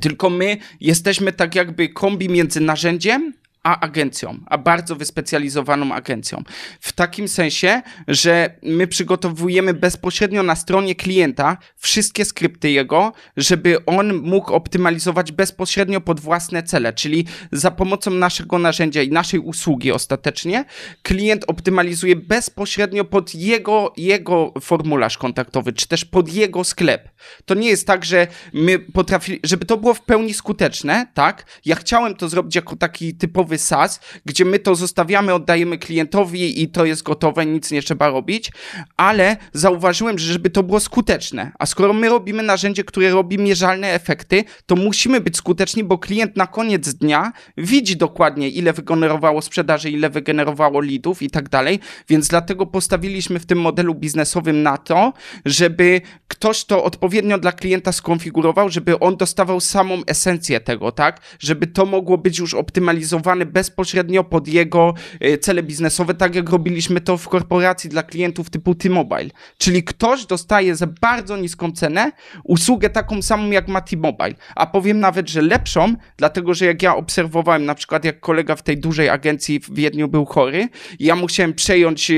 tylko 0.00 0.30
my 0.30 0.56
jesteśmy 0.80 1.32
tak 1.32 1.54
jakby 1.54 1.88
kombi 1.88 2.28
między 2.28 2.60
narzędziem 2.60 3.32
a 3.66 3.80
agencją, 3.80 4.38
a 4.46 4.58
bardzo 4.58 4.96
wyspecjalizowaną 4.96 5.94
agencją. 5.94 6.42
W 6.80 6.92
takim 6.92 7.28
sensie, 7.28 7.82
że 8.08 8.58
my 8.62 8.86
przygotowujemy 8.86 9.74
bezpośrednio 9.74 10.42
na 10.42 10.56
stronie 10.56 10.94
klienta 10.94 11.56
wszystkie 11.76 12.24
skrypty 12.24 12.70
jego, 12.70 13.12
żeby 13.36 13.84
on 13.86 14.14
mógł 14.14 14.52
optymalizować 14.52 15.32
bezpośrednio 15.32 16.00
pod 16.00 16.20
własne 16.20 16.62
cele, 16.62 16.92
czyli 16.92 17.26
za 17.52 17.70
pomocą 17.70 18.10
naszego 18.10 18.58
narzędzia 18.58 19.02
i 19.02 19.10
naszej 19.10 19.40
usługi 19.40 19.92
ostatecznie 19.92 20.64
klient 21.02 21.44
optymalizuje 21.46 22.16
bezpośrednio 22.16 23.04
pod 23.04 23.34
jego, 23.34 23.92
jego 23.96 24.52
formularz 24.60 25.18
kontaktowy, 25.18 25.72
czy 25.72 25.88
też 25.88 26.04
pod 26.04 26.32
jego 26.32 26.64
sklep. 26.64 27.08
To 27.44 27.54
nie 27.54 27.68
jest 27.68 27.86
tak, 27.86 28.04
że 28.04 28.26
my 28.52 28.78
potrafili, 28.78 29.40
żeby 29.44 29.64
to 29.64 29.76
było 29.76 29.94
w 29.94 30.02
pełni 30.02 30.34
skuteczne, 30.34 31.06
tak? 31.14 31.46
Ja 31.64 31.76
chciałem 31.76 32.14
to 32.14 32.28
zrobić 32.28 32.56
jako 32.56 32.76
taki 32.76 33.14
typowy 33.14 33.55
SaaS, 33.58 34.00
gdzie 34.24 34.44
my 34.44 34.58
to 34.58 34.74
zostawiamy, 34.74 35.34
oddajemy 35.34 35.78
klientowi 35.78 36.62
i 36.62 36.68
to 36.68 36.84
jest 36.84 37.02
gotowe, 37.02 37.46
nic 37.46 37.70
nie 37.70 37.82
trzeba 37.82 38.08
robić, 38.08 38.52
ale 38.96 39.36
zauważyłem, 39.52 40.18
że 40.18 40.32
żeby 40.32 40.50
to 40.50 40.62
było 40.62 40.80
skuteczne, 40.80 41.52
a 41.58 41.66
skoro 41.66 41.92
my 41.92 42.08
robimy 42.08 42.42
narzędzie, 42.42 42.84
które 42.84 43.10
robi 43.10 43.38
mierzalne 43.38 43.92
efekty, 43.92 44.44
to 44.66 44.76
musimy 44.76 45.20
być 45.20 45.36
skuteczni, 45.36 45.84
bo 45.84 45.98
klient 45.98 46.36
na 46.36 46.46
koniec 46.46 46.94
dnia 46.94 47.32
widzi 47.56 47.96
dokładnie, 47.96 48.48
ile 48.48 48.72
wygenerowało 48.72 49.42
sprzedaży, 49.42 49.90
ile 49.90 50.10
wygenerowało 50.10 50.80
leadów 50.80 51.22
i 51.22 51.30
tak 51.30 51.48
dalej, 51.48 51.80
więc 52.08 52.28
dlatego 52.28 52.66
postawiliśmy 52.66 53.38
w 53.38 53.46
tym 53.46 53.60
modelu 53.60 53.94
biznesowym 53.94 54.62
na 54.62 54.76
to, 54.76 55.12
żeby 55.44 56.00
ktoś 56.28 56.64
to 56.64 56.84
odpowiednio 56.84 57.38
dla 57.38 57.52
klienta 57.52 57.92
skonfigurował, 57.92 58.68
żeby 58.68 58.98
on 58.98 59.16
dostawał 59.16 59.60
samą 59.60 60.02
esencję 60.06 60.60
tego, 60.60 60.92
tak? 60.92 61.20
Żeby 61.38 61.66
to 61.66 61.86
mogło 61.86 62.18
być 62.18 62.38
już 62.38 62.54
optymalizowane 62.54 63.45
bezpośrednio 63.46 64.24
pod 64.24 64.48
jego 64.48 64.94
e, 65.20 65.38
cele 65.38 65.62
biznesowe, 65.62 66.14
tak 66.14 66.34
jak 66.34 66.50
robiliśmy 66.50 67.00
to 67.00 67.16
w 67.16 67.28
korporacji 67.28 67.90
dla 67.90 68.02
klientów 68.02 68.50
typu 68.50 68.74
T-Mobile. 68.74 69.30
Czyli 69.58 69.84
ktoś 69.84 70.26
dostaje 70.26 70.76
za 70.76 70.86
bardzo 70.86 71.36
niską 71.36 71.72
cenę 71.72 72.12
usługę 72.44 72.90
taką 72.90 73.22
samą 73.22 73.50
jak 73.50 73.68
ma 73.68 73.80
T-Mobile. 73.80 74.34
A 74.56 74.66
powiem 74.66 75.00
nawet, 75.00 75.30
że 75.30 75.42
lepszą, 75.42 75.94
dlatego 76.16 76.54
że 76.54 76.66
jak 76.66 76.82
ja 76.82 76.96
obserwowałem, 76.96 77.64
na 77.64 77.74
przykład 77.74 78.04
jak 78.04 78.20
kolega 78.20 78.56
w 78.56 78.62
tej 78.62 78.78
dużej 78.78 79.08
agencji 79.08 79.60
w 79.60 79.74
Wiedniu 79.74 80.08
był 80.08 80.24
chory, 80.24 80.68
ja 81.00 81.16
musiałem 81.16 81.54
przejąć 81.54 82.10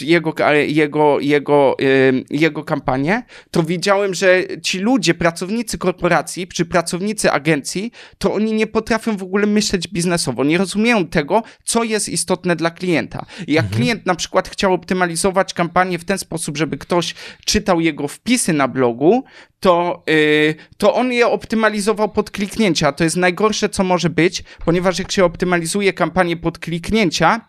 jego, 0.00 0.34
e, 0.38 0.66
jego, 0.66 1.20
jego, 1.20 1.76
e, 1.80 1.84
jego 2.30 2.64
kampanię, 2.64 3.22
to 3.50 3.62
widziałem, 3.62 4.14
że 4.14 4.42
ci 4.62 4.78
ludzie, 4.78 5.14
pracownicy 5.14 5.78
korporacji 5.78 6.48
czy 6.48 6.64
pracownicy 6.64 7.30
agencji, 7.30 7.92
to 8.18 8.34
oni 8.34 8.52
nie 8.52 8.66
potrafią 8.66 9.16
w 9.16 9.22
ogóle 9.22 9.46
myśleć 9.46 9.88
biznesowo, 9.88 10.13
nie 10.44 10.58
rozumieją 10.58 11.06
tego, 11.06 11.42
co 11.64 11.84
jest 11.84 12.08
istotne 12.08 12.56
dla 12.56 12.70
klienta. 12.70 13.26
Jak 13.48 13.70
klient 13.70 14.06
na 14.06 14.14
przykład 14.14 14.48
chciał 14.48 14.74
optymalizować 14.74 15.54
kampanię 15.54 15.98
w 15.98 16.04
ten 16.04 16.18
sposób, 16.18 16.56
żeby 16.56 16.78
ktoś 16.78 17.14
czytał 17.44 17.80
jego 17.80 18.08
wpisy 18.08 18.52
na 18.52 18.68
blogu, 18.68 19.24
to, 19.60 20.02
yy, 20.06 20.54
to 20.76 20.94
on 20.94 21.12
je 21.12 21.26
optymalizował 21.26 22.08
pod 22.08 22.30
kliknięcia. 22.30 22.92
To 22.92 23.04
jest 23.04 23.16
najgorsze, 23.16 23.68
co 23.68 23.84
może 23.84 24.10
być, 24.10 24.44
ponieważ 24.64 24.98
jak 24.98 25.12
się 25.12 25.24
optymalizuje 25.24 25.92
kampanię 25.92 26.36
pod 26.36 26.58
kliknięcia, 26.58 27.40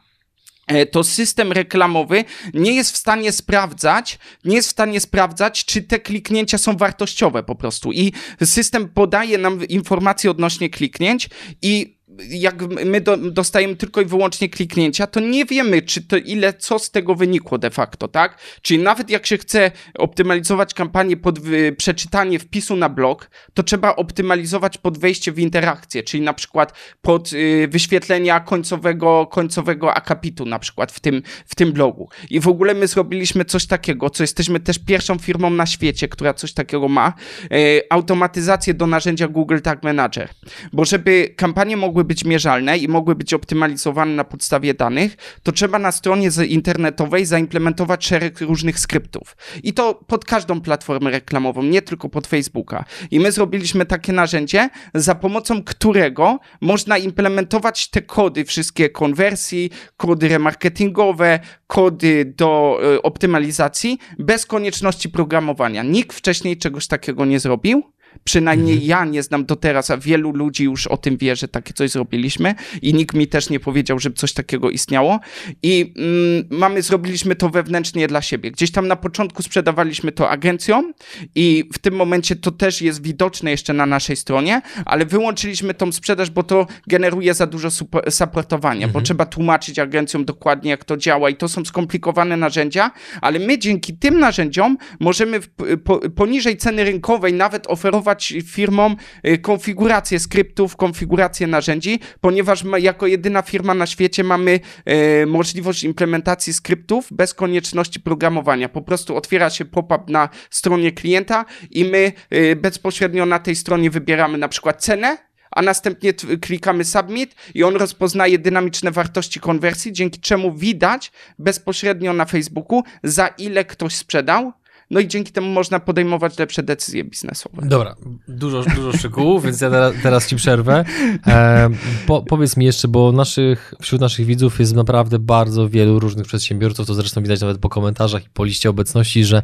e, 0.68 0.86
to 0.86 1.04
system 1.04 1.52
reklamowy 1.52 2.24
nie 2.54 2.76
jest 2.76 2.92
w 2.92 2.98
stanie 2.98 3.32
sprawdzać, 3.32 4.20
nie 4.46 4.56
jest 4.56 4.68
w 4.68 4.72
stanie 4.72 5.00
sprawdzać, 5.00 5.66
czy 5.66 5.82
te 5.82 6.00
kliknięcia 6.00 6.58
są 6.58 6.78
wartościowe 6.78 7.44
po 7.44 7.56
prostu. 7.56 7.92
I 7.92 8.14
system 8.44 8.90
podaje 8.90 9.38
nam 9.38 9.68
informacje 9.68 10.32
odnośnie 10.32 10.70
kliknięć 10.70 11.30
i 11.62 11.96
jak 12.30 12.62
my 12.86 13.02
do, 13.02 13.18
dostajemy 13.18 13.76
tylko 13.76 14.02
i 14.02 14.06
wyłącznie 14.06 14.50
kliknięcia, 14.50 15.08
to 15.08 15.20
nie 15.20 15.46
wiemy, 15.46 15.82
czy 15.82 16.08
to 16.08 16.18
ile, 16.18 16.54
co 16.54 16.80
z 16.80 16.92
tego 16.92 17.16
wynikło 17.16 17.58
de 17.58 17.70
facto, 17.70 18.08
tak? 18.08 18.38
Czyli 18.62 18.84
nawet 18.84 19.10
jak 19.10 19.26
się 19.26 19.38
chce 19.38 19.72
optymalizować 19.98 20.74
kampanię 20.74 21.18
pod 21.18 21.40
przeczytanie 21.78 22.40
wpisu 22.40 22.76
na 22.76 22.90
blog, 22.90 23.30
to 23.54 23.64
trzeba 23.64 23.96
optymalizować 23.96 24.78
pod 24.78 24.98
wejście 24.98 25.32
w 25.32 25.40
interakcję, 25.40 26.04
czyli 26.04 26.24
na 26.24 26.34
przykład 26.34 26.74
pod 27.02 27.34
y, 27.34 27.68
wyświetlenia 27.68 28.40
końcowego, 28.40 29.28
końcowego 29.32 29.94
akapitu 29.94 30.46
na 30.46 30.60
przykład 30.60 30.92
w 30.92 31.00
tym, 31.00 31.22
w 31.46 31.56
tym 31.56 31.72
blogu. 31.72 32.10
I 32.30 32.40
w 32.40 32.48
ogóle 32.48 32.74
my 32.74 32.88
zrobiliśmy 32.88 33.46
coś 33.46 33.66
takiego, 33.66 34.10
co 34.10 34.24
jesteśmy 34.24 34.60
też 34.60 34.80
pierwszą 34.80 35.18
firmą 35.18 35.50
na 35.50 35.66
świecie, 35.66 36.08
która 36.08 36.34
coś 36.34 36.54
takiego 36.54 36.88
ma, 36.88 37.14
e, 37.52 37.56
automatyzację 37.90 38.74
do 38.74 38.88
narzędzia 38.88 39.28
Google 39.28 39.60
Tag 39.60 39.84
Manager. 39.84 40.30
Bo 40.74 40.86
żeby 40.86 41.34
kampanie 41.38 41.78
mogły 41.78 42.05
być 42.06 42.26
mierzalne 42.26 42.78
i 42.78 42.88
mogły 42.88 43.16
być 43.16 43.34
optymalizowane 43.34 44.12
na 44.12 44.24
podstawie 44.24 44.74
danych, 44.74 45.18
to 45.44 45.52
trzeba 45.52 45.80
na 45.80 45.92
stronie 45.92 46.30
internetowej 46.48 47.26
zaimplementować 47.26 48.06
szereg 48.06 48.42
różnych 48.42 48.80
skryptów. 48.80 49.38
I 49.64 49.74
to 49.74 49.94
pod 49.94 50.26
każdą 50.26 50.62
platformę 50.62 51.12
reklamową, 51.12 51.64
nie 51.64 51.82
tylko 51.82 52.10
pod 52.10 52.28
Facebooka. 52.28 52.86
I 53.12 53.20
my 53.20 53.32
zrobiliśmy 53.32 53.86
takie 53.86 54.14
narzędzie, 54.14 54.70
za 54.94 55.16
pomocą 55.16 55.64
którego 55.64 56.40
można 56.62 56.98
implementować 56.98 57.88
te 57.90 58.02
kody, 58.02 58.46
wszystkie 58.46 58.90
konwersji, 58.90 59.72
kody 59.98 60.28
remarketingowe, 60.28 61.40
kody 61.68 62.34
do 62.38 62.80
y, 62.96 63.02
optymalizacji 63.02 64.00
bez 64.20 64.46
konieczności 64.46 65.10
programowania. 65.10 65.84
Nikt 65.84 66.18
wcześniej 66.18 66.58
czegoś 66.58 66.88
takiego 66.88 67.26
nie 67.26 67.40
zrobił. 67.40 67.95
Przynajmniej 68.24 68.74
mhm. 68.74 68.90
ja 68.90 69.06
nie 69.06 69.24
znam 69.24 69.46
do 69.46 69.56
teraz, 69.56 69.92
a 69.92 69.98
wielu 69.98 70.32
ludzi 70.32 70.64
już 70.64 70.88
o 70.88 70.98
tym 70.98 71.18
wie, 71.18 71.36
że 71.36 71.48
takie 71.48 71.74
coś 71.74 71.92
zrobiliśmy 71.92 72.56
i 72.82 72.94
nikt 72.94 73.16
mi 73.16 73.28
też 73.28 73.50
nie 73.50 73.60
powiedział, 73.60 74.00
żeby 74.00 74.16
coś 74.16 74.34
takiego 74.34 74.70
istniało. 74.70 75.20
I 75.64 75.94
mm, 75.98 76.48
mamy, 76.50 76.82
zrobiliśmy 76.82 77.36
to 77.36 77.50
wewnętrznie 77.50 78.08
dla 78.08 78.22
siebie. 78.22 78.52
Gdzieś 78.52 78.72
tam 78.72 78.88
na 78.88 78.96
początku 78.96 79.44
sprzedawaliśmy 79.44 80.12
to 80.12 80.30
agencjom 80.30 80.94
i 81.36 81.70
w 81.74 81.80
tym 81.80 81.96
momencie 81.96 82.36
to 82.36 82.52
też 82.52 82.82
jest 82.82 83.04
widoczne 83.04 83.52
jeszcze 83.52 83.74
na 83.74 83.86
naszej 83.86 84.16
stronie, 84.16 84.62
ale 84.86 85.06
wyłączyliśmy 85.06 85.74
tą 85.74 85.92
sprzedaż, 85.92 86.30
bo 86.30 86.44
to 86.44 86.68
generuje 86.88 87.34
za 87.34 87.48
dużo 87.48 87.70
supportowania, 88.10 88.86
mhm. 88.86 88.92
bo 88.92 89.02
trzeba 89.02 89.26
tłumaczyć 89.26 89.80
agencjom 89.80 90.26
dokładnie, 90.26 90.72
jak 90.72 90.86
to 90.86 90.98
działa 90.98 91.30
i 91.30 91.36
to 91.36 91.48
są 91.48 91.66
skomplikowane 91.66 92.38
narzędzia, 92.38 92.92
ale 93.22 93.40
my 93.40 93.58
dzięki 93.58 93.98
tym 93.98 94.20
narzędziom 94.20 94.78
możemy 95.00 95.40
w, 95.40 95.48
po, 95.84 96.10
poniżej 96.10 96.58
ceny 96.58 96.84
rynkowej 96.84 97.34
nawet 97.34 97.68
oferować 97.68 98.05
firmom 98.44 98.96
y, 99.28 99.38
konfigurację 99.38 100.20
skryptów, 100.20 100.76
konfigurację 100.76 101.48
narzędzi, 101.48 102.00
ponieważ 102.22 102.64
jako 102.80 103.08
jedyna 103.08 103.42
firma 103.42 103.74
na 103.74 103.86
świecie 103.86 104.24
mamy 104.24 104.60
e, 104.86 105.26
możliwość 105.26 105.84
implementacji 105.84 106.54
skryptów 106.54 107.08
bez 107.12 107.34
konieczności 107.34 108.00
programowania. 108.00 108.70
Po 108.70 108.82
prostu 108.82 109.16
otwiera 109.16 109.50
się 109.50 109.66
pop-up 109.66 110.04
na 110.08 110.30
stronie 110.50 110.92
klienta 110.92 111.46
i 111.72 111.86
my 111.86 112.14
e, 112.30 112.56
bezpośrednio 112.56 113.26
na 113.26 113.40
tej 113.40 113.56
stronie 113.56 113.90
wybieramy 113.90 114.38
na 114.38 114.48
przykład 114.48 114.82
cenę, 114.82 115.18
a 115.52 115.62
następnie 115.62 116.14
klikamy 116.42 116.86
submit 116.86 117.36
i 117.54 117.64
on 117.64 117.76
rozpoznaje 117.76 118.40
dynamiczne 118.40 118.92
wartości 118.92 119.40
konwersji, 119.40 119.94
dzięki 119.94 120.20
czemu 120.20 120.54
widać 120.54 121.12
bezpośrednio 121.40 122.14
na 122.14 122.26
Facebooku, 122.26 122.84
za 123.04 123.28
ile 123.28 123.66
ktoś 123.66 123.96
sprzedał, 123.96 124.54
no 124.90 125.00
i 125.00 125.08
dzięki 125.08 125.32
temu 125.32 125.48
można 125.48 125.80
podejmować 125.80 126.40
lepsze 126.40 126.64
decyzje 126.64 127.04
biznesowe. 127.04 127.62
Dobra, 127.66 127.96
dużo, 128.28 128.64
dużo 128.76 128.98
szczegółów, 128.98 129.44
więc 129.44 129.62
ja 129.62 129.70
teraz, 129.70 129.94
teraz 130.04 130.28
ci 130.28 130.36
przerwę. 130.36 130.86
E, 131.28 131.70
po, 132.08 132.22
powiedz 132.22 132.58
mi 132.58 132.66
jeszcze, 132.66 132.88
bo 132.88 133.12
naszych, 133.12 133.74
wśród 133.82 134.02
naszych 134.02 134.26
widzów 134.26 134.60
jest 134.60 134.76
naprawdę 134.76 135.20
bardzo 135.20 135.70
wielu 135.70 136.00
różnych 136.00 136.28
przedsiębiorców, 136.28 136.88
to 136.88 136.94
zresztą 136.94 137.22
widać 137.22 137.42
nawet 137.42 137.58
po 137.58 137.70
komentarzach 137.70 138.26
i 138.26 138.30
po 138.30 138.46
liście 138.46 138.70
obecności, 138.70 139.26
że 139.26 139.42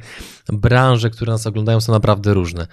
branże, 0.49 1.09
które 1.09 1.31
nas 1.31 1.47
oglądają 1.47 1.81
są 1.81 1.91
naprawdę 1.91 2.33
różne. 2.33 2.67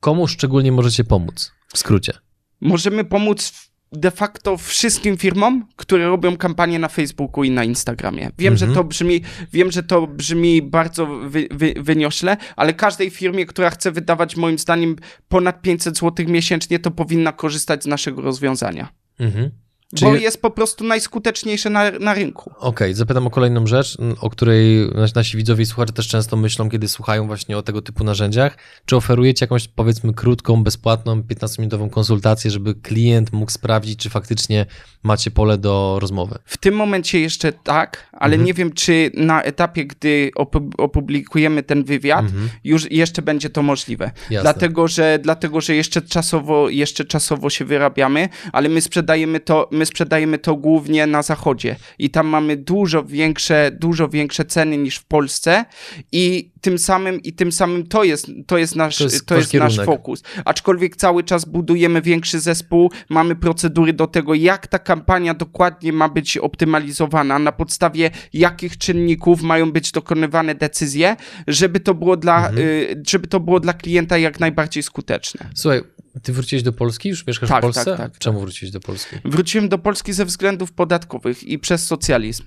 Komu 0.00 0.28
szczególnie 0.28 0.72
możecie 0.72 1.04
pomóc? 1.04 1.52
W 1.68 1.78
skrócie. 1.78 2.12
Możemy 2.60 3.04
pomóc 3.04 3.71
de 3.92 4.10
facto 4.10 4.56
wszystkim 4.56 5.16
firmom, 5.16 5.66
które 5.76 6.06
robią 6.06 6.36
kampanie 6.36 6.78
na 6.78 6.88
Facebooku 6.88 7.44
i 7.44 7.50
na 7.50 7.64
Instagramie. 7.64 8.30
Wiem, 8.38 8.56
że 8.56 8.66
to 8.66 8.84
brzmi, 8.84 9.22
wiem, 9.52 9.72
że 9.72 9.82
to 9.82 10.06
brzmi 10.06 10.62
bardzo 10.62 11.06
wy, 11.06 11.48
wy, 11.50 11.74
wyniośle, 11.76 12.36
ale 12.56 12.74
każdej 12.74 13.10
firmie, 13.10 13.46
która 13.46 13.70
chce 13.70 13.92
wydawać 13.92 14.36
moim 14.36 14.58
zdaniem 14.58 14.96
ponad 15.28 15.62
500 15.62 15.98
zł 15.98 16.26
miesięcznie, 16.28 16.78
to 16.78 16.90
powinna 16.90 17.32
korzystać 17.32 17.82
z 17.82 17.86
naszego 17.86 18.22
rozwiązania. 18.22 18.88
Mhm. 19.18 19.50
Czyli... 19.96 20.10
Bo 20.10 20.16
jest 20.16 20.42
po 20.42 20.50
prostu 20.50 20.84
najskuteczniejsze 20.84 21.70
na, 21.70 21.90
na 21.90 22.14
rynku. 22.14 22.50
Okej, 22.50 22.68
okay, 22.68 22.94
zapytam 22.94 23.26
o 23.26 23.30
kolejną 23.30 23.66
rzecz, 23.66 23.96
o 24.20 24.30
której 24.30 24.90
nasi 25.14 25.36
widzowie 25.36 25.62
i 25.62 25.66
słuchacze 25.66 25.92
też 25.92 26.08
często 26.08 26.36
myślą, 26.36 26.70
kiedy 26.70 26.88
słuchają 26.88 27.26
właśnie 27.26 27.58
o 27.58 27.62
tego 27.62 27.82
typu 27.82 28.04
narzędziach. 28.04 28.58
Czy 28.86 28.96
oferujecie 28.96 29.44
jakąś, 29.44 29.68
powiedzmy, 29.68 30.14
krótką, 30.14 30.64
bezpłatną, 30.64 31.20
15-minutową 31.20 31.90
konsultację, 31.90 32.50
żeby 32.50 32.74
klient 32.74 33.32
mógł 33.32 33.50
sprawdzić, 33.50 33.98
czy 33.98 34.10
faktycznie 34.10 34.66
macie 35.02 35.30
pole 35.30 35.58
do 35.58 35.98
rozmowy? 36.00 36.38
W 36.44 36.56
tym 36.56 36.74
momencie 36.74 37.20
jeszcze 37.20 37.52
tak, 37.52 38.10
ale 38.12 38.34
mhm. 38.34 38.46
nie 38.46 38.54
wiem, 38.54 38.72
czy 38.72 39.10
na 39.14 39.42
etapie, 39.42 39.84
gdy 39.84 40.30
opublikujemy 40.78 41.62
ten 41.62 41.84
wywiad, 41.84 42.24
mhm. 42.24 42.48
już 42.64 42.90
jeszcze 42.90 43.22
będzie 43.22 43.50
to 43.50 43.62
możliwe. 43.62 44.10
Jasne. 44.30 44.42
Dlatego, 44.42 44.88
że, 44.88 45.18
dlatego, 45.22 45.60
że 45.60 45.74
jeszcze 45.74 46.02
czasowo, 46.02 46.68
jeszcze 46.68 47.04
czasowo 47.04 47.50
się 47.50 47.64
wyrabiamy, 47.64 48.28
ale 48.52 48.68
my 48.68 48.80
sprzedajemy 48.80 49.40
to, 49.40 49.68
my 49.70 49.81
my 49.82 49.86
sprzedajemy 49.86 50.38
to 50.38 50.56
głównie 50.56 51.06
na 51.06 51.22
zachodzie 51.22 51.76
i 51.98 52.10
tam 52.10 52.26
mamy 52.26 52.56
dużo 52.56 53.04
większe, 53.04 53.70
dużo 53.80 54.08
większe 54.08 54.44
ceny 54.44 54.78
niż 54.78 54.96
w 54.96 55.04
Polsce 55.04 55.64
i 56.12 56.52
tym 56.60 56.78
samym 56.78 57.22
i 57.22 57.32
tym 57.32 57.52
samym 57.52 57.86
to 57.86 58.04
jest, 58.04 58.26
to 58.46 58.58
jest 58.58 58.76
nasz, 58.76 58.98
to 58.98 59.04
jest, 59.04 59.26
to 59.26 59.36
jest 59.36 59.54
nasz 59.54 59.76
fokus. 59.76 60.22
Aczkolwiek 60.44 60.96
cały 60.96 61.24
czas 61.24 61.44
budujemy 61.44 62.02
większy 62.02 62.40
zespół, 62.40 62.90
mamy 63.08 63.36
procedury 63.36 63.92
do 63.92 64.06
tego, 64.06 64.34
jak 64.34 64.66
ta 64.66 64.78
kampania 64.78 65.34
dokładnie 65.34 65.92
ma 65.92 66.08
być 66.08 66.36
optymalizowana, 66.36 67.38
na 67.38 67.52
podstawie 67.52 68.10
jakich 68.32 68.78
czynników 68.78 69.42
mają 69.42 69.72
być 69.72 69.92
dokonywane 69.92 70.54
decyzje, 70.54 71.16
żeby 71.46 71.80
to 71.80 71.94
było 71.94 72.16
dla, 72.16 72.36
mhm. 72.36 72.58
y, 72.58 73.02
żeby 73.08 73.26
to 73.26 73.40
było 73.40 73.60
dla 73.60 73.72
klienta 73.72 74.18
jak 74.18 74.40
najbardziej 74.40 74.82
skuteczne. 74.82 75.50
Słuchaj, 75.54 75.82
ty 76.22 76.32
wróciłeś 76.32 76.62
do 76.62 76.72
Polski? 76.72 77.08
Już 77.08 77.26
mieszkasz 77.26 77.48
tak, 77.48 77.58
w 77.58 77.62
Polsce? 77.62 77.84
Tak, 77.84 77.96
tak. 77.96 78.18
Czemu 78.18 78.40
wróciłeś 78.40 78.72
do 78.72 78.80
Polski? 78.80 79.16
Wróciłem 79.24 79.68
do 79.68 79.78
Polski 79.78 80.12
ze 80.12 80.24
względów 80.24 80.72
podatkowych 80.72 81.44
i 81.44 81.58
przez 81.58 81.86
socjalizm. 81.86 82.44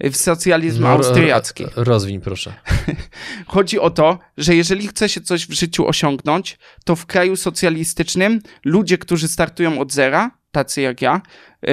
W 0.00 0.16
socjalizm 0.16 0.82
no, 0.82 0.88
austriacki. 0.88 1.64
Rozwiń, 1.76 2.20
proszę. 2.20 2.54
Chodzi 3.46 3.78
o 3.78 3.90
to, 3.90 4.18
że 4.36 4.54
jeżeli 4.54 4.88
chce 4.88 5.08
się 5.08 5.20
coś 5.20 5.46
w 5.46 5.52
życiu 5.52 5.86
osiągnąć, 5.86 6.58
to 6.84 6.96
w 6.96 7.06
kraju 7.06 7.36
socjalistycznym 7.36 8.40
ludzie, 8.64 8.98
którzy 8.98 9.28
startują 9.28 9.80
od 9.80 9.92
zera, 9.92 10.30
tacy 10.50 10.80
jak 10.80 11.02
ja, 11.02 11.22
yy, 11.62 11.72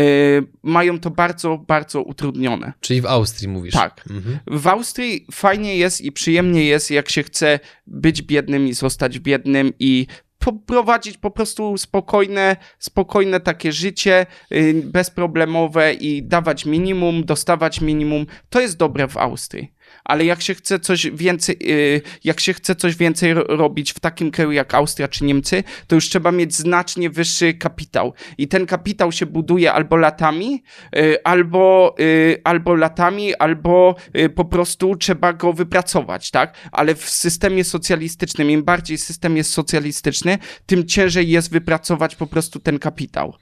mają 0.64 1.00
to 1.00 1.10
bardzo, 1.10 1.58
bardzo 1.58 2.02
utrudnione. 2.02 2.74
Czyli 2.80 3.02
w 3.02 3.06
Austrii 3.06 3.48
mówisz? 3.48 3.74
Tak. 3.74 4.06
Mhm. 4.10 4.40
W 4.48 4.68
Austrii 4.68 5.28
fajnie 5.32 5.78
jest 5.78 6.02
i 6.02 6.12
przyjemnie 6.12 6.66
jest, 6.66 6.92
jak 6.92 7.10
się 7.10 7.24
chce 7.24 7.60
być 7.88 8.22
biednym 8.22 8.68
i 8.68 8.74
zostać 8.74 9.20
biednym 9.20 9.74
i 9.80 10.08
poprowadzić 10.44 11.18
po 11.18 11.32
prostu 11.32 11.78
spokojne, 11.78 12.56
spokojne 12.80 13.40
takie 13.40 13.72
życie, 13.72 14.26
yy, 14.50 14.74
bezproblemowe 14.74 15.94
i 15.94 16.24
dawać 16.24 16.66
minimum, 16.66 17.26
dostawać 17.26 17.82
minimum. 17.82 18.26
To 18.50 18.62
jest 18.62 18.78
dobre 18.78 19.08
w 19.08 19.18
Austrii 19.18 19.74
ale 20.04 20.26
jak 20.26 20.42
się 20.42 20.56
chce 20.56 20.80
coś 20.80 21.08
więcej, 21.12 21.58
y, 21.72 22.02
jak 22.24 22.40
się 22.40 22.54
chce 22.54 22.76
coś 22.76 22.96
więcej 22.96 23.34
robić 23.34 23.92
w 23.94 24.00
takim 24.00 24.32
kraju 24.32 24.52
jak 24.52 24.74
Austria 24.74 25.08
czy 25.08 25.24
Niemcy, 25.24 25.64
to 25.88 25.96
już 25.96 26.10
trzeba 26.10 26.32
mieć 26.32 26.56
znacznie 26.56 27.10
wyższy 27.10 27.54
kapitał. 27.54 28.14
I 28.38 28.48
ten 28.48 28.66
kapitał 28.66 29.12
się 29.12 29.26
buduje 29.26 29.74
albo 29.74 29.98
latami, 29.98 30.64
y, 30.96 31.24
albo, 31.24 31.96
y, 32.00 32.42
albo 32.44 32.76
latami, 32.76 33.36
albo 33.36 33.96
po 34.36 34.46
prostu 34.46 34.96
trzeba 34.96 35.34
go 35.34 35.54
wypracować, 35.54 36.32
tak? 36.32 36.56
Ale 36.72 36.96
w 36.96 37.10
systemie 37.10 37.64
socjalistycznym, 37.64 38.52
im 38.52 38.64
bardziej 38.64 38.98
system 38.98 39.38
jest 39.38 39.54
socjalistyczny, 39.54 40.38
tym 40.66 40.88
ciężej 40.88 41.30
jest 41.30 41.52
wypracować 41.52 42.16
po 42.16 42.28
prostu 42.28 42.60
ten 42.60 42.80
kapitał. 42.80 43.34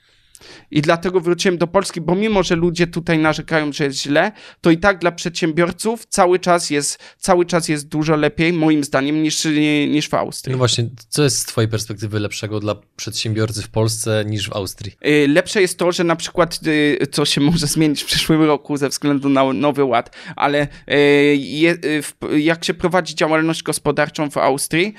I 0.72 0.82
dlatego 0.82 1.22
wróciłem 1.22 1.58
do 1.58 1.68
Polski, 1.68 2.02
bo 2.02 2.16
mimo, 2.16 2.44
że 2.44 2.56
ludzie 2.56 2.88
tutaj 2.88 3.20
narzekają, 3.20 3.74
że 3.74 3.84
jest 3.84 4.02
źle, 4.02 4.32
to 4.62 4.72
i 4.72 4.78
tak 4.78 5.00
dla 5.00 5.12
przedsiębiorców 5.12 6.06
cały 6.06 6.39
czas 6.39 6.70
jest, 6.70 7.00
cały 7.18 7.46
czas 7.46 7.70
jest 7.70 7.88
dużo 7.88 8.16
lepiej, 8.16 8.54
moim 8.54 8.84
zdaniem, 8.84 9.24
niż, 9.24 9.48
niż 9.88 10.10
w 10.10 10.14
Austrii. 10.14 10.52
No 10.52 10.58
właśnie, 10.58 10.89
co 11.10 11.24
jest 11.24 11.38
z 11.39 11.46
twojej 11.46 11.70
perspektywy 11.70 12.20
lepszego 12.20 12.60
dla 12.60 12.76
przedsiębiorcy 12.96 13.62
w 13.62 13.70
Polsce 13.70 14.24
niż 14.28 14.50
w 14.50 14.54
Austrii? 14.54 14.96
Y, 15.06 15.28
lepsze 15.28 15.62
jest 15.62 15.78
to, 15.78 15.92
że 15.92 16.04
na 16.04 16.16
przykład, 16.16 16.60
y, 16.68 17.08
co 17.12 17.26
się 17.26 17.42
może 17.42 17.68
zmienić 17.68 18.04
w 18.04 18.06
przyszłym 18.06 18.44
roku 18.44 18.78
ze 18.78 18.89
względu 18.89 19.30
na 19.30 19.54
nowy 19.54 19.84
ład, 19.84 20.16
ale 20.36 20.68
y, 20.92 22.38
jak 22.38 22.66
się 22.66 22.74
prowadzi 22.74 23.16
działalność 23.16 23.64
gospodarczą 23.64 24.30
w 24.30 24.38
Austrii, 24.38 24.94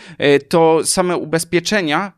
to 0.49 0.81
same 0.85 1.17
ubezpieczenia, 1.17 2.13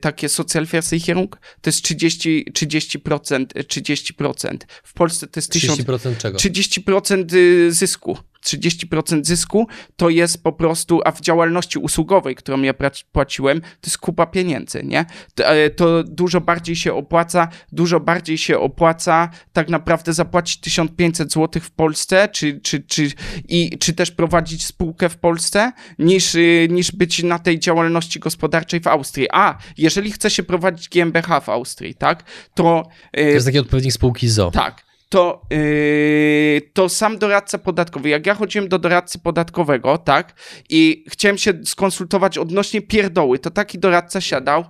takie 0.00 0.28
Sozialversicherung, 0.28 1.36
to 1.60 1.68
jest 1.70 1.82
30, 1.82 2.46
30%, 2.66 3.46
30%. 3.46 4.56
W 4.82 4.92
Polsce 4.92 5.26
to 5.26 5.38
jest 5.38 5.52
30% 5.52 5.98
1000, 5.98 6.18
czego? 6.18 6.38
30% 6.38 7.34
y, 7.34 7.72
zysku. 7.72 8.18
30% 8.46 9.24
zysku 9.24 9.66
to 9.96 10.08
jest 10.08 10.42
po 10.42 10.52
prostu, 10.52 11.00
a 11.04 11.12
w 11.12 11.20
działalności 11.20 11.78
usługowej, 11.78 12.34
którą 12.34 12.62
ja 12.62 12.74
płaciłem, 13.12 13.60
to 13.60 13.86
jest 13.86 13.98
kupa 13.98 14.26
pieniędzy, 14.26 14.82
nie? 14.84 15.06
To, 15.34 15.46
e, 15.46 15.70
to 15.70 16.04
dużo 16.04 16.40
bardziej 16.40 16.76
się 16.76 16.94
opłaca, 16.94 17.48
dużo 17.72 18.00
bardziej 18.00 18.38
się 18.38 18.58
opłaca 18.58 19.30
tak 19.52 19.68
naprawdę 19.68 20.12
zapłacić 20.12 20.60
1500 20.60 21.32
zł 21.32 21.62
w 21.62 21.70
Polsce, 21.70 22.28
czy, 22.28 22.60
czy, 22.60 22.80
czy, 22.80 23.10
i, 23.48 23.78
czy 23.78 23.92
też 23.92 24.10
prowadzić 24.10 24.66
spółkę 24.66 25.08
w 25.08 25.16
Polsce, 25.16 25.72
niż, 25.98 26.34
y, 26.34 26.68
niż 26.70 26.92
być 26.92 27.22
na 27.22 27.38
tej 27.38 27.58
działalności 27.58 28.20
gospodarczej 28.20 28.80
w 28.80 28.86
Austrii. 28.86 29.26
A, 29.32 29.58
jeżeli 29.78 30.12
chce 30.12 30.30
się 30.30 30.42
prowadzić 30.42 30.88
GmbH 30.88 31.40
w 31.44 31.48
Austrii, 31.48 31.94
tak, 31.94 32.24
to... 32.54 32.88
Y, 33.18 33.24
to 33.24 33.30
jest 33.30 33.46
taki 33.46 33.58
odpowiednik 33.58 33.92
spółki 33.92 34.28
ZO. 34.28 34.50
Tak, 34.50 34.89
to, 35.10 35.42
yy, 35.50 36.60
to 36.72 36.88
sam 36.88 37.18
doradca 37.18 37.58
podatkowy. 37.58 38.08
Jak 38.08 38.26
ja 38.26 38.34
chodziłem 38.34 38.68
do 38.68 38.78
doradcy 38.78 39.18
podatkowego, 39.18 39.98
tak, 39.98 40.34
i 40.68 41.04
chciałem 41.08 41.38
się 41.38 41.52
skonsultować 41.64 42.38
odnośnie 42.38 42.82
pierdoły, 42.82 43.38
to 43.38 43.50
taki 43.50 43.78
doradca 43.78 44.20
siadał. 44.20 44.64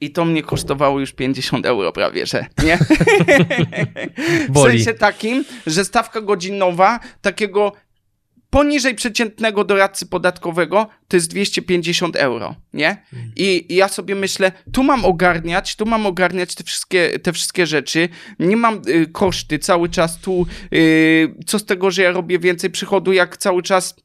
I 0.00 0.10
to 0.10 0.24
mnie 0.24 0.42
kosztowało 0.42 1.00
już 1.00 1.12
50 1.12 1.66
euro 1.66 1.92
prawie, 1.92 2.26
że 2.26 2.46
nie? 2.64 2.78
w 4.54 4.58
sensie 4.62 4.94
takim, 4.94 5.44
że 5.66 5.84
stawka 5.84 6.20
godzinowa 6.20 7.00
takiego 7.20 7.72
poniżej 8.52 8.94
przeciętnego 8.94 9.64
doradcy 9.64 10.06
podatkowego 10.06 10.88
to 11.08 11.16
jest 11.16 11.30
250 11.30 12.16
euro, 12.16 12.54
nie? 12.72 13.02
I, 13.36 13.66
I, 13.72 13.74
ja 13.74 13.88
sobie 13.88 14.14
myślę, 14.14 14.52
tu 14.72 14.82
mam 14.82 15.04
ogarniać, 15.04 15.76
tu 15.76 15.86
mam 15.86 16.06
ogarniać 16.06 16.54
te 16.54 16.64
wszystkie, 16.64 17.18
te 17.18 17.32
wszystkie 17.32 17.66
rzeczy, 17.66 18.08
nie 18.38 18.56
mam 18.56 18.82
y, 18.88 19.06
koszty 19.06 19.58
cały 19.58 19.88
czas 19.88 20.18
tu, 20.18 20.46
y, 20.74 21.34
co 21.46 21.58
z 21.58 21.64
tego, 21.64 21.90
że 21.90 22.02
ja 22.02 22.10
robię 22.10 22.38
więcej 22.38 22.70
przychodu, 22.70 23.12
jak 23.12 23.36
cały 23.36 23.62
czas 23.62 23.96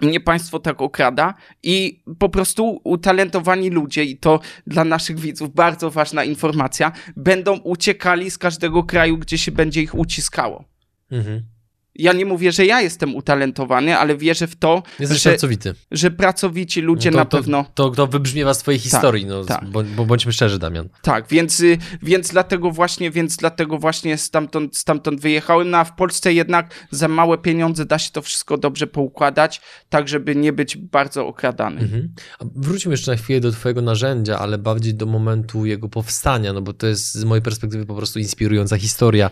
mnie 0.00 0.20
państwo 0.20 0.58
tak 0.58 0.82
okrada 0.82 1.34
i 1.62 2.02
po 2.18 2.28
prostu 2.28 2.80
utalentowani 2.84 3.70
ludzie, 3.70 4.04
i 4.04 4.16
to 4.16 4.40
dla 4.66 4.84
naszych 4.84 5.18
widzów 5.18 5.54
bardzo 5.54 5.90
ważna 5.90 6.24
informacja, 6.24 6.92
będą 7.16 7.58
uciekali 7.58 8.30
z 8.30 8.38
każdego 8.38 8.84
kraju, 8.84 9.18
gdzie 9.18 9.38
się 9.38 9.52
będzie 9.52 9.82
ich 9.82 9.94
uciskało. 9.94 10.64
Mhm 11.10 11.53
ja 11.94 12.12
nie 12.12 12.26
mówię, 12.26 12.52
że 12.52 12.66
ja 12.66 12.80
jestem 12.80 13.14
utalentowany, 13.14 13.98
ale 13.98 14.16
wierzę 14.16 14.46
w 14.46 14.56
to, 14.56 14.82
Jesteś 15.00 15.22
że, 15.22 15.30
pracowity. 15.30 15.74
że 15.90 16.10
pracowici 16.10 16.80
ludzie 16.80 17.10
no 17.10 17.14
to, 17.14 17.18
na 17.18 17.24
pewno... 17.24 17.64
To, 17.74 17.90
to, 17.90 17.96
to 17.96 18.06
wybrzmiewa 18.06 18.54
z 18.54 18.58
twojej 18.58 18.80
tak, 18.80 18.84
historii, 18.84 19.26
no, 19.26 19.44
tak. 19.44 19.64
Bo, 19.70 20.04
bądźmy 20.04 20.32
szczerzy, 20.32 20.58
Damian. 20.58 20.88
Tak, 21.02 21.28
więc, 21.28 21.60
y, 21.60 21.78
więc 22.02 22.28
dlatego 22.30 22.70
właśnie, 22.70 23.10
więc 23.10 23.36
dlatego 23.36 23.78
właśnie 23.78 24.18
stamtąd, 24.18 24.76
stamtąd 24.76 25.20
wyjechałem, 25.20 25.70
no 25.70 25.78
a 25.78 25.84
w 25.84 25.96
Polsce 25.96 26.32
jednak 26.32 26.86
za 26.90 27.08
małe 27.08 27.38
pieniądze 27.38 27.84
da 27.84 27.98
się 27.98 28.10
to 28.10 28.22
wszystko 28.22 28.58
dobrze 28.58 28.86
poukładać, 28.86 29.60
tak 29.88 30.08
żeby 30.08 30.36
nie 30.36 30.52
być 30.52 30.76
bardzo 30.76 31.26
okradanym. 31.26 31.84
Mhm. 31.84 32.14
Wróćmy 32.40 32.92
jeszcze 32.92 33.10
na 33.10 33.16
chwilę 33.16 33.40
do 33.40 33.52
twojego 33.52 33.82
narzędzia, 33.82 34.38
ale 34.38 34.58
bardziej 34.58 34.94
do 34.94 35.06
momentu 35.06 35.66
jego 35.66 35.88
powstania, 35.88 36.52
no 36.52 36.62
bo 36.62 36.72
to 36.72 36.86
jest 36.86 37.14
z 37.14 37.24
mojej 37.24 37.42
perspektywy 37.42 37.86
po 37.86 37.94
prostu 37.94 38.18
inspirująca 38.18 38.78
historia. 38.78 39.30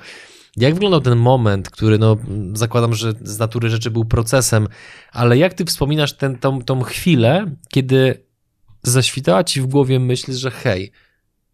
Jak 0.57 0.74
wyglądał 0.74 1.00
ten 1.00 1.18
moment, 1.18 1.70
który 1.70 1.98
no, 1.98 2.16
zakładam, 2.55 2.94
że 2.94 3.12
z 3.22 3.38
natury 3.38 3.70
rzeczy 3.70 3.90
był 3.90 4.05
procesem, 4.05 4.68
ale 5.12 5.38
jak 5.38 5.55
ty 5.55 5.64
wspominasz 5.64 6.12
ten, 6.12 6.38
tą, 6.38 6.62
tą 6.62 6.82
chwilę, 6.82 7.57
kiedy 7.68 8.24
zaświtała 8.82 9.44
ci 9.44 9.61
w 9.61 9.66
głowie 9.66 10.00
myśl, 10.00 10.32
że 10.32 10.50
hej, 10.50 10.92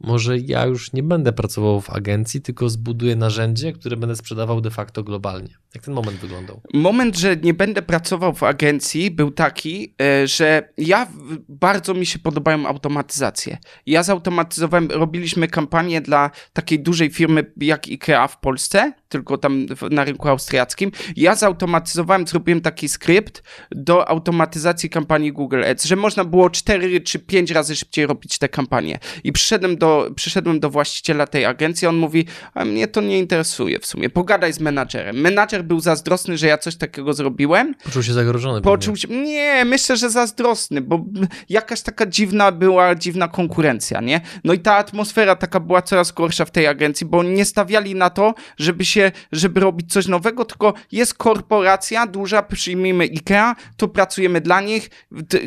może 0.01 0.39
ja 0.39 0.67
już 0.67 0.93
nie 0.93 1.03
będę 1.03 1.33
pracował 1.33 1.81
w 1.81 1.91
agencji, 1.91 2.41
tylko 2.41 2.69
zbuduję 2.69 3.17
narzędzie, 3.17 3.73
które 3.73 3.97
będę 3.97 4.17
sprzedawał 4.17 4.61
de 4.61 4.71
facto 4.71 5.05
globalnie. 5.05 5.55
Jak 5.79 5.85
ten 5.85 5.95
moment 5.95 6.19
wyglądał? 6.19 6.61
Moment, 6.75 7.17
że 7.17 7.37
nie 7.37 7.55
będę 7.55 7.83
pracował 7.83 8.35
w 8.35 8.43
agencji, 8.43 9.11
był 9.11 9.31
taki, 9.31 9.95
e, 10.03 10.27
że 10.27 10.69
ja 10.79 11.07
bardzo 11.49 11.95
mi 11.95 12.07
się 12.07 12.19
podobają 12.19 12.67
automatyzacje. 12.67 13.59
Ja 13.87 14.03
zautomatyzowałem, 14.03 14.89
robiliśmy 14.91 15.49
kampanię 15.49 16.01
dla 16.01 16.31
takiej 16.53 16.81
dużej 16.81 17.11
firmy 17.11 17.53
jak 17.57 17.87
IKEA 17.89 18.29
w 18.29 18.37
Polsce, 18.37 18.93
tylko 19.09 19.39
tam 19.39 19.67
na 19.91 20.05
rynku 20.05 20.29
austriackim. 20.29 20.93
Ja 21.17 21.35
zautomatyzowałem, 21.35 22.27
zrobiłem 22.27 22.61
taki 22.61 22.89
skrypt 22.89 23.43
do 23.71 24.09
automatyzacji 24.09 24.91
kampanii 24.91 25.33
Google 25.33 25.65
Ads, 25.65 25.85
że 25.85 25.97
można 25.97 26.25
było 26.25 26.51
4 26.51 27.01
czy 27.01 27.19
5 27.19 27.51
razy 27.51 27.77
szybciej 27.77 28.07
robić 28.07 28.39
te 28.39 28.49
kampanie. 28.49 28.99
I 29.25 29.33
przyszedłem 29.33 29.77
do, 29.77 30.11
przyszedłem 30.17 30.61
do 30.61 30.71
właściciela 30.71 31.27
tej 31.27 31.45
agencji, 31.45 31.89
on 31.89 31.97
mówi, 31.97 32.27
a 32.55 32.65
mnie 32.65 32.89
to 32.89 33.01
nie 33.01 33.19
interesuje 33.19 33.79
w 33.79 33.87
sumie, 33.87 34.11
pogadaj 34.11 34.53
z 34.53 34.61
menadżerem. 34.61 35.21
Menadżer 35.21 35.68
był 35.69 35.81
zazdrosny, 35.81 36.39
że 36.39 36.47
ja 36.47 36.59
coś 36.59 36.77
takiego 36.77 37.13
zrobiłem. 37.13 37.75
Poczuł 37.85 38.03
się 38.03 38.13
zagrożony. 38.13 38.63
Poczuł 38.63 38.97
się, 38.97 39.09
nie, 39.09 39.65
myślę, 39.65 39.97
że 39.97 40.11
zazdrosny, 40.11 40.81
bo 40.81 41.05
jakaś 41.49 41.83
taka 41.83 42.07
dziwna 42.07 42.53
była, 42.53 42.95
dziwna 42.95 43.29
konkurencja, 43.29 44.01
nie? 44.01 44.21
No 44.45 44.53
i 44.53 44.59
ta 44.59 44.75
atmosfera 44.75 45.37
taka 45.37 45.61
była 45.61 45.83
coraz 45.83 46.13
gorsza 46.13 46.45
w 46.45 46.51
tej 46.51 46.67
agencji, 46.67 47.07
bo 47.07 47.23
nie 47.23 47.45
stawiali 47.45 47.95
na 47.95 48.11
to, 48.11 48.35
żeby 48.57 48.85
się, 48.85 49.13
żeby 49.33 49.61
robić 49.61 49.93
coś 49.93 50.07
nowego, 50.07 50.45
tylko 50.45 50.75
jest 50.93 51.15
korporacja 51.15 52.07
duża, 52.07 52.43
przyjmijmy 52.43 53.05
IKEA, 53.05 53.55
to 53.77 53.89
pracujemy 53.89 54.41
dla 54.41 54.61
nich, 54.61 54.91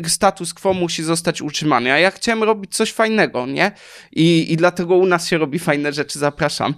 status 0.06 0.54
quo 0.54 0.74
musi 0.74 1.02
zostać 1.02 1.42
utrzymany, 1.42 1.92
a 1.92 1.98
ja 1.98 2.10
chciałem 2.10 2.42
robić 2.42 2.74
coś 2.74 2.92
fajnego, 2.92 3.46
nie? 3.46 3.72
I, 4.12 4.52
i 4.52 4.56
dlatego 4.56 4.96
u 4.96 5.06
nas 5.06 5.28
się 5.28 5.38
robi 5.38 5.58
fajne 5.58 5.92
rzeczy, 5.92 6.18
zapraszam. 6.18 6.74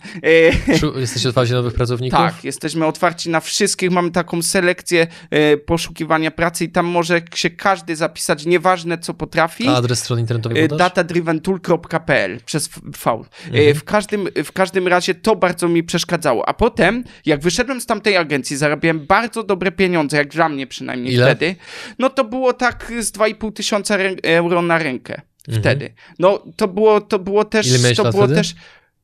Jesteście 0.97 1.28
otwarci 1.28 1.53
na 1.53 1.59
nowych 1.59 1.74
pracowników? 1.74 2.18
Tak, 2.18 2.45
jesteśmy 2.45 2.86
otwarci 2.86 3.24
na 3.27 3.41
wszystkich, 3.41 3.91
mamy 3.91 4.11
taką 4.11 4.43
selekcję 4.43 5.07
e, 5.31 5.57
poszukiwania 5.57 6.31
pracy 6.31 6.64
i 6.64 6.68
tam 6.68 6.87
może 6.87 7.22
się 7.35 7.51
każdy 7.51 7.97
zapisać, 7.97 8.47
nieważne 8.47 8.99
co 8.99 9.14
potrafi. 9.14 9.68
A 9.68 9.77
adres 9.77 9.99
strony 9.99 10.20
internetowej 10.20 10.62
e, 10.62 10.68
datadriventool.pl 10.68 12.41
przez 12.47 12.68
V. 12.68 13.11
E, 13.11 13.16
mhm. 13.47 13.75
W, 13.75 13.85
każdym, 13.85 14.29
w 14.45 14.53
każdym 14.53 14.89
razie 14.89 15.14
to 15.14 15.37
bardzo 15.37 15.68
mi 15.68 15.83
przeszkadzało. 15.83 16.49
A 16.49 16.55
potem, 16.55 17.05
jak 17.27 17.41
wyszedłem 17.41 17.81
z 17.81 17.87
tamtej 17.87 18.16
agencji, 18.16 18.57
zarabiałem 18.57 19.07
bardzo 19.07 19.43
dobre 19.43 19.72
pieniądze, 19.72 20.16
jak 20.16 20.29
dla 20.29 20.49
mnie 20.49 20.66
przynajmniej 20.66 21.14
Ile? 21.14 21.27
wtedy, 21.27 21.57
no 21.99 22.11
to 22.11 22.25
było 22.25 22.53
tak 22.53 22.93
z 23.01 23.12
2,5 23.12 23.53
tysiąca 23.53 23.97
euro 24.22 24.62
na 24.62 24.79
rękę. 24.79 25.20
Mhm. 25.49 25.62
Wtedy. 25.62 25.95
No 26.18 26.43
to 26.57 26.68
było, 26.68 27.01
to 27.01 27.18
było 27.18 27.45
też. 27.45 27.97
To 27.97 28.11
było 28.11 28.25
wtedy? 28.25 28.35
też 28.35 28.55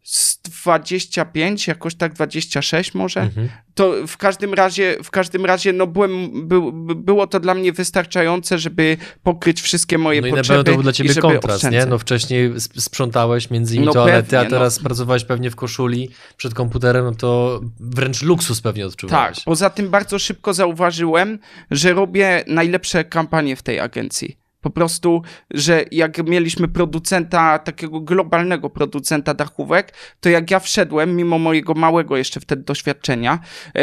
z 0.03 0.43
25, 0.43 1.67
jakoś 1.67 1.95
tak 1.95 2.13
26 2.13 2.95
może. 2.95 3.21
Mhm. 3.21 3.49
To 3.75 3.95
w 4.07 4.17
każdym 4.17 4.55
razie, 4.55 4.97
w 5.05 5.11
każdym 5.11 5.45
razie, 5.45 5.73
no 5.73 5.87
byłem, 5.87 6.31
by, 6.49 6.61
było 6.95 7.27
to 7.27 7.41
dla 7.41 7.55
mnie 7.55 7.73
wystarczające, 7.73 8.59
żeby 8.59 8.97
pokryć 9.23 9.61
wszystkie 9.61 9.99
moje 9.99 10.21
no 10.21 10.29
potrzeby. 10.29 10.49
No 10.49 10.55
i 10.55 10.59
na 10.59 10.65
pewno 10.65 10.73
to 10.73 10.77
był 10.77 10.83
dla 10.83 10.93
ciebie 10.93 11.15
kontrast, 11.15 11.71
nie? 11.71 11.87
No 11.87 11.99
wcześniej 11.99 12.53
sprzątałeś 12.77 13.51
między 13.51 13.75
innymi 13.75 13.87
no 13.87 13.93
toalety, 13.93 14.31
pewnie, 14.31 14.47
a 14.47 14.51
teraz 14.51 14.79
no. 14.79 14.85
pracowałeś 14.85 15.25
pewnie 15.25 15.51
w 15.51 15.57
koszuli 15.57 16.11
przed 16.37 16.55
komputerem, 16.55 17.05
no 17.05 17.15
to 17.15 17.61
wręcz 17.81 18.23
luksus 18.23 18.61
pewnie 18.61 18.87
odczuwałeś. 18.87 19.37
Tak, 19.37 19.45
poza 19.45 19.71
tym 19.71 19.91
bardzo 19.91 20.19
szybko 20.19 20.55
zauważyłem, 20.55 21.39
że 21.71 21.93
robię 21.93 22.45
najlepsze 22.47 23.05
kampanie 23.05 23.57
w 23.57 23.63
tej 23.63 23.81
agencji. 23.81 24.40
Po 24.61 24.71
prostu, 24.71 25.23
że 25.51 25.85
jak 25.91 26.29
mieliśmy 26.29 26.69
producenta, 26.69 27.59
takiego 27.59 28.01
globalnego 28.01 28.71
producenta 28.71 29.35
dachówek, 29.35 29.95
to 30.21 30.29
jak 30.29 30.51
ja 30.51 30.61
wszedłem, 30.61 31.17
mimo 31.17 31.39
mojego 31.39 31.75
małego 31.75 32.17
jeszcze 32.17 32.41
wtedy 32.41 32.63
doświadczenia 32.63 33.39
yy, 33.75 33.83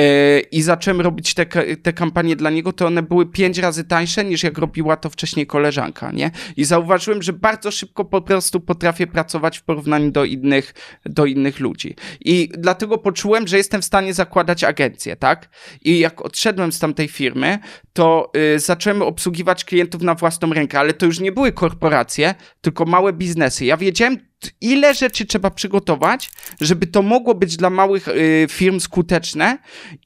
i 0.51 0.61
zacząłem 0.61 1.01
robić 1.01 1.33
te, 1.33 1.45
te 1.75 1.93
kampanie 1.93 2.35
dla 2.35 2.49
niego, 2.49 2.73
to 2.73 2.87
one 2.87 3.03
były 3.03 3.25
pięć 3.25 3.57
razy 3.57 3.83
tańsze 3.83 4.25
niż 4.25 4.43
jak 4.43 4.57
robiła 4.57 4.97
to 4.97 5.09
wcześniej 5.09 5.47
koleżanka, 5.47 6.11
nie? 6.11 6.31
I 6.57 6.65
zauważyłem, 6.65 7.23
że 7.23 7.33
bardzo 7.33 7.71
szybko 7.71 8.05
po 8.05 8.21
prostu 8.21 8.59
potrafię 8.59 9.07
pracować 9.07 9.57
w 9.57 9.63
porównaniu 9.63 10.11
do 10.11 10.25
innych, 10.25 10.73
do 11.05 11.25
innych 11.25 11.59
ludzi. 11.59 11.95
I 12.21 12.49
dlatego 12.57 12.97
poczułem, 12.97 13.47
że 13.47 13.57
jestem 13.57 13.81
w 13.81 13.85
stanie 13.85 14.13
zakładać 14.13 14.63
agencję, 14.63 15.15
tak? 15.15 15.49
I 15.81 15.99
jak 15.99 16.25
odszedłem 16.25 16.71
z 16.71 16.79
tamtej 16.79 17.07
firmy, 17.07 17.59
to 17.93 18.31
yy, 18.33 18.59
zacząłem 18.59 19.01
obsługiwać 19.01 19.65
klientów 19.65 20.01
na 20.01 20.15
własną 20.15 20.53
rękę 20.53 20.66
rękę, 20.67 20.79
ale 20.79 20.93
to 20.93 21.05
już 21.05 21.19
nie 21.19 21.31
były 21.31 21.51
korporacje, 21.51 22.35
tylko 22.61 22.85
małe 22.85 23.13
biznesy. 23.13 23.65
Ja 23.65 23.77
wiedziałem, 23.77 24.17
ile 24.61 24.93
rzeczy 24.93 25.25
trzeba 25.25 25.51
przygotować, 25.51 26.31
żeby 26.61 26.87
to 26.87 27.01
mogło 27.01 27.35
być 27.35 27.57
dla 27.57 27.69
małych 27.69 28.07
y, 28.07 28.47
firm 28.49 28.79
skuteczne 28.79 29.57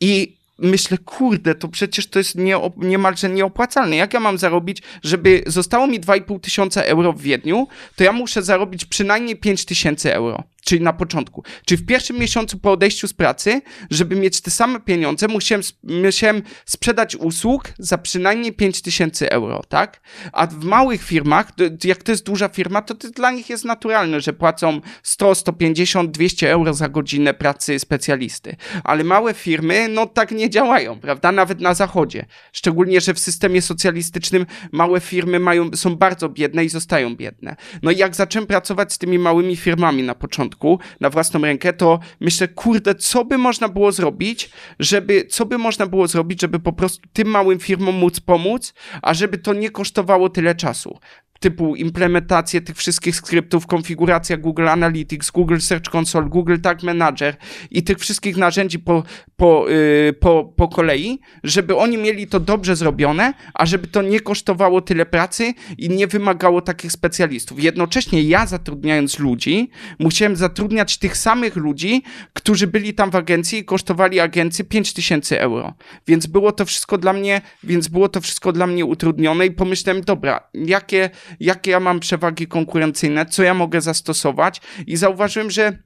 i 0.01 0.37
myślę, 0.59 0.97
kurde, 0.97 1.55
to 1.55 1.67
przecież 1.67 2.07
to 2.07 2.19
jest 2.19 2.35
nie, 2.35 2.57
niemalże 2.77 3.29
nieopłacalne. 3.29 3.95
Jak 3.95 4.13
ja 4.13 4.19
mam 4.19 4.37
zarobić, 4.37 4.81
żeby 5.03 5.43
zostało 5.47 5.87
mi 5.87 5.99
2,5 5.99 6.39
tysiąca 6.39 6.81
euro 6.83 7.13
w 7.13 7.21
Wiedniu, 7.21 7.67
to 7.95 8.03
ja 8.03 8.11
muszę 8.11 8.41
zarobić 8.43 8.85
przynajmniej 8.85 9.35
5 9.35 9.65
tysięcy 9.65 10.13
euro. 10.13 10.43
Czyli 10.65 10.81
na 10.81 10.93
początku. 10.93 11.43
Czyli 11.65 11.83
w 11.83 11.85
pierwszym 11.85 12.17
miesiącu 12.17 12.59
po 12.59 12.71
odejściu 12.71 13.07
z 13.07 13.13
pracy, 13.13 13.61
żeby 13.89 14.15
mieć 14.15 14.41
te 14.41 14.51
same 14.51 14.79
pieniądze, 14.79 15.27
musiałem, 15.27 15.63
musiałem 15.83 16.41
sprzedać 16.65 17.15
usług 17.15 17.63
za 17.79 17.97
przynajmniej 17.97 18.53
5000 18.53 19.31
euro, 19.31 19.61
tak? 19.69 20.01
A 20.33 20.47
w 20.47 20.63
małych 20.63 21.03
firmach, 21.03 21.51
jak 21.83 22.03
to 22.03 22.11
jest 22.11 22.25
duża 22.25 22.49
firma, 22.49 22.81
to, 22.81 22.95
to 22.95 23.09
dla 23.09 23.31
nich 23.31 23.49
jest 23.49 23.65
naturalne, 23.65 24.21
że 24.21 24.33
płacą 24.33 24.81
100, 25.03 25.35
150, 25.35 26.11
200 26.11 26.51
euro 26.51 26.73
za 26.73 26.89
godzinę 26.89 27.33
pracy 27.33 27.79
specjalisty. 27.79 28.55
Ale 28.83 29.03
małe 29.03 29.33
firmy, 29.33 29.87
no 29.89 30.05
tak 30.05 30.31
nie 30.31 30.49
działają, 30.49 30.99
prawda? 30.99 31.31
Nawet 31.31 31.59
na 31.59 31.73
zachodzie. 31.73 32.25
Szczególnie, 32.51 33.01
że 33.01 33.13
w 33.13 33.19
systemie 33.19 33.61
socjalistycznym 33.61 34.45
małe 34.71 34.99
firmy 34.99 35.39
mają, 35.39 35.69
są 35.75 35.95
bardzo 35.95 36.29
biedne 36.29 36.65
i 36.65 36.69
zostają 36.69 37.15
biedne. 37.15 37.55
No 37.81 37.91
i 37.91 37.97
jak 37.97 38.15
zacząłem 38.15 38.47
pracować 38.47 38.93
z 38.93 38.97
tymi 38.97 39.19
małymi 39.19 39.55
firmami 39.55 40.03
na 40.03 40.15
początku, 40.15 40.50
na 40.99 41.09
własną 41.09 41.41
rękę, 41.41 41.73
to 41.73 41.99
myślę, 42.19 42.47
kurde, 42.47 42.95
co 42.95 43.25
by 43.25 43.37
można 43.37 43.69
było 43.69 43.91
zrobić, 43.91 44.49
żeby, 44.79 45.25
co 45.25 45.45
by 45.45 45.57
można 45.57 45.85
było 45.85 46.07
zrobić, 46.07 46.41
żeby 46.41 46.59
po 46.59 46.73
prostu 46.73 47.01
tym 47.13 47.27
małym 47.27 47.59
firmom 47.59 47.95
móc 47.95 48.19
pomóc, 48.19 48.73
a 49.01 49.13
żeby 49.13 49.37
to 49.37 49.53
nie 49.53 49.69
kosztowało 49.69 50.29
tyle 50.29 50.55
czasu 50.55 50.99
typu 51.41 51.75
implementację 51.75 52.61
tych 52.61 52.77
wszystkich 52.77 53.15
skryptów, 53.15 53.67
konfiguracja 53.67 54.37
Google 54.37 54.67
Analytics, 54.67 55.31
Google 55.31 55.57
Search 55.57 55.95
Console, 55.95 56.29
Google 56.29 56.57
Tag 56.57 56.83
Manager 56.83 57.35
i 57.71 57.83
tych 57.83 57.99
wszystkich 57.99 58.37
narzędzi 58.37 58.79
po, 58.79 59.03
po, 59.35 59.65
yy, 59.69 60.13
po, 60.13 60.53
po 60.55 60.67
kolei, 60.67 61.19
żeby 61.43 61.75
oni 61.75 61.97
mieli 61.97 62.27
to 62.27 62.39
dobrze 62.39 62.75
zrobione, 62.75 63.33
a 63.53 63.65
żeby 63.65 63.87
to 63.87 64.01
nie 64.01 64.19
kosztowało 64.19 64.81
tyle 64.81 65.05
pracy 65.05 65.53
i 65.77 65.89
nie 65.89 66.07
wymagało 66.07 66.61
takich 66.61 66.91
specjalistów. 66.91 67.63
Jednocześnie 67.63 68.23
ja 68.23 68.45
zatrudniając 68.45 69.19
ludzi, 69.19 69.69
musiałem 69.99 70.35
zatrudniać 70.35 70.97
tych 70.97 71.17
samych 71.17 71.55
ludzi, 71.55 72.03
którzy 72.33 72.67
byli 72.67 72.93
tam 72.93 73.11
w 73.11 73.15
agencji 73.15 73.59
i 73.59 73.65
kosztowali 73.65 74.19
agencję 74.19 74.65
5000 74.65 75.41
euro. 75.41 75.73
Więc 76.07 76.27
było 76.27 76.51
to 76.51 76.65
wszystko 76.65 76.97
dla 76.97 77.13
mnie, 77.13 77.41
więc 77.63 77.87
było 77.87 78.09
to 78.09 78.21
wszystko 78.21 78.51
dla 78.51 78.67
mnie 78.67 78.85
utrudnione 78.85 79.45
i 79.45 79.51
pomyślałem, 79.51 80.01
dobra, 80.01 80.49
jakie 80.53 81.09
jakie 81.39 81.71
ja 81.71 81.79
mam 81.79 81.99
przewagi 81.99 82.47
konkurencyjne, 82.47 83.25
co 83.25 83.43
ja 83.43 83.53
mogę 83.53 83.81
zastosować. 83.81 84.61
I 84.87 84.97
zauważyłem, 84.97 85.51
że 85.51 85.77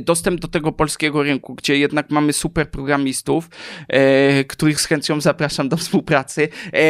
dostęp 0.00 0.40
do 0.40 0.48
tego 0.48 0.72
polskiego 0.72 1.22
rynku, 1.22 1.54
gdzie 1.54 1.78
jednak 1.78 2.10
mamy 2.10 2.32
super 2.32 2.70
programistów, 2.70 3.50
e, 3.88 4.44
których 4.44 4.80
z 4.80 4.86
chęcią 4.86 5.20
zapraszam 5.20 5.68
do 5.68 5.76
współpracy, 5.76 6.48
e, 6.72 6.80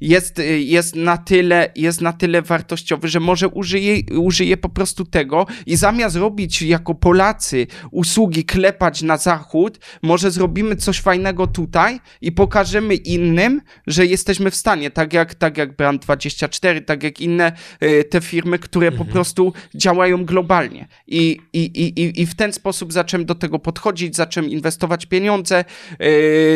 jest, 0.00 0.42
jest, 0.58 0.96
na 0.96 1.16
tyle, 1.16 1.72
jest 1.76 2.00
na 2.00 2.12
tyle 2.12 2.42
wartościowy, 2.42 3.08
że 3.08 3.20
może 3.20 3.48
użyje, 3.48 4.02
użyje 4.18 4.56
po 4.56 4.68
prostu 4.68 5.04
tego 5.04 5.46
i 5.66 5.76
zamiast 5.76 6.16
robić 6.16 6.62
jako 6.62 6.94
Polacy 6.94 7.66
usługi, 7.90 8.44
klepać 8.44 9.02
na 9.02 9.16
zachód, 9.16 9.78
może 10.02 10.30
zrobimy 10.30 10.76
coś 10.76 11.00
fajnego 11.00 11.46
tutaj 11.46 12.00
i 12.20 12.32
pokażemy 12.32 12.94
innym, 12.94 13.60
że 13.86 14.06
jesteśmy 14.06 14.50
w 14.50 14.56
stanie, 14.56 14.90
tak 14.90 15.12
jak, 15.12 15.34
tak 15.34 15.58
jak 15.58 15.76
Brand24, 15.76 16.84
tak 16.84 17.02
jak 17.02 17.20
inne 17.20 17.52
e, 17.80 18.04
te 18.04 18.20
firmy, 18.20 18.58
które 18.58 18.86
mhm. 18.86 19.06
po 19.06 19.12
prostu 19.12 19.52
działają 19.74 20.24
globalnie 20.24 20.88
i, 21.06 21.40
i, 21.52 21.60
i, 21.60 22.02
i, 22.02 22.09
w 22.26 22.34
ten 22.34 22.52
sposób 22.52 22.92
zacząłem 22.92 23.26
do 23.26 23.34
tego 23.34 23.58
podchodzić, 23.58 24.16
zacząłem 24.16 24.50
inwestować 24.50 25.06
pieniądze, 25.06 25.64
yy, 25.98 26.06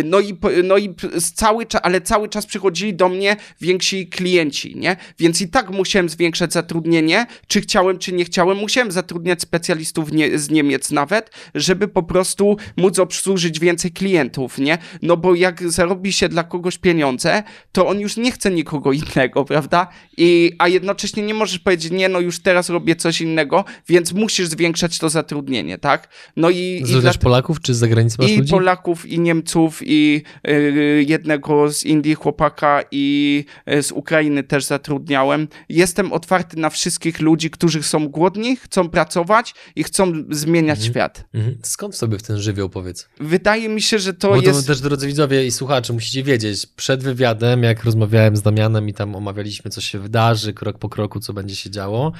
no 0.04 0.20
i, 0.20 0.36
no 0.64 0.78
i 0.78 0.94
cały 1.34 1.66
czas, 1.66 1.80
ale 1.84 2.00
cały 2.00 2.28
czas 2.28 2.46
przychodzili 2.46 2.94
do 2.94 3.08
mnie 3.08 3.36
więksi 3.60 4.06
klienci, 4.06 4.76
nie? 4.76 4.96
Więc 5.18 5.40
i 5.40 5.48
tak 5.48 5.70
musiałem 5.70 6.08
zwiększać 6.08 6.52
zatrudnienie, 6.52 7.26
czy 7.46 7.60
chciałem, 7.60 7.98
czy 7.98 8.12
nie 8.12 8.24
chciałem, 8.24 8.58
musiałem 8.58 8.92
zatrudniać 8.92 9.42
specjalistów 9.42 10.12
nie, 10.12 10.38
z 10.38 10.50
Niemiec 10.50 10.90
nawet, 10.90 11.30
żeby 11.54 11.88
po 11.88 12.02
prostu 12.02 12.56
móc 12.76 12.98
obsłużyć 12.98 13.60
więcej 13.60 13.90
klientów, 13.90 14.58
nie? 14.58 14.78
No 15.02 15.16
bo 15.16 15.34
jak 15.34 15.70
zarobi 15.70 16.12
się 16.12 16.28
dla 16.28 16.44
kogoś 16.44 16.78
pieniądze, 16.78 17.42
to 17.72 17.86
on 17.86 18.00
już 18.00 18.16
nie 18.16 18.32
chce 18.32 18.50
nikogo 18.50 18.92
innego, 18.92 19.44
prawda? 19.54 19.88
I, 20.16 20.52
a 20.58 20.68
jednocześnie 20.68 21.22
nie 21.22 21.34
możesz 21.34 21.58
powiedzieć, 21.58 21.92
nie, 21.92 22.08
no 22.08 22.20
już 22.20 22.40
teraz 22.40 22.68
robię 22.68 22.96
coś 22.96 23.20
innego, 23.20 23.64
więc 23.88 24.12
musisz 24.12 24.48
zwiększać 24.48 24.98
to 24.98 25.08
zatrudnienie 25.08 25.43
zatrudnienie, 25.44 25.78
tak? 25.78 26.08
No 26.36 26.50
i... 26.50 26.84
Polaków, 27.20 27.60
czy 27.60 27.74
z 27.74 27.78
zagranicy 27.78 28.16
masz 28.18 28.30
I 28.30 28.38
ludzi? 28.38 28.50
Polaków, 28.50 29.06
i 29.06 29.20
Niemców, 29.20 29.80
i 29.82 30.22
y, 30.48 31.04
jednego 31.08 31.72
z 31.72 31.84
Indii 31.84 32.14
chłopaka, 32.14 32.82
i 32.90 33.44
y, 33.68 33.82
z 33.82 33.92
Ukrainy 33.92 34.42
też 34.42 34.64
zatrudniałem. 34.64 35.48
Jestem 35.68 36.12
otwarty 36.12 36.56
na 36.56 36.70
wszystkich 36.70 37.20
ludzi, 37.20 37.50
którzy 37.50 37.82
są 37.82 38.08
głodni, 38.08 38.56
chcą 38.56 38.88
pracować 38.88 39.54
i 39.76 39.84
chcą 39.84 40.12
zmieniać 40.30 40.78
mhm. 40.78 40.92
świat. 40.92 41.24
Mhm. 41.34 41.58
Skąd 41.62 41.96
sobie 41.96 42.18
w 42.18 42.22
ten 42.22 42.38
żywioł, 42.38 42.68
powiedz? 42.68 43.08
Wydaje 43.20 43.68
mi 43.68 43.82
się, 43.82 43.98
że 43.98 44.14
to 44.14 44.28
Bo 44.28 44.36
jest... 44.36 44.60
To 44.60 44.66
też, 44.66 44.80
drodzy 44.80 45.06
widzowie 45.06 45.46
i 45.46 45.50
słuchacze, 45.50 45.92
musicie 45.92 46.22
wiedzieć, 46.22 46.66
przed 46.66 47.02
wywiadem, 47.02 47.62
jak 47.62 47.84
rozmawiałem 47.84 48.36
z 48.36 48.42
Damianem 48.42 48.88
i 48.88 48.94
tam 48.94 49.16
omawialiśmy, 49.16 49.70
co 49.70 49.80
się 49.80 49.98
wydarzy, 49.98 50.52
krok 50.52 50.78
po 50.78 50.88
kroku, 50.88 51.20
co 51.20 51.32
będzie 51.32 51.56
się 51.56 51.70
działo, 51.70 52.12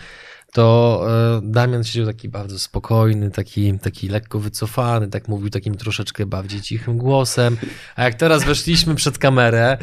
to 0.55 1.07
e, 1.09 1.41
Damian 1.43 1.85
siedział 1.85 2.07
taki 2.07 2.29
bardzo 2.29 2.59
spokojny, 2.59 3.31
taki, 3.31 3.79
taki 3.79 4.09
lekko 4.09 4.39
wycofany, 4.39 5.09
tak 5.09 5.29
mówił 5.29 5.51
takim 5.51 5.75
troszeczkę 5.75 6.27
bardziej 6.27 6.61
cichym 6.61 6.99
głosem. 6.99 7.57
A 7.97 8.05
jak 8.05 8.15
teraz 8.15 8.45
weszliśmy 8.45 8.95
przed 8.95 9.19
kamerę, 9.19 9.79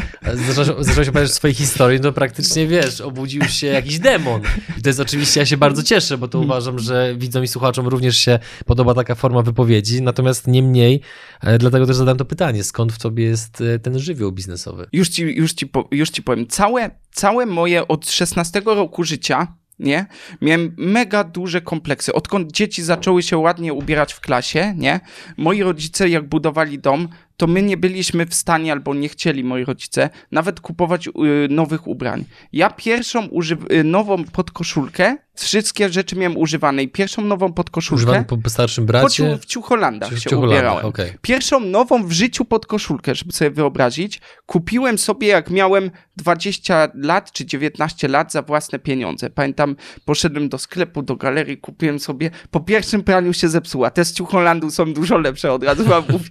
zacząłeś 0.48 1.10
opowiadać 1.10 1.32
swojej 1.32 1.56
historii, 1.56 2.00
to 2.00 2.14
praktycznie 2.14 2.68
wiesz, 2.68 3.02
obudził 3.02 3.44
się 3.44 3.68
jakiś 3.68 4.00
demon. 4.00 4.42
I 4.78 4.82
to 4.82 4.90
jest 4.90 5.00
oczywiście, 5.00 5.40
ja 5.40 5.46
się 5.46 5.58
bardzo 5.58 5.84
cieszę, 5.84 6.18
bo 6.18 6.28
to 6.28 6.40
uważam, 6.40 6.80
że 6.80 7.16
widzom 7.18 7.44
i 7.44 7.48
słuchaczom 7.48 7.88
również 7.88 8.18
się 8.18 8.40
podoba 8.66 8.94
taka 8.94 9.16
forma 9.16 9.42
wypowiedzi. 9.42 10.02
Natomiast 10.02 10.48
niemniej, 10.48 11.02
e, 11.42 11.58
dlatego 11.58 11.86
też 11.86 11.96
zadałem 11.96 12.18
to 12.18 12.26
pytanie, 12.26 12.64
skąd 12.64 12.94
w 12.94 13.00
tobie 13.00 13.24
jest 13.24 13.62
e, 13.62 13.80
ten 13.80 14.00
żywioł 14.00 14.32
biznesowy? 14.32 14.88
Już 14.94 15.10
ci, 15.10 15.24
już 15.24 15.54
ci, 15.54 15.70
już 15.92 16.10
ci 16.10 16.24
powiem. 16.24 16.48
Całe, 16.48 16.90
całe 17.12 17.46
moje 17.46 17.88
od 17.88 18.10
16 18.10 18.62
roku 18.66 19.04
życia 19.04 19.61
nie? 19.82 20.06
Miałem 20.42 20.76
mega 20.78 21.24
duże 21.24 21.62
kompleksy. 21.62 22.14
Odkąd 22.14 22.52
dzieci 22.52 22.84
zaczęły 22.84 23.24
się 23.24 23.38
ładnie 23.38 23.74
ubierać 23.74 24.14
w 24.14 24.20
klasie, 24.20 24.74
nie? 24.78 25.00
Moi 25.38 25.64
rodzice, 25.64 26.10
jak 26.10 26.30
budowali 26.30 26.80
dom, 26.80 27.08
to 27.42 27.48
my 27.48 27.62
nie 27.62 27.78
byliśmy 27.78 28.26
w 28.26 28.36
stanie, 28.36 28.72
albo 28.72 28.94
nie 28.94 29.10
chcieli 29.10 29.44
moi 29.44 29.66
rodzice, 29.66 30.10
nawet 30.32 30.60
kupować 30.60 31.08
y, 31.08 31.12
nowych 31.50 31.88
ubrań. 31.88 32.26
Ja 32.54 32.70
pierwszą 32.70 33.30
y, 33.72 33.84
nową 33.84 34.24
podkoszulkę, 34.24 35.18
wszystkie 35.34 35.90
rzeczy 35.90 36.16
miałem 36.16 36.38
używane 36.38 36.84
i 36.84 36.88
pierwszą 36.88 37.22
nową 37.22 37.54
podkoszulkę... 37.54 38.04
Używany 38.04 38.26
po 38.44 38.50
starszym 38.50 38.86
bracie? 38.86 39.38
W 39.38 39.46
Ciucholandach 39.46 40.20
się 40.20 40.38
ubierałem. 40.38 40.86
Okay. 40.86 41.18
Pierwszą 41.22 41.60
nową 41.60 42.08
w 42.08 42.12
życiu 42.12 42.46
podkoszulkę, 42.46 43.16
żeby 43.16 43.34
sobie 43.34 43.52
wyobrazić, 43.52 44.22
kupiłem 44.46 44.98
sobie 44.98 45.28
jak 45.28 45.50
miałem 45.50 45.92
20 46.18 46.88
lat 46.96 47.32
czy 47.32 47.46
19 47.46 48.08
lat 48.08 48.32
za 48.32 48.42
własne 48.42 48.80
pieniądze. 48.80 49.30
Pamiętam, 49.30 49.76
poszedłem 50.06 50.50
do 50.50 50.58
sklepu, 50.58 51.02
do 51.02 51.16
galerii, 51.16 51.58
kupiłem 51.58 52.00
sobie, 52.00 52.32
po 52.52 52.60
pierwszym 52.60 53.04
praniu 53.04 53.34
się 53.34 53.50
zepsuła. 53.50 53.92
Te 53.92 54.06
z 54.06 54.14
Ciucholandu 54.14 54.72
są 54.72 54.94
dużo 54.94 55.18
lepsze, 55.18 55.54
od 55.54 55.64
razu 55.64 55.86
wam 55.86 56.04
mówię. 56.10 56.30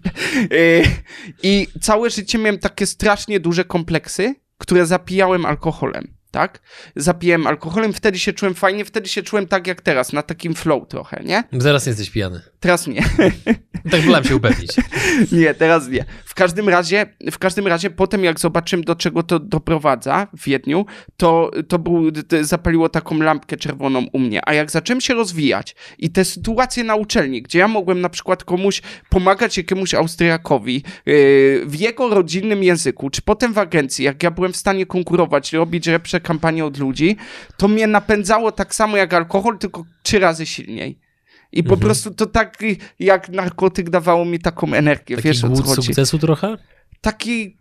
I 1.43 1.67
całe 1.81 2.11
życie 2.11 2.39
miałem 2.39 2.59
takie 2.59 2.87
strasznie 2.87 3.41
duże 3.41 3.65
kompleksy, 3.65 4.35
które 4.59 4.87
zapijałem 4.87 5.47
alkoholem 5.47 6.21
tak? 6.31 6.61
Zapijałem 6.97 7.47
alkoholem, 7.47 7.93
wtedy 7.93 8.19
się 8.19 8.33
czułem 8.33 8.55
fajnie, 8.55 8.85
wtedy 8.85 9.09
się 9.09 9.23
czułem 9.23 9.47
tak 9.47 9.67
jak 9.67 9.81
teraz, 9.81 10.13
na 10.13 10.23
takim 10.23 10.55
flow 10.55 10.89
trochę, 10.89 11.23
nie? 11.25 11.45
Zaraz 11.53 11.87
jesteś 11.87 12.11
pijany. 12.11 12.41
Teraz 12.61 12.87
nie. 12.87 13.03
Tak 13.91 14.01
wolałem 14.01 14.25
się 14.25 14.37
upewnić. 14.37 14.71
nie, 15.33 15.55
teraz 15.55 15.89
nie. 15.89 16.05
W 16.31 16.35
każdym 16.35 16.69
razie, 16.69 17.07
w 17.31 17.39
każdym 17.39 17.67
razie 17.67 17.91
potem 17.91 18.25
jak 18.25 18.41
zobaczyłem 18.41 18.85
do 18.85 18.95
czego 18.95 19.23
to 19.23 19.39
doprowadza 19.39 20.27
w 20.37 20.45
Wiedniu, 20.45 20.87
to, 21.17 21.51
to 21.69 21.79
był, 21.79 22.03
zapaliło 22.41 22.89
taką 22.89 23.19
lampkę 23.19 23.57
czerwoną 23.57 24.07
u 24.13 24.19
mnie. 24.19 24.49
A 24.49 24.55
jak 24.55 24.71
zacząłem 24.71 25.01
się 25.01 25.15
rozwijać 25.15 25.75
i 25.99 26.11
te 26.11 26.25
sytuacje 26.25 26.85
na 26.85 26.95
uczelni, 26.95 27.43
gdzie 27.43 27.59
ja 27.59 27.69
mogłem 27.69 28.01
na 28.01 28.09
przykład 28.09 28.45
komuś 28.45 28.83
pomagać 29.09 29.57
jakiemuś 29.57 29.95
Austriakowi 29.95 30.75
yy, 31.07 31.63
w 31.67 31.81
jego 31.81 32.09
rodzinnym 32.09 32.63
języku, 32.63 33.11
czy 33.11 33.23
potem 33.23 33.53
w 33.53 33.59
agencji, 33.59 34.05
jak 34.05 34.23
ja 34.23 34.31
byłem 34.31 34.53
w 34.53 34.57
stanie 34.57 34.87
konkurować, 34.87 35.53
robić 35.53 35.87
lepsze 35.87 36.21
kampanie 36.21 36.65
od 36.65 36.79
ludzi, 36.79 37.17
to 37.57 37.69
mnie 37.69 37.87
napędzało 37.87 38.53
tak 38.53 38.75
samo 38.75 38.97
jak 38.97 39.15
alkohol, 39.15 39.59
tylko 39.59 39.85
trzy 40.03 40.19
razy 40.19 40.47
silniej. 40.47 41.10
I 41.53 41.63
po 41.63 41.75
mhm. 41.75 41.81
prostu 41.81 42.11
to 42.11 42.27
tak 42.27 42.59
jak 42.99 43.29
narkotyk 43.29 43.91
dawało 43.91 44.25
mi 44.25 44.39
taką 44.39 44.73
energię. 44.73 45.17
Taki 45.17 45.29
wiesz 45.29 45.45
o 45.45 45.51
co 45.51 45.63
chodzi? 45.63 45.87
sukcesu 45.87 46.19
trochę? 46.19 46.57
Taki 47.01 47.57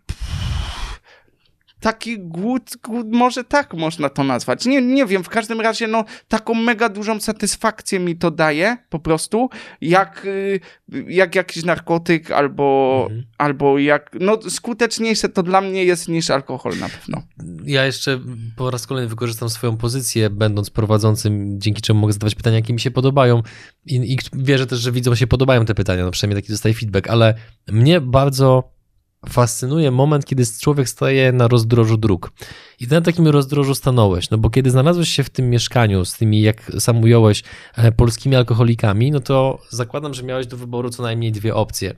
taki 1.80 2.18
głód, 2.18 2.76
głód, 2.84 3.06
może 3.10 3.44
tak 3.44 3.74
można 3.74 4.08
to 4.08 4.24
nazwać. 4.24 4.66
Nie, 4.66 4.82
nie 4.82 5.06
wiem, 5.06 5.24
w 5.24 5.28
każdym 5.28 5.60
razie, 5.60 5.86
no, 5.86 6.04
taką 6.28 6.54
mega 6.54 6.88
dużą 6.88 7.20
satysfakcję 7.20 8.00
mi 8.00 8.16
to 8.16 8.30
daje, 8.30 8.76
po 8.88 8.98
prostu, 8.98 9.48
jak, 9.80 10.26
y, 10.26 10.60
jak 11.08 11.34
jakiś 11.34 11.64
narkotyk, 11.64 12.30
albo, 12.30 13.00
mhm. 13.02 13.26
albo 13.38 13.78
jak, 13.78 14.16
no, 14.20 14.38
skuteczniejsze 14.50 15.28
to 15.28 15.42
dla 15.42 15.60
mnie 15.60 15.84
jest 15.84 16.08
niż 16.08 16.30
alkohol 16.30 16.78
na 16.78 16.88
pewno. 16.88 17.22
Ja 17.64 17.86
jeszcze 17.86 18.20
po 18.56 18.70
raz 18.70 18.86
kolejny 18.86 19.08
wykorzystam 19.08 19.50
swoją 19.50 19.76
pozycję, 19.76 20.30
będąc 20.30 20.70
prowadzącym, 20.70 21.60
dzięki 21.60 21.82
czemu 21.82 22.00
mogę 22.00 22.12
zadawać 22.12 22.34
pytania, 22.34 22.56
jakie 22.56 22.72
mi 22.72 22.80
się 22.80 22.90
podobają 22.90 23.42
i, 23.86 24.12
i 24.14 24.18
wierzę 24.32 24.66
też, 24.66 24.78
że 24.78 24.92
widzom 24.92 25.16
się 25.16 25.26
podobają 25.26 25.64
te 25.64 25.74
pytania, 25.74 26.04
no 26.04 26.10
przynajmniej 26.10 26.42
taki 26.42 26.52
dostaję 26.52 26.74
feedback, 26.74 27.08
ale 27.08 27.34
mnie 27.68 28.00
bardzo 28.00 28.79
fascynuje 29.28 29.90
moment, 29.90 30.24
kiedy 30.24 30.44
człowiek 30.60 30.88
staje 30.88 31.32
na 31.32 31.48
rozdrożu 31.48 31.96
dróg. 31.96 32.32
I 32.80 32.86
na 32.86 33.00
takim 33.00 33.28
rozdrożu 33.28 33.74
stanąłeś, 33.74 34.30
no 34.30 34.38
bo 34.38 34.50
kiedy 34.50 34.70
znalazłeś 34.70 35.08
się 35.08 35.24
w 35.24 35.30
tym 35.30 35.50
mieszkaniu 35.50 36.04
z 36.04 36.14
tymi, 36.14 36.40
jak 36.40 36.72
sam 36.78 37.02
ująłeś, 37.02 37.42
e, 37.76 37.92
polskimi 37.92 38.36
alkoholikami, 38.36 39.10
no 39.10 39.20
to 39.20 39.58
zakładam, 39.70 40.14
że 40.14 40.22
miałeś 40.22 40.46
do 40.46 40.56
wyboru 40.56 40.90
co 40.90 41.02
najmniej 41.02 41.32
dwie 41.32 41.54
opcje. 41.54 41.94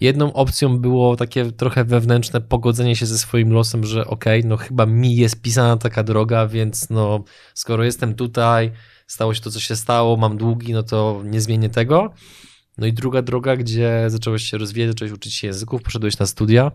Jedną 0.00 0.32
opcją 0.32 0.78
było 0.78 1.16
takie 1.16 1.52
trochę 1.52 1.84
wewnętrzne 1.84 2.40
pogodzenie 2.40 2.96
się 2.96 3.06
ze 3.06 3.18
swoim 3.18 3.52
losem, 3.52 3.86
że 3.86 4.06
okej, 4.06 4.40
okay, 4.40 4.50
no 4.50 4.56
chyba 4.56 4.86
mi 4.86 5.16
jest 5.16 5.42
pisana 5.42 5.76
taka 5.76 6.02
droga, 6.02 6.46
więc 6.46 6.90
no 6.90 7.24
skoro 7.54 7.84
jestem 7.84 8.14
tutaj, 8.14 8.72
stało 9.06 9.34
się 9.34 9.40
to, 9.40 9.50
co 9.50 9.60
się 9.60 9.76
stało, 9.76 10.16
mam 10.16 10.36
długi, 10.36 10.72
no 10.72 10.82
to 10.82 11.22
nie 11.24 11.40
zmienię 11.40 11.68
tego. 11.68 12.14
No 12.78 12.86
i 12.86 12.92
druga 12.92 13.22
droga, 13.22 13.56
gdzie 13.56 14.04
zacząłeś 14.08 14.42
się 14.42 14.58
rozwijać, 14.58 14.90
zacząłeś 14.90 15.12
uczyć 15.12 15.34
się 15.34 15.46
języków, 15.46 15.82
poszedłeś 15.82 16.18
na 16.18 16.26
studia, 16.26 16.72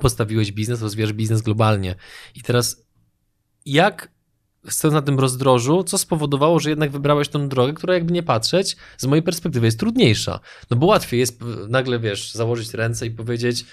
postawiłeś 0.00 0.52
biznes, 0.52 0.82
rozwijasz 0.82 1.12
biznes 1.12 1.42
globalnie. 1.42 1.94
I 2.34 2.42
teraz 2.42 2.84
jak 3.66 4.10
stojąc 4.68 4.94
na 4.94 5.02
tym 5.02 5.20
rozdrożu, 5.20 5.84
co 5.84 5.98
spowodowało, 5.98 6.60
że 6.60 6.70
jednak 6.70 6.90
wybrałeś 6.90 7.28
tą 7.28 7.48
drogę, 7.48 7.72
która 7.72 7.94
jakby 7.94 8.12
nie 8.12 8.22
patrzeć, 8.22 8.76
z 8.98 9.06
mojej 9.06 9.22
perspektywy 9.22 9.66
jest 9.66 9.78
trudniejsza. 9.78 10.40
No 10.70 10.76
bo 10.76 10.86
łatwiej 10.86 11.20
jest 11.20 11.40
nagle, 11.68 11.98
wiesz, 11.98 12.32
założyć 12.32 12.74
ręce 12.74 13.06
i 13.06 13.10
powiedzieć, 13.10 13.64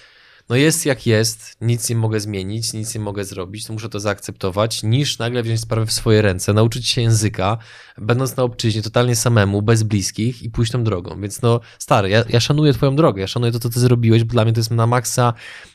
no 0.49 0.55
jest 0.55 0.85
jak 0.85 1.07
jest, 1.07 1.57
nic 1.61 1.89
nie 1.89 1.95
mogę 1.95 2.19
zmienić, 2.19 2.73
nic 2.73 2.95
nie 2.95 3.01
mogę 3.01 3.25
zrobić, 3.25 3.65
to 3.65 3.73
muszę 3.73 3.89
to 3.89 3.99
zaakceptować, 3.99 4.83
niż 4.83 5.19
nagle 5.19 5.43
wziąć 5.43 5.61
sprawę 5.61 5.85
w 5.85 5.91
swoje 5.91 6.21
ręce, 6.21 6.53
nauczyć 6.53 6.89
się 6.89 7.01
języka, 7.01 7.57
będąc 7.97 8.37
na 8.37 8.43
obczyźnie 8.43 8.81
totalnie 8.81 9.15
samemu, 9.15 9.61
bez 9.61 9.83
bliskich 9.83 10.43
i 10.43 10.49
pójść 10.49 10.71
tą 10.71 10.83
drogą. 10.83 11.21
Więc 11.21 11.41
no, 11.41 11.59
stary, 11.79 12.09
ja, 12.09 12.23
ja 12.29 12.39
szanuję 12.39 12.73
twoją 12.73 12.95
drogę, 12.95 13.21
ja 13.21 13.27
szanuję 13.27 13.51
to, 13.51 13.59
co 13.59 13.69
ty 13.69 13.79
zrobiłeś, 13.79 14.23
bo 14.23 14.31
dla 14.31 14.43
mnie 14.43 14.53
to 14.53 14.59
jest 14.59 14.71
na 14.71 14.87
maksa 14.87 15.33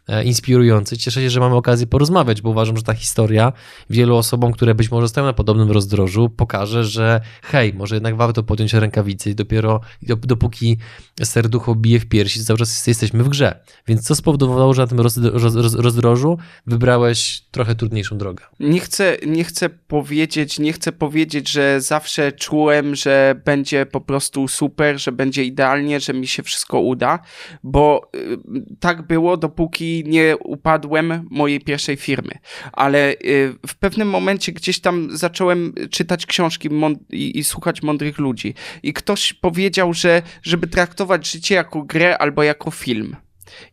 e, 0.08 0.24
inspirujące. 0.24 0.96
Cieszę 0.96 1.20
się, 1.20 1.30
że 1.30 1.40
mamy 1.40 1.54
okazję 1.54 1.86
porozmawiać, 1.86 2.42
bo 2.42 2.50
uważam, 2.50 2.76
że 2.76 2.82
ta 2.82 2.94
historia 2.94 3.52
wielu 3.90 4.16
osobom, 4.16 4.52
które 4.52 4.74
być 4.74 4.90
może 4.90 5.08
stoją 5.08 5.26
na 5.26 5.32
podobnym 5.32 5.70
rozdrożu, 5.70 6.28
pokaże, 6.28 6.84
że 6.84 7.20
hej, 7.42 7.74
może 7.74 7.96
jednak 7.96 8.16
warto 8.16 8.42
podjąć 8.42 8.72
rękawicy 8.74 9.30
i 9.30 9.34
dopiero 9.34 9.80
dopóki 10.02 10.78
serducho 11.22 11.74
bije 11.74 12.00
w 12.00 12.06
piersi, 12.06 12.44
cały 12.44 12.58
czas 12.58 12.86
jesteśmy 12.86 13.24
w 13.24 13.28
grze. 13.28 13.60
Więc 13.86 14.06
co 14.06 14.14
spowodowało 14.14 14.74
że 14.74 14.82
na 14.82 14.88
tym 14.88 15.00
roz, 15.00 15.16
roz, 15.16 15.74
rozdrożu 15.74 16.38
wybrałeś 16.66 17.42
trochę 17.50 17.74
trudniejszą 17.74 18.18
drogę? 18.18 18.44
Nie 18.60 18.80
chcę, 18.80 19.16
nie 19.26 19.44
chcę 19.44 19.68
powiedzieć, 19.70 20.58
nie 20.58 20.72
chcę 20.72 20.92
powiedzieć, 20.92 21.48
że 21.48 21.80
zawsze 21.80 22.32
czułem, 22.32 22.94
że 22.94 23.40
będzie 23.44 23.86
po 23.86 24.00
prostu 24.00 24.48
super, 24.48 25.00
że 25.00 25.12
będzie 25.12 25.44
idealnie, 25.44 26.00
że 26.00 26.12
mi 26.12 26.26
się 26.26 26.42
wszystko 26.42 26.80
uda, 26.80 27.18
bo 27.62 28.10
y, 28.16 28.38
tak 28.80 29.06
było, 29.06 29.36
dopóki 29.36 29.91
nie 30.06 30.36
upadłem 30.36 31.28
mojej 31.30 31.60
pierwszej 31.60 31.96
firmy. 31.96 32.38
Ale 32.72 33.12
y, 33.12 33.54
w 33.66 33.74
pewnym 33.74 34.08
momencie 34.08 34.52
gdzieś 34.52 34.80
tam 34.80 35.16
zacząłem 35.16 35.74
czytać 35.90 36.26
książki 36.26 36.68
i, 37.10 37.38
i 37.38 37.44
słuchać 37.44 37.82
mądrych 37.82 38.18
ludzi. 38.18 38.54
I 38.82 38.92
ktoś 38.92 39.32
powiedział, 39.32 39.94
że 39.94 40.22
żeby 40.42 40.66
traktować 40.66 41.30
życie 41.30 41.54
jako 41.54 41.82
grę 41.82 42.18
albo 42.18 42.42
jako 42.42 42.70
film. 42.70 43.16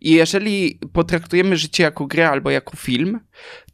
I 0.01 0.11
jeżeli 0.11 0.79
potraktujemy 0.93 1.57
życie 1.57 1.83
jako 1.83 2.07
grę 2.07 2.29
albo 2.29 2.49
jako 2.49 2.77
film, 2.77 3.19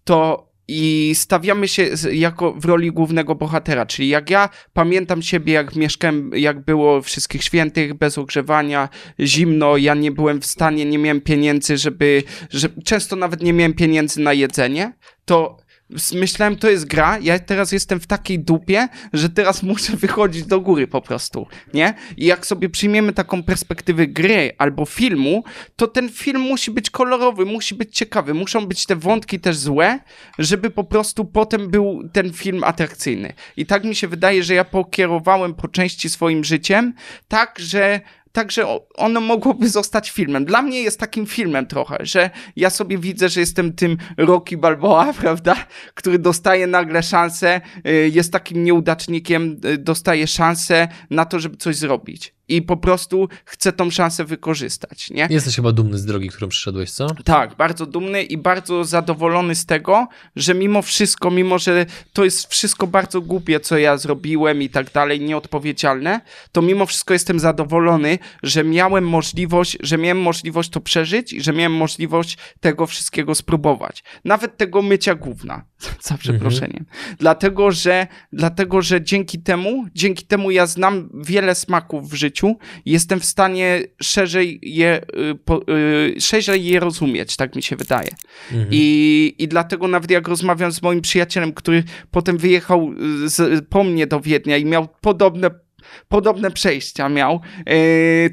to 0.03 0.49
i 0.67 1.11
stawiamy 1.15 1.67
się 1.67 1.89
jako 2.11 2.53
w 2.53 2.65
roli 2.65 2.91
głównego 2.91 3.35
bohatera, 3.35 3.85
czyli 3.85 4.09
jak 4.09 4.29
ja 4.29 4.49
pamiętam 4.73 5.21
siebie, 5.21 5.53
jak 5.53 5.75
mieszkałem, 5.75 6.31
jak 6.35 6.65
było 6.65 7.01
wszystkich 7.01 7.43
świętych, 7.43 7.93
bez 7.93 8.17
ogrzewania, 8.17 8.89
zimno, 9.19 9.77
ja 9.77 9.93
nie 9.93 10.11
byłem 10.11 10.41
w 10.41 10.45
stanie, 10.45 10.85
nie 10.85 10.97
miałem 10.97 11.21
pieniędzy, 11.21 11.77
żeby, 11.77 12.23
że 12.49 12.69
często 12.83 13.15
nawet 13.15 13.41
nie 13.41 13.53
miałem 13.53 13.73
pieniędzy 13.73 14.21
na 14.21 14.33
jedzenie, 14.33 14.93
to 15.25 15.64
myślałem, 16.13 16.55
to 16.55 16.69
jest 16.69 16.85
gra, 16.85 17.19
ja 17.19 17.39
teraz 17.39 17.71
jestem 17.71 17.99
w 17.99 18.07
takiej 18.07 18.39
dupie, 18.39 18.87
że 19.13 19.29
teraz 19.29 19.63
muszę 19.73 19.97
wychodzić 19.97 20.45
do 20.45 20.61
góry 20.61 20.87
po 20.87 21.01
prostu, 21.01 21.47
nie? 21.73 21.93
I 22.17 22.25
jak 22.25 22.45
sobie 22.45 22.69
przyjmiemy 22.69 23.13
taką 23.13 23.43
perspektywę 23.43 24.07
gry 24.07 24.51
albo 24.57 24.85
filmu, 24.85 25.43
to 25.75 25.87
ten 25.87 26.09
film 26.09 26.41
musi 26.41 26.71
być 26.71 26.89
kolorowy, 26.89 27.45
musi 27.45 27.75
być 27.75 27.97
ciekawy, 27.97 28.33
muszą 28.33 28.65
być 28.65 28.85
te 28.85 28.95
wątki 28.95 29.39
też 29.39 29.57
złe, 29.57 29.99
żeby 30.39 30.69
po 30.69 30.83
prostu 30.83 31.25
potem 31.25 31.69
był 31.69 32.09
ten 32.13 32.33
film 32.33 32.63
atrakcyjny. 32.63 33.33
I 33.57 33.65
tak 33.65 33.83
mi 33.83 33.95
się 33.95 34.07
wydaje, 34.07 34.43
że 34.43 34.53
ja 34.53 34.65
pokierowałem 34.65 35.53
po 35.53 35.67
części 35.67 36.09
swoim 36.09 36.43
życiem, 36.43 36.93
tak, 37.27 37.59
że 37.59 38.01
Także 38.35 38.65
ono 38.95 39.21
mogłoby 39.21 39.69
zostać 39.69 40.11
filmem. 40.11 40.45
Dla 40.45 40.61
mnie 40.61 40.81
jest 40.81 40.99
takim 40.99 41.25
filmem 41.25 41.65
trochę, 41.65 41.97
że 42.01 42.29
ja 42.55 42.69
sobie 42.69 42.97
widzę, 42.97 43.29
że 43.29 43.39
jestem 43.39 43.73
tym 43.73 43.97
Rocky 44.17 44.57
Balboa, 44.57 45.13
prawda, 45.21 45.55
który 45.93 46.19
dostaje 46.19 46.67
nagle 46.67 47.03
szansę, 47.03 47.61
y, 47.87 48.11
jest 48.13 48.31
takim 48.31 48.63
nieudacznikiem, 48.63 49.57
y, 49.65 49.77
dostaje 49.77 50.27
szansę 50.27 50.87
na 51.09 51.25
to, 51.25 51.39
żeby 51.39 51.57
coś 51.57 51.75
zrobić 51.75 52.35
i 52.47 52.61
po 52.61 52.77
prostu 52.77 53.29
chcę 53.45 53.73
tą 53.73 53.91
szansę 53.91 54.25
wykorzystać, 54.25 55.09
nie? 55.09 55.27
Jesteś 55.29 55.55
chyba 55.55 55.71
dumny 55.71 55.97
z 55.97 56.05
drogi, 56.05 56.29
którą 56.29 56.47
przyszedłeś, 56.47 56.91
co? 56.91 57.07
Tak, 57.23 57.55
bardzo 57.55 57.85
dumny 57.85 58.23
i 58.23 58.37
bardzo 58.37 58.83
zadowolony 58.83 59.55
z 59.55 59.65
tego, 59.65 60.07
że 60.35 60.53
mimo 60.53 60.81
wszystko, 60.81 61.31
mimo 61.31 61.59
że 61.59 61.85
to 62.13 62.23
jest 62.23 62.47
wszystko 62.51 62.87
bardzo 62.87 63.21
głupie, 63.21 63.59
co 63.59 63.77
ja 63.77 63.97
zrobiłem 63.97 64.61
i 64.61 64.69
tak 64.69 64.91
dalej, 64.91 65.21
nieodpowiedzialne, 65.21 66.21
to 66.51 66.61
mimo 66.61 66.85
wszystko 66.85 67.13
jestem 67.13 67.39
zadowolony, 67.39 68.19
że 68.43 68.63
miałem 68.63 69.07
możliwość, 69.07 69.77
że 69.79 69.97
miałem 69.97 70.21
możliwość 70.21 70.69
to 70.69 70.81
przeżyć 70.81 71.33
i 71.33 71.41
że 71.41 71.53
miałem 71.53 71.73
możliwość 71.73 72.37
tego 72.59 72.85
wszystkiego 72.85 73.35
spróbować. 73.35 74.03
Nawet 74.25 74.57
tego 74.57 74.81
mycia 74.81 75.15
gówna, 75.15 75.65
za 76.07 76.17
przeproszeniem. 76.17 76.85
Mhm. 76.89 77.15
Dlatego, 77.19 77.71
że, 77.71 78.07
dlatego, 78.33 78.81
że 78.81 79.01
dzięki 79.01 79.39
temu, 79.39 79.85
dzięki 79.95 80.25
temu 80.25 80.51
ja 80.51 80.65
znam 80.65 81.09
wiele 81.13 81.55
smaków 81.55 82.09
w 82.09 82.13
życiu, 82.13 82.34
życiu, 82.35 82.55
jestem 82.85 83.19
w 83.19 83.25
stanie 83.25 83.81
szerzej 84.01 84.59
je, 84.61 85.01
y, 85.31 85.35
po, 85.35 85.61
y, 85.61 86.21
szerzej 86.21 86.65
je 86.65 86.79
rozumieć, 86.79 87.35
tak 87.35 87.55
mi 87.55 87.63
się 87.63 87.75
wydaje. 87.75 88.09
Mhm. 88.51 88.67
I, 88.71 89.35
I 89.37 89.47
dlatego 89.47 89.87
nawet 89.87 90.11
jak 90.11 90.27
rozmawiam 90.27 90.71
z 90.71 90.81
moim 90.81 91.01
przyjacielem, 91.01 91.53
który 91.53 91.83
potem 92.11 92.37
wyjechał 92.37 92.91
y, 93.23 93.29
z, 93.29 93.65
po 93.65 93.83
mnie 93.83 94.07
do 94.07 94.19
Wiednia 94.19 94.57
i 94.57 94.65
miał 94.65 94.87
podobne 95.01 95.65
podobne 96.07 96.51
przejścia 96.51 97.09
miał, 97.09 97.41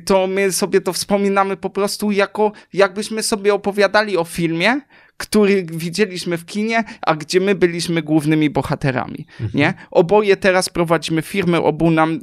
to 0.05 0.27
my 0.27 0.53
sobie 0.53 0.81
to 0.81 0.93
wspominamy 0.93 1.57
po 1.57 1.71
prostu 1.71 2.11
jako, 2.11 2.53
jakbyśmy 2.73 3.23
sobie 3.23 3.55
opowiadali 3.55 4.17
o 4.17 4.25
filmie, 4.25 4.81
który 5.23 5.67
widzieliśmy 5.73 6.39
w 6.39 6.47
kinie, 6.47 6.85
a 7.01 7.15
gdzie 7.15 7.41
my 7.41 7.55
byliśmy 7.55 8.03
głównymi 8.03 8.51
bohaterami, 8.51 9.27
mhm. 9.41 9.51
nie? 9.55 9.75
Oboje 9.91 10.37
teraz 10.37 10.69
prowadzimy 10.69 11.23
firmy, 11.23 11.63
obu 11.63 11.91
nam 11.91 12.21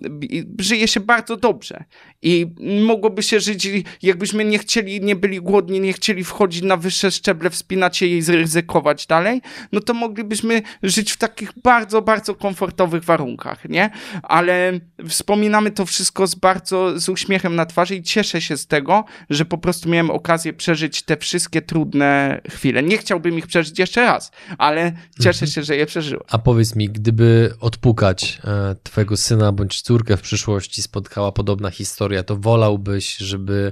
żyje 0.60 0.88
się 0.88 1.00
bardzo 1.00 1.38
dobrze 1.38 1.84
i 2.22 2.48
mogłoby 2.88 3.24
się 3.24 3.40
żyć, 3.40 3.68
jakbyśmy 4.02 4.46
nie 4.46 4.60
chcieli, 4.60 5.02
nie 5.02 5.16
byli 5.16 5.42
głodni, 5.42 5.80
nie 5.80 5.94
chcieli 5.94 6.24
wchodzić 6.24 6.62
na 6.62 6.78
wyższe 6.78 7.12
szczeble, 7.12 7.50
wspinać 7.50 7.98
się 7.98 8.06
i 8.06 8.22
zryzykować 8.22 9.08
dalej, 9.08 9.42
no 9.72 9.80
to 9.80 9.94
moglibyśmy 9.94 10.62
żyć 10.84 11.12
w 11.12 11.18
takich 11.18 11.52
bardzo, 11.64 12.02
bardzo 12.02 12.36
komfortowych 12.36 13.04
warunkach, 13.04 13.70
nie? 13.70 13.90
Ale 14.24 14.80
wspominamy 15.08 15.72
to 15.72 15.86
wszystko 15.86 16.28
z 16.28 16.36
bardzo, 16.36 17.00
z 17.00 17.10
uśmiechem 17.10 17.56
na 17.56 17.66
twarzy 17.66 17.96
i 17.96 18.04
cieszę 18.04 18.42
się 18.42 18.58
z 18.58 18.68
tego, 18.68 19.06
że 19.30 19.46
po 19.46 19.58
prostu 19.58 19.90
miałem 19.90 20.12
okazję 20.12 20.54
przeżyć 20.54 21.02
te 21.02 21.18
wszystkie 21.18 21.62
trudne 21.62 22.42
chwile 22.50 22.84
nie 22.90 22.98
chciałbym 22.98 23.38
ich 23.38 23.48
przeżyć 23.48 23.80
jeszcze 23.80 24.02
raz, 24.02 24.32
ale 24.58 24.92
cieszę 25.18 25.30
mhm. 25.30 25.52
się, 25.52 25.64
że 25.64 25.76
je 25.76 25.86
przeżyłem. 25.86 26.24
A 26.30 26.38
powiedz 26.38 26.76
mi, 26.76 26.90
gdyby 26.90 27.54
odpukać 27.60 28.40
e, 28.44 28.76
twojego 28.84 29.18
syna 29.18 29.52
bądź 29.52 29.82
córkę 29.82 30.18
w 30.18 30.22
przyszłości 30.22 30.82
spotkała 30.82 31.32
podobna 31.32 31.70
historia, 31.70 32.24
to 32.24 32.36
wolałbyś, 32.36 33.18
żeby 33.18 33.72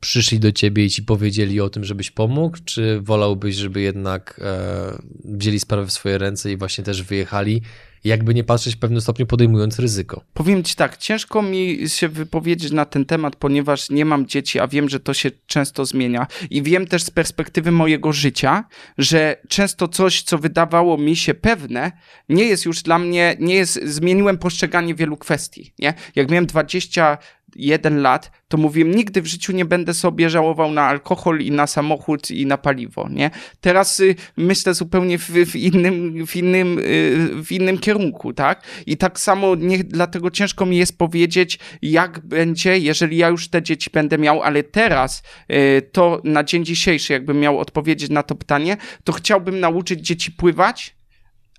przyszli 0.00 0.40
do 0.40 0.52
ciebie 0.52 0.84
i 0.84 0.90
ci 0.90 1.02
powiedzieli 1.02 1.60
o 1.60 1.70
tym, 1.70 1.84
żebyś 1.84 2.10
pomógł, 2.10 2.58
czy 2.64 3.00
wolałbyś, 3.00 3.56
żeby 3.56 3.80
jednak 3.80 4.40
e, 4.44 5.02
wzięli 5.24 5.60
sprawę 5.60 5.86
w 5.86 5.92
swoje 5.92 6.18
ręce 6.18 6.52
i 6.52 6.56
właśnie 6.56 6.84
też 6.84 7.02
wyjechali, 7.02 7.62
jakby 8.04 8.34
nie 8.34 8.44
patrzeć 8.44 8.74
w 8.74 8.78
pewnym 8.78 9.00
stopniu 9.00 9.26
podejmując 9.26 9.78
ryzyko? 9.78 10.24
Powiem 10.34 10.62
ci 10.62 10.74
tak, 10.74 10.96
ciężko 10.96 11.42
mi 11.42 11.78
się 11.86 12.08
wypowiedzieć 12.08 12.72
na 12.72 12.84
ten 12.84 13.04
temat, 13.04 13.36
ponieważ 13.36 13.90
nie 13.90 14.04
mam 14.04 14.26
dzieci, 14.26 14.60
a 14.60 14.68
wiem, 14.68 14.88
że 14.88 15.00
to 15.00 15.14
się 15.14 15.30
często 15.46 15.84
zmienia. 15.84 16.26
I 16.50 16.62
wiem 16.62 16.86
też 16.86 17.02
z 17.02 17.10
perspektywy 17.10 17.70
mojego 17.70 18.12
życia, 18.12 18.64
że 18.98 19.36
często 19.48 19.88
coś, 19.88 20.22
co 20.22 20.38
wydawało 20.38 20.98
mi 20.98 21.16
się 21.16 21.34
pewne, 21.34 21.92
nie 22.28 22.44
jest 22.44 22.64
już 22.64 22.82
dla 22.82 22.98
mnie, 22.98 23.36
nie 23.40 23.54
jest, 23.54 23.80
zmieniłem 23.84 24.38
postrzeganie 24.38 24.94
wielu 24.94 25.16
kwestii, 25.16 25.72
nie? 25.78 25.94
Jak 26.14 26.30
miałem 26.30 26.46
20 26.46 27.18
jeden 27.58 28.02
lat, 28.02 28.30
to 28.48 28.56
mówiłem, 28.56 28.94
nigdy 28.94 29.22
w 29.22 29.26
życiu 29.26 29.52
nie 29.52 29.64
będę 29.64 29.94
sobie 29.94 30.30
żałował 30.30 30.72
na 30.72 30.82
alkohol 30.82 31.40
i 31.40 31.50
na 31.50 31.66
samochód 31.66 32.30
i 32.30 32.46
na 32.46 32.58
paliwo, 32.58 33.08
nie? 33.08 33.30
Teraz 33.60 34.00
y, 34.00 34.14
myślę 34.36 34.74
zupełnie 34.74 35.18
w, 35.18 35.30
w, 35.30 35.56
innym, 35.56 36.26
w, 36.26 36.36
innym, 36.36 36.78
y, 36.78 37.44
w 37.44 37.52
innym 37.52 37.78
kierunku, 37.78 38.32
tak? 38.32 38.62
I 38.86 38.96
tak 38.96 39.20
samo 39.20 39.54
nie, 39.54 39.84
dlatego 39.84 40.30
ciężko 40.30 40.66
mi 40.66 40.76
jest 40.76 40.98
powiedzieć, 40.98 41.58
jak 41.82 42.20
będzie, 42.26 42.78
jeżeli 42.78 43.16
ja 43.16 43.28
już 43.28 43.48
te 43.48 43.62
dzieci 43.62 43.90
będę 43.92 44.18
miał, 44.18 44.42
ale 44.42 44.62
teraz 44.62 45.22
y, 45.52 45.82
to 45.92 46.20
na 46.24 46.44
dzień 46.44 46.64
dzisiejszy, 46.64 47.12
jakbym 47.12 47.40
miał 47.40 47.58
odpowiedzieć 47.58 48.10
na 48.10 48.22
to 48.22 48.34
pytanie, 48.34 48.76
to 49.04 49.12
chciałbym 49.12 49.60
nauczyć 49.60 50.00
dzieci 50.00 50.32
pływać, 50.32 50.97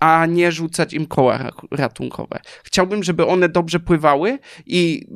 a 0.00 0.26
nie 0.26 0.52
rzucać 0.52 0.94
im 0.94 1.06
koła 1.06 1.50
ratunkowe. 1.70 2.40
Chciałbym, 2.64 3.02
żeby 3.02 3.26
one 3.26 3.48
dobrze 3.48 3.80
pływały 3.80 4.38
i 4.66 5.06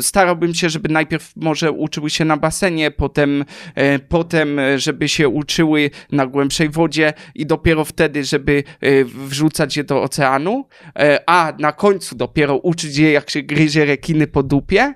starałbym 0.00 0.54
się, 0.54 0.70
żeby 0.70 0.88
najpierw 0.88 1.32
może 1.36 1.72
uczyły 1.72 2.10
się 2.10 2.24
na 2.24 2.36
basenie, 2.36 2.90
potem, 2.90 3.44
e, 3.74 3.98
potem 3.98 4.58
e, 4.58 4.78
żeby 4.78 5.08
się 5.08 5.28
uczyły 5.28 5.90
na 6.12 6.26
głębszej 6.26 6.68
wodzie 6.68 7.12
i 7.34 7.46
dopiero 7.46 7.84
wtedy, 7.84 8.24
żeby 8.24 8.64
e, 8.80 9.04
wrzucać 9.04 9.76
je 9.76 9.84
do 9.84 10.02
oceanu, 10.02 10.66
a 11.26 11.52
na 11.58 11.72
końcu 11.72 12.16
dopiero 12.16 12.56
uczyć 12.56 12.96
je, 12.96 13.12
jak 13.12 13.30
się 13.30 13.42
gryzie 13.42 13.84
rekiny 13.84 14.26
po 14.26 14.42
dupie, 14.42 14.94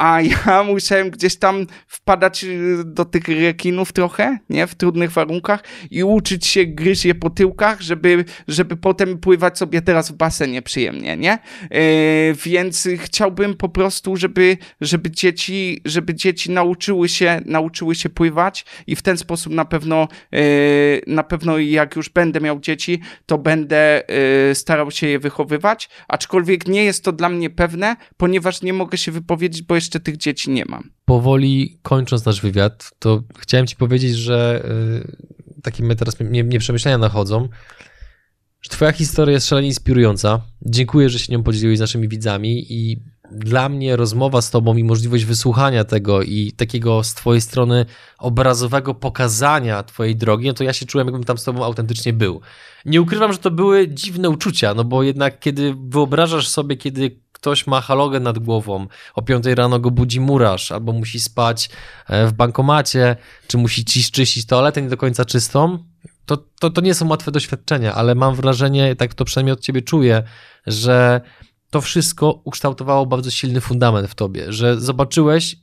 a 0.00 0.20
ja 0.20 0.62
musiałem 0.72 1.10
gdzieś 1.10 1.36
tam 1.36 1.66
wpadać 1.86 2.44
y, 2.44 2.82
do 2.84 3.04
tych 3.04 3.28
rekinów 3.28 3.92
trochę, 3.92 4.38
nie, 4.50 4.66
w 4.66 4.74
trudnych 4.74 5.10
warunkach 5.10 5.64
i 5.90 6.04
uczyć 6.04 6.46
się 6.46 6.66
gryźć 6.66 7.04
je 7.04 7.14
po 7.14 7.30
tyłkach, 7.30 7.80
żeby, 7.80 8.24
żeby 8.48 8.76
potem 8.76 9.18
pływać 9.18 9.58
sobie 9.58 9.82
teraz 9.82 10.10
w 10.10 10.14
basenie 10.14 10.62
przyjemnie, 10.62 11.16
nie? 11.16 11.38
Yy, 11.70 11.80
więc 12.44 12.88
chciałbym 12.96 13.54
po 13.54 13.68
prostu, 13.68 14.16
żeby, 14.16 14.56
żeby 14.80 15.10
dzieci, 15.10 15.80
żeby 15.84 16.14
dzieci 16.14 16.50
nauczyły 16.50 17.08
się, 17.08 17.40
nauczyły 17.44 17.94
się 17.94 18.08
pływać 18.08 18.64
i 18.86 18.96
w 18.96 19.02
ten 19.02 19.16
sposób 19.16 19.52
na 19.52 19.64
pewno, 19.64 20.08
yy, 20.32 20.40
na 21.06 21.22
pewno 21.22 21.58
jak 21.58 21.96
już 21.96 22.08
będę 22.08 22.40
miał 22.40 22.60
dzieci, 22.60 23.00
to 23.26 23.38
będę 23.38 24.02
yy, 24.48 24.54
starał 24.54 24.90
się 24.90 25.06
je 25.06 25.18
wychowywać, 25.18 25.88
aczkolwiek 26.08 26.68
nie 26.68 26.84
jest 26.84 27.04
to 27.04 27.12
dla 27.12 27.28
mnie 27.28 27.50
pewne, 27.50 27.96
ponieważ 28.16 28.62
nie 28.62 28.72
mogę 28.72 28.98
się 28.98 29.12
wypowiedzieć, 29.12 29.62
bo 29.62 29.74
jeszcze 29.74 29.89
jeszcze 29.90 30.00
tych 30.00 30.16
dzieci 30.16 30.50
nie 30.50 30.64
mam. 30.64 30.90
Powoli 31.04 31.78
kończąc 31.82 32.24
nasz 32.24 32.40
wywiad, 32.40 32.90
to 32.98 33.22
chciałem 33.38 33.66
ci 33.66 33.76
powiedzieć, 33.76 34.16
że 34.16 34.62
yy, 35.04 35.62
takie 35.62 35.82
mnie 35.82 35.96
teraz 35.96 36.20
mnie, 36.20 36.44
mnie 36.44 36.58
przemyślenia 36.58 36.98
nachodzą, 36.98 37.48
że 38.62 38.70
twoja 38.70 38.92
historia 38.92 39.34
jest 39.34 39.48
szalenie 39.48 39.68
inspirująca. 39.68 40.40
Dziękuję, 40.62 41.08
że 41.08 41.18
się 41.18 41.32
nią 41.32 41.42
podzieliłeś 41.42 41.78
z 41.78 41.80
naszymi 41.80 42.08
widzami 42.08 42.72
i 42.72 43.02
dla 43.30 43.68
mnie 43.68 43.96
rozmowa 43.96 44.42
z 44.42 44.50
tobą 44.50 44.76
i 44.76 44.84
możliwość 44.84 45.24
wysłuchania 45.24 45.84
tego 45.84 46.22
i 46.22 46.52
takiego 46.52 47.04
z 47.04 47.14
twojej 47.14 47.40
strony 47.40 47.86
obrazowego 48.18 48.94
pokazania 48.94 49.82
twojej 49.82 50.16
drogi, 50.16 50.46
no 50.46 50.52
to 50.52 50.64
ja 50.64 50.72
się 50.72 50.86
czułem, 50.86 51.06
jakbym 51.06 51.24
tam 51.24 51.38
z 51.38 51.44
tobą 51.44 51.64
autentycznie 51.64 52.12
był. 52.12 52.40
Nie 52.84 53.02
ukrywam, 53.02 53.32
że 53.32 53.38
to 53.38 53.50
były 53.50 53.88
dziwne 53.88 54.30
uczucia, 54.30 54.74
no 54.74 54.84
bo 54.84 55.02
jednak 55.02 55.40
kiedy 55.40 55.74
wyobrażasz 55.88 56.48
sobie, 56.48 56.76
kiedy 56.76 57.20
ktoś 57.32 57.66
ma 57.66 57.80
halogen 57.80 58.22
nad 58.22 58.38
głową, 58.38 58.86
o 59.14 59.22
5 59.22 59.46
rano 59.46 59.78
go 59.78 59.90
budzi 59.90 60.20
murarz, 60.20 60.72
albo 60.72 60.92
musi 60.92 61.20
spać 61.20 61.70
e, 62.08 62.26
w 62.26 62.32
bankomacie, 62.32 63.16
czy 63.46 63.58
musi 63.58 63.84
ci 63.84 64.04
czyścić 64.12 64.46
toaletę 64.46 64.82
nie 64.82 64.88
do 64.88 64.96
końca 64.96 65.24
czystą, 65.24 65.78
to, 66.26 66.36
to, 66.60 66.70
to 66.70 66.80
nie 66.80 66.94
są 66.94 67.08
łatwe 67.08 67.30
doświadczenia, 67.30 67.94
ale 67.94 68.14
mam 68.14 68.34
wrażenie, 68.34 68.96
tak 68.96 69.14
to 69.14 69.24
przynajmniej 69.24 69.52
od 69.52 69.60
ciebie 69.60 69.82
czuję, 69.82 70.22
że 70.66 71.20
to 71.70 71.80
wszystko 71.80 72.40
ukształtowało 72.44 73.06
bardzo 73.06 73.30
silny 73.30 73.60
fundament 73.60 74.08
w 74.08 74.14
tobie, 74.14 74.52
że 74.52 74.80
zobaczyłeś, 74.80 75.56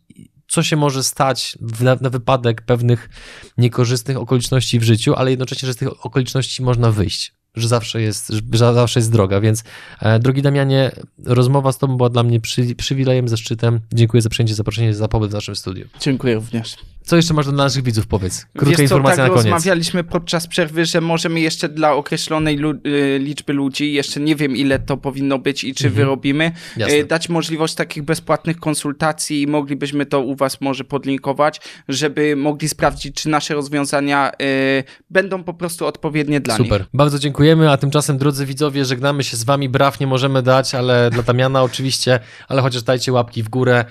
co 0.47 0.63
się 0.63 0.75
może 0.75 1.03
stać 1.03 1.57
na, 1.81 1.97
na, 2.01 2.09
wypadek 2.09 2.61
pewnych 2.61 3.09
niekorzystnych 3.57 4.17
okoliczności 4.17 4.79
w 4.79 4.83
życiu, 4.83 5.13
ale 5.15 5.31
jednocześnie, 5.31 5.67
że 5.67 5.73
z 5.73 5.77
tych 5.77 6.05
okoliczności 6.05 6.63
można 6.63 6.91
wyjść 6.91 7.37
że 7.57 7.67
zawsze 7.67 8.01
jest, 8.01 8.33
że 8.53 8.73
zawsze 8.73 8.99
jest 8.99 9.11
droga, 9.11 9.41
więc 9.41 9.63
e, 10.01 10.19
drogi 10.19 10.41
Damianie, 10.41 10.91
rozmowa 11.25 11.71
z 11.71 11.77
Tobą 11.77 11.97
była 11.97 12.09
dla 12.09 12.23
mnie 12.23 12.39
przy, 12.39 12.75
przywilejem, 12.75 13.27
zaszczytem. 13.27 13.79
Dziękuję 13.93 14.21
za 14.21 14.29
przyjęcie 14.29 14.55
zaproszenie, 14.55 14.93
za 14.93 15.07
pobyt 15.07 15.31
w 15.31 15.33
naszym 15.33 15.55
studiu. 15.55 15.85
Dziękuję 15.99 16.35
również. 16.35 16.75
Co 17.07 17.15
jeszcze 17.15 17.33
masz 17.33 17.45
do 17.45 17.51
naszych 17.51 17.83
widzów, 17.83 18.07
powiedz? 18.07 18.45
Krótka 18.45 18.65
Wiesz 18.65 18.77
co, 18.77 18.83
informacja 18.83 19.23
tak 19.23 19.31
na 19.31 19.37
koniec. 19.37 19.53
rozmawialiśmy 19.53 20.03
podczas 20.03 20.47
przerwy, 20.47 20.85
że 20.85 21.01
możemy 21.01 21.39
jeszcze 21.39 21.69
dla 21.69 21.93
określonej 21.93 22.57
lu 22.57 22.71
y, 22.71 23.19
liczby 23.19 23.53
ludzi, 23.53 23.93
jeszcze 23.93 24.19
nie 24.19 24.35
wiem 24.35 24.57
ile 24.57 24.79
to 24.79 24.97
powinno 24.97 25.39
być 25.39 25.63
i 25.63 25.73
czy 25.73 25.87
mhm. 25.87 25.95
wyrobimy, 25.95 26.51
y, 26.91 27.05
dać 27.05 27.29
możliwość 27.29 27.75
takich 27.75 28.03
bezpłatnych 28.03 28.57
konsultacji 28.57 29.41
i 29.41 29.47
moglibyśmy 29.47 30.05
to 30.05 30.21
u 30.21 30.35
was 30.35 30.61
może 30.61 30.83
podlinkować, 30.83 31.61
żeby 31.89 32.35
mogli 32.35 32.69
sprawdzić, 32.69 33.15
czy 33.15 33.29
nasze 33.29 33.53
rozwiązania 33.53 34.31
y, 34.31 34.83
będą 35.09 35.43
po 35.43 35.53
prostu 35.53 35.85
odpowiednie 35.85 36.39
dla 36.39 36.53
Super. 36.53 36.71
nich. 36.71 36.73
Super. 36.73 36.87
Bardzo 36.93 37.19
dziękujemy, 37.19 37.71
a 37.71 37.77
tymczasem 37.77 38.17
drodzy 38.17 38.45
widzowie, 38.45 38.85
żegnamy 38.85 39.23
się 39.23 39.37
z 39.37 39.43
wami. 39.43 39.69
Braw 39.69 39.99
nie 39.99 40.07
możemy 40.07 40.41
dać, 40.41 40.75
ale 40.75 41.09
dla 41.09 41.23
Damiana 41.23 41.63
oczywiście, 41.63 42.19
ale 42.47 42.61
chociaż 42.61 42.83
dajcie 42.83 43.11
łapki 43.13 43.43
w 43.43 43.49
górę. 43.49 43.85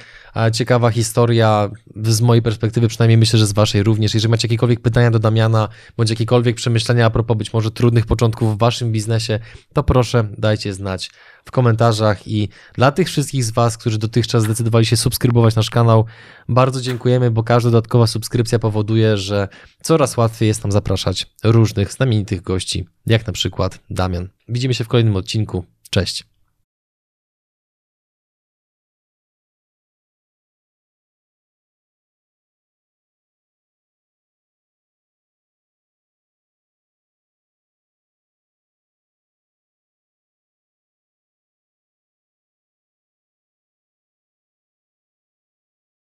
Ciekawa 0.52 0.90
historia 0.90 1.70
z 2.02 2.20
mojej 2.20 2.42
perspektywy, 2.42 2.88
przynajmniej 2.88 3.18
myślę, 3.18 3.38
że 3.38 3.46
z 3.46 3.52
waszej 3.52 3.82
również. 3.82 4.14
Jeżeli 4.14 4.30
macie 4.30 4.48
jakiekolwiek 4.48 4.80
pytania 4.80 5.10
do 5.10 5.18
Damiana, 5.18 5.68
bądź 5.96 6.10
jakiekolwiek 6.10 6.56
przemyślenia 6.56 7.06
a 7.06 7.10
propos 7.10 7.36
być 7.36 7.52
może 7.52 7.70
trudnych 7.70 8.06
początków 8.06 8.54
w 8.54 8.58
waszym 8.58 8.92
biznesie, 8.92 9.38
to 9.72 9.82
proszę 9.82 10.28
dajcie 10.38 10.74
znać 10.74 11.10
w 11.44 11.50
komentarzach 11.50 12.28
i 12.28 12.48
dla 12.74 12.92
tych 12.92 13.08
wszystkich 13.08 13.44
z 13.44 13.50
was, 13.50 13.78
którzy 13.78 13.98
dotychczas 13.98 14.42
zdecydowali 14.42 14.86
się 14.86 14.96
subskrybować 14.96 15.54
nasz 15.54 15.70
kanał, 15.70 16.04
bardzo 16.48 16.80
dziękujemy, 16.80 17.30
bo 17.30 17.42
każda 17.42 17.70
dodatkowa 17.70 18.06
subskrypcja 18.06 18.58
powoduje, 18.58 19.16
że 19.16 19.48
coraz 19.82 20.16
łatwiej 20.16 20.48
jest 20.48 20.64
nam 20.64 20.72
zapraszać 20.72 21.26
różnych 21.44 21.92
znamienitych 21.92 22.42
gości, 22.42 22.86
jak 23.06 23.26
na 23.26 23.32
przykład 23.32 23.78
Damian. 23.90 24.28
Widzimy 24.48 24.74
się 24.74 24.84
w 24.84 24.88
kolejnym 24.88 25.16
odcinku. 25.16 25.64
Cześć. 25.90 26.35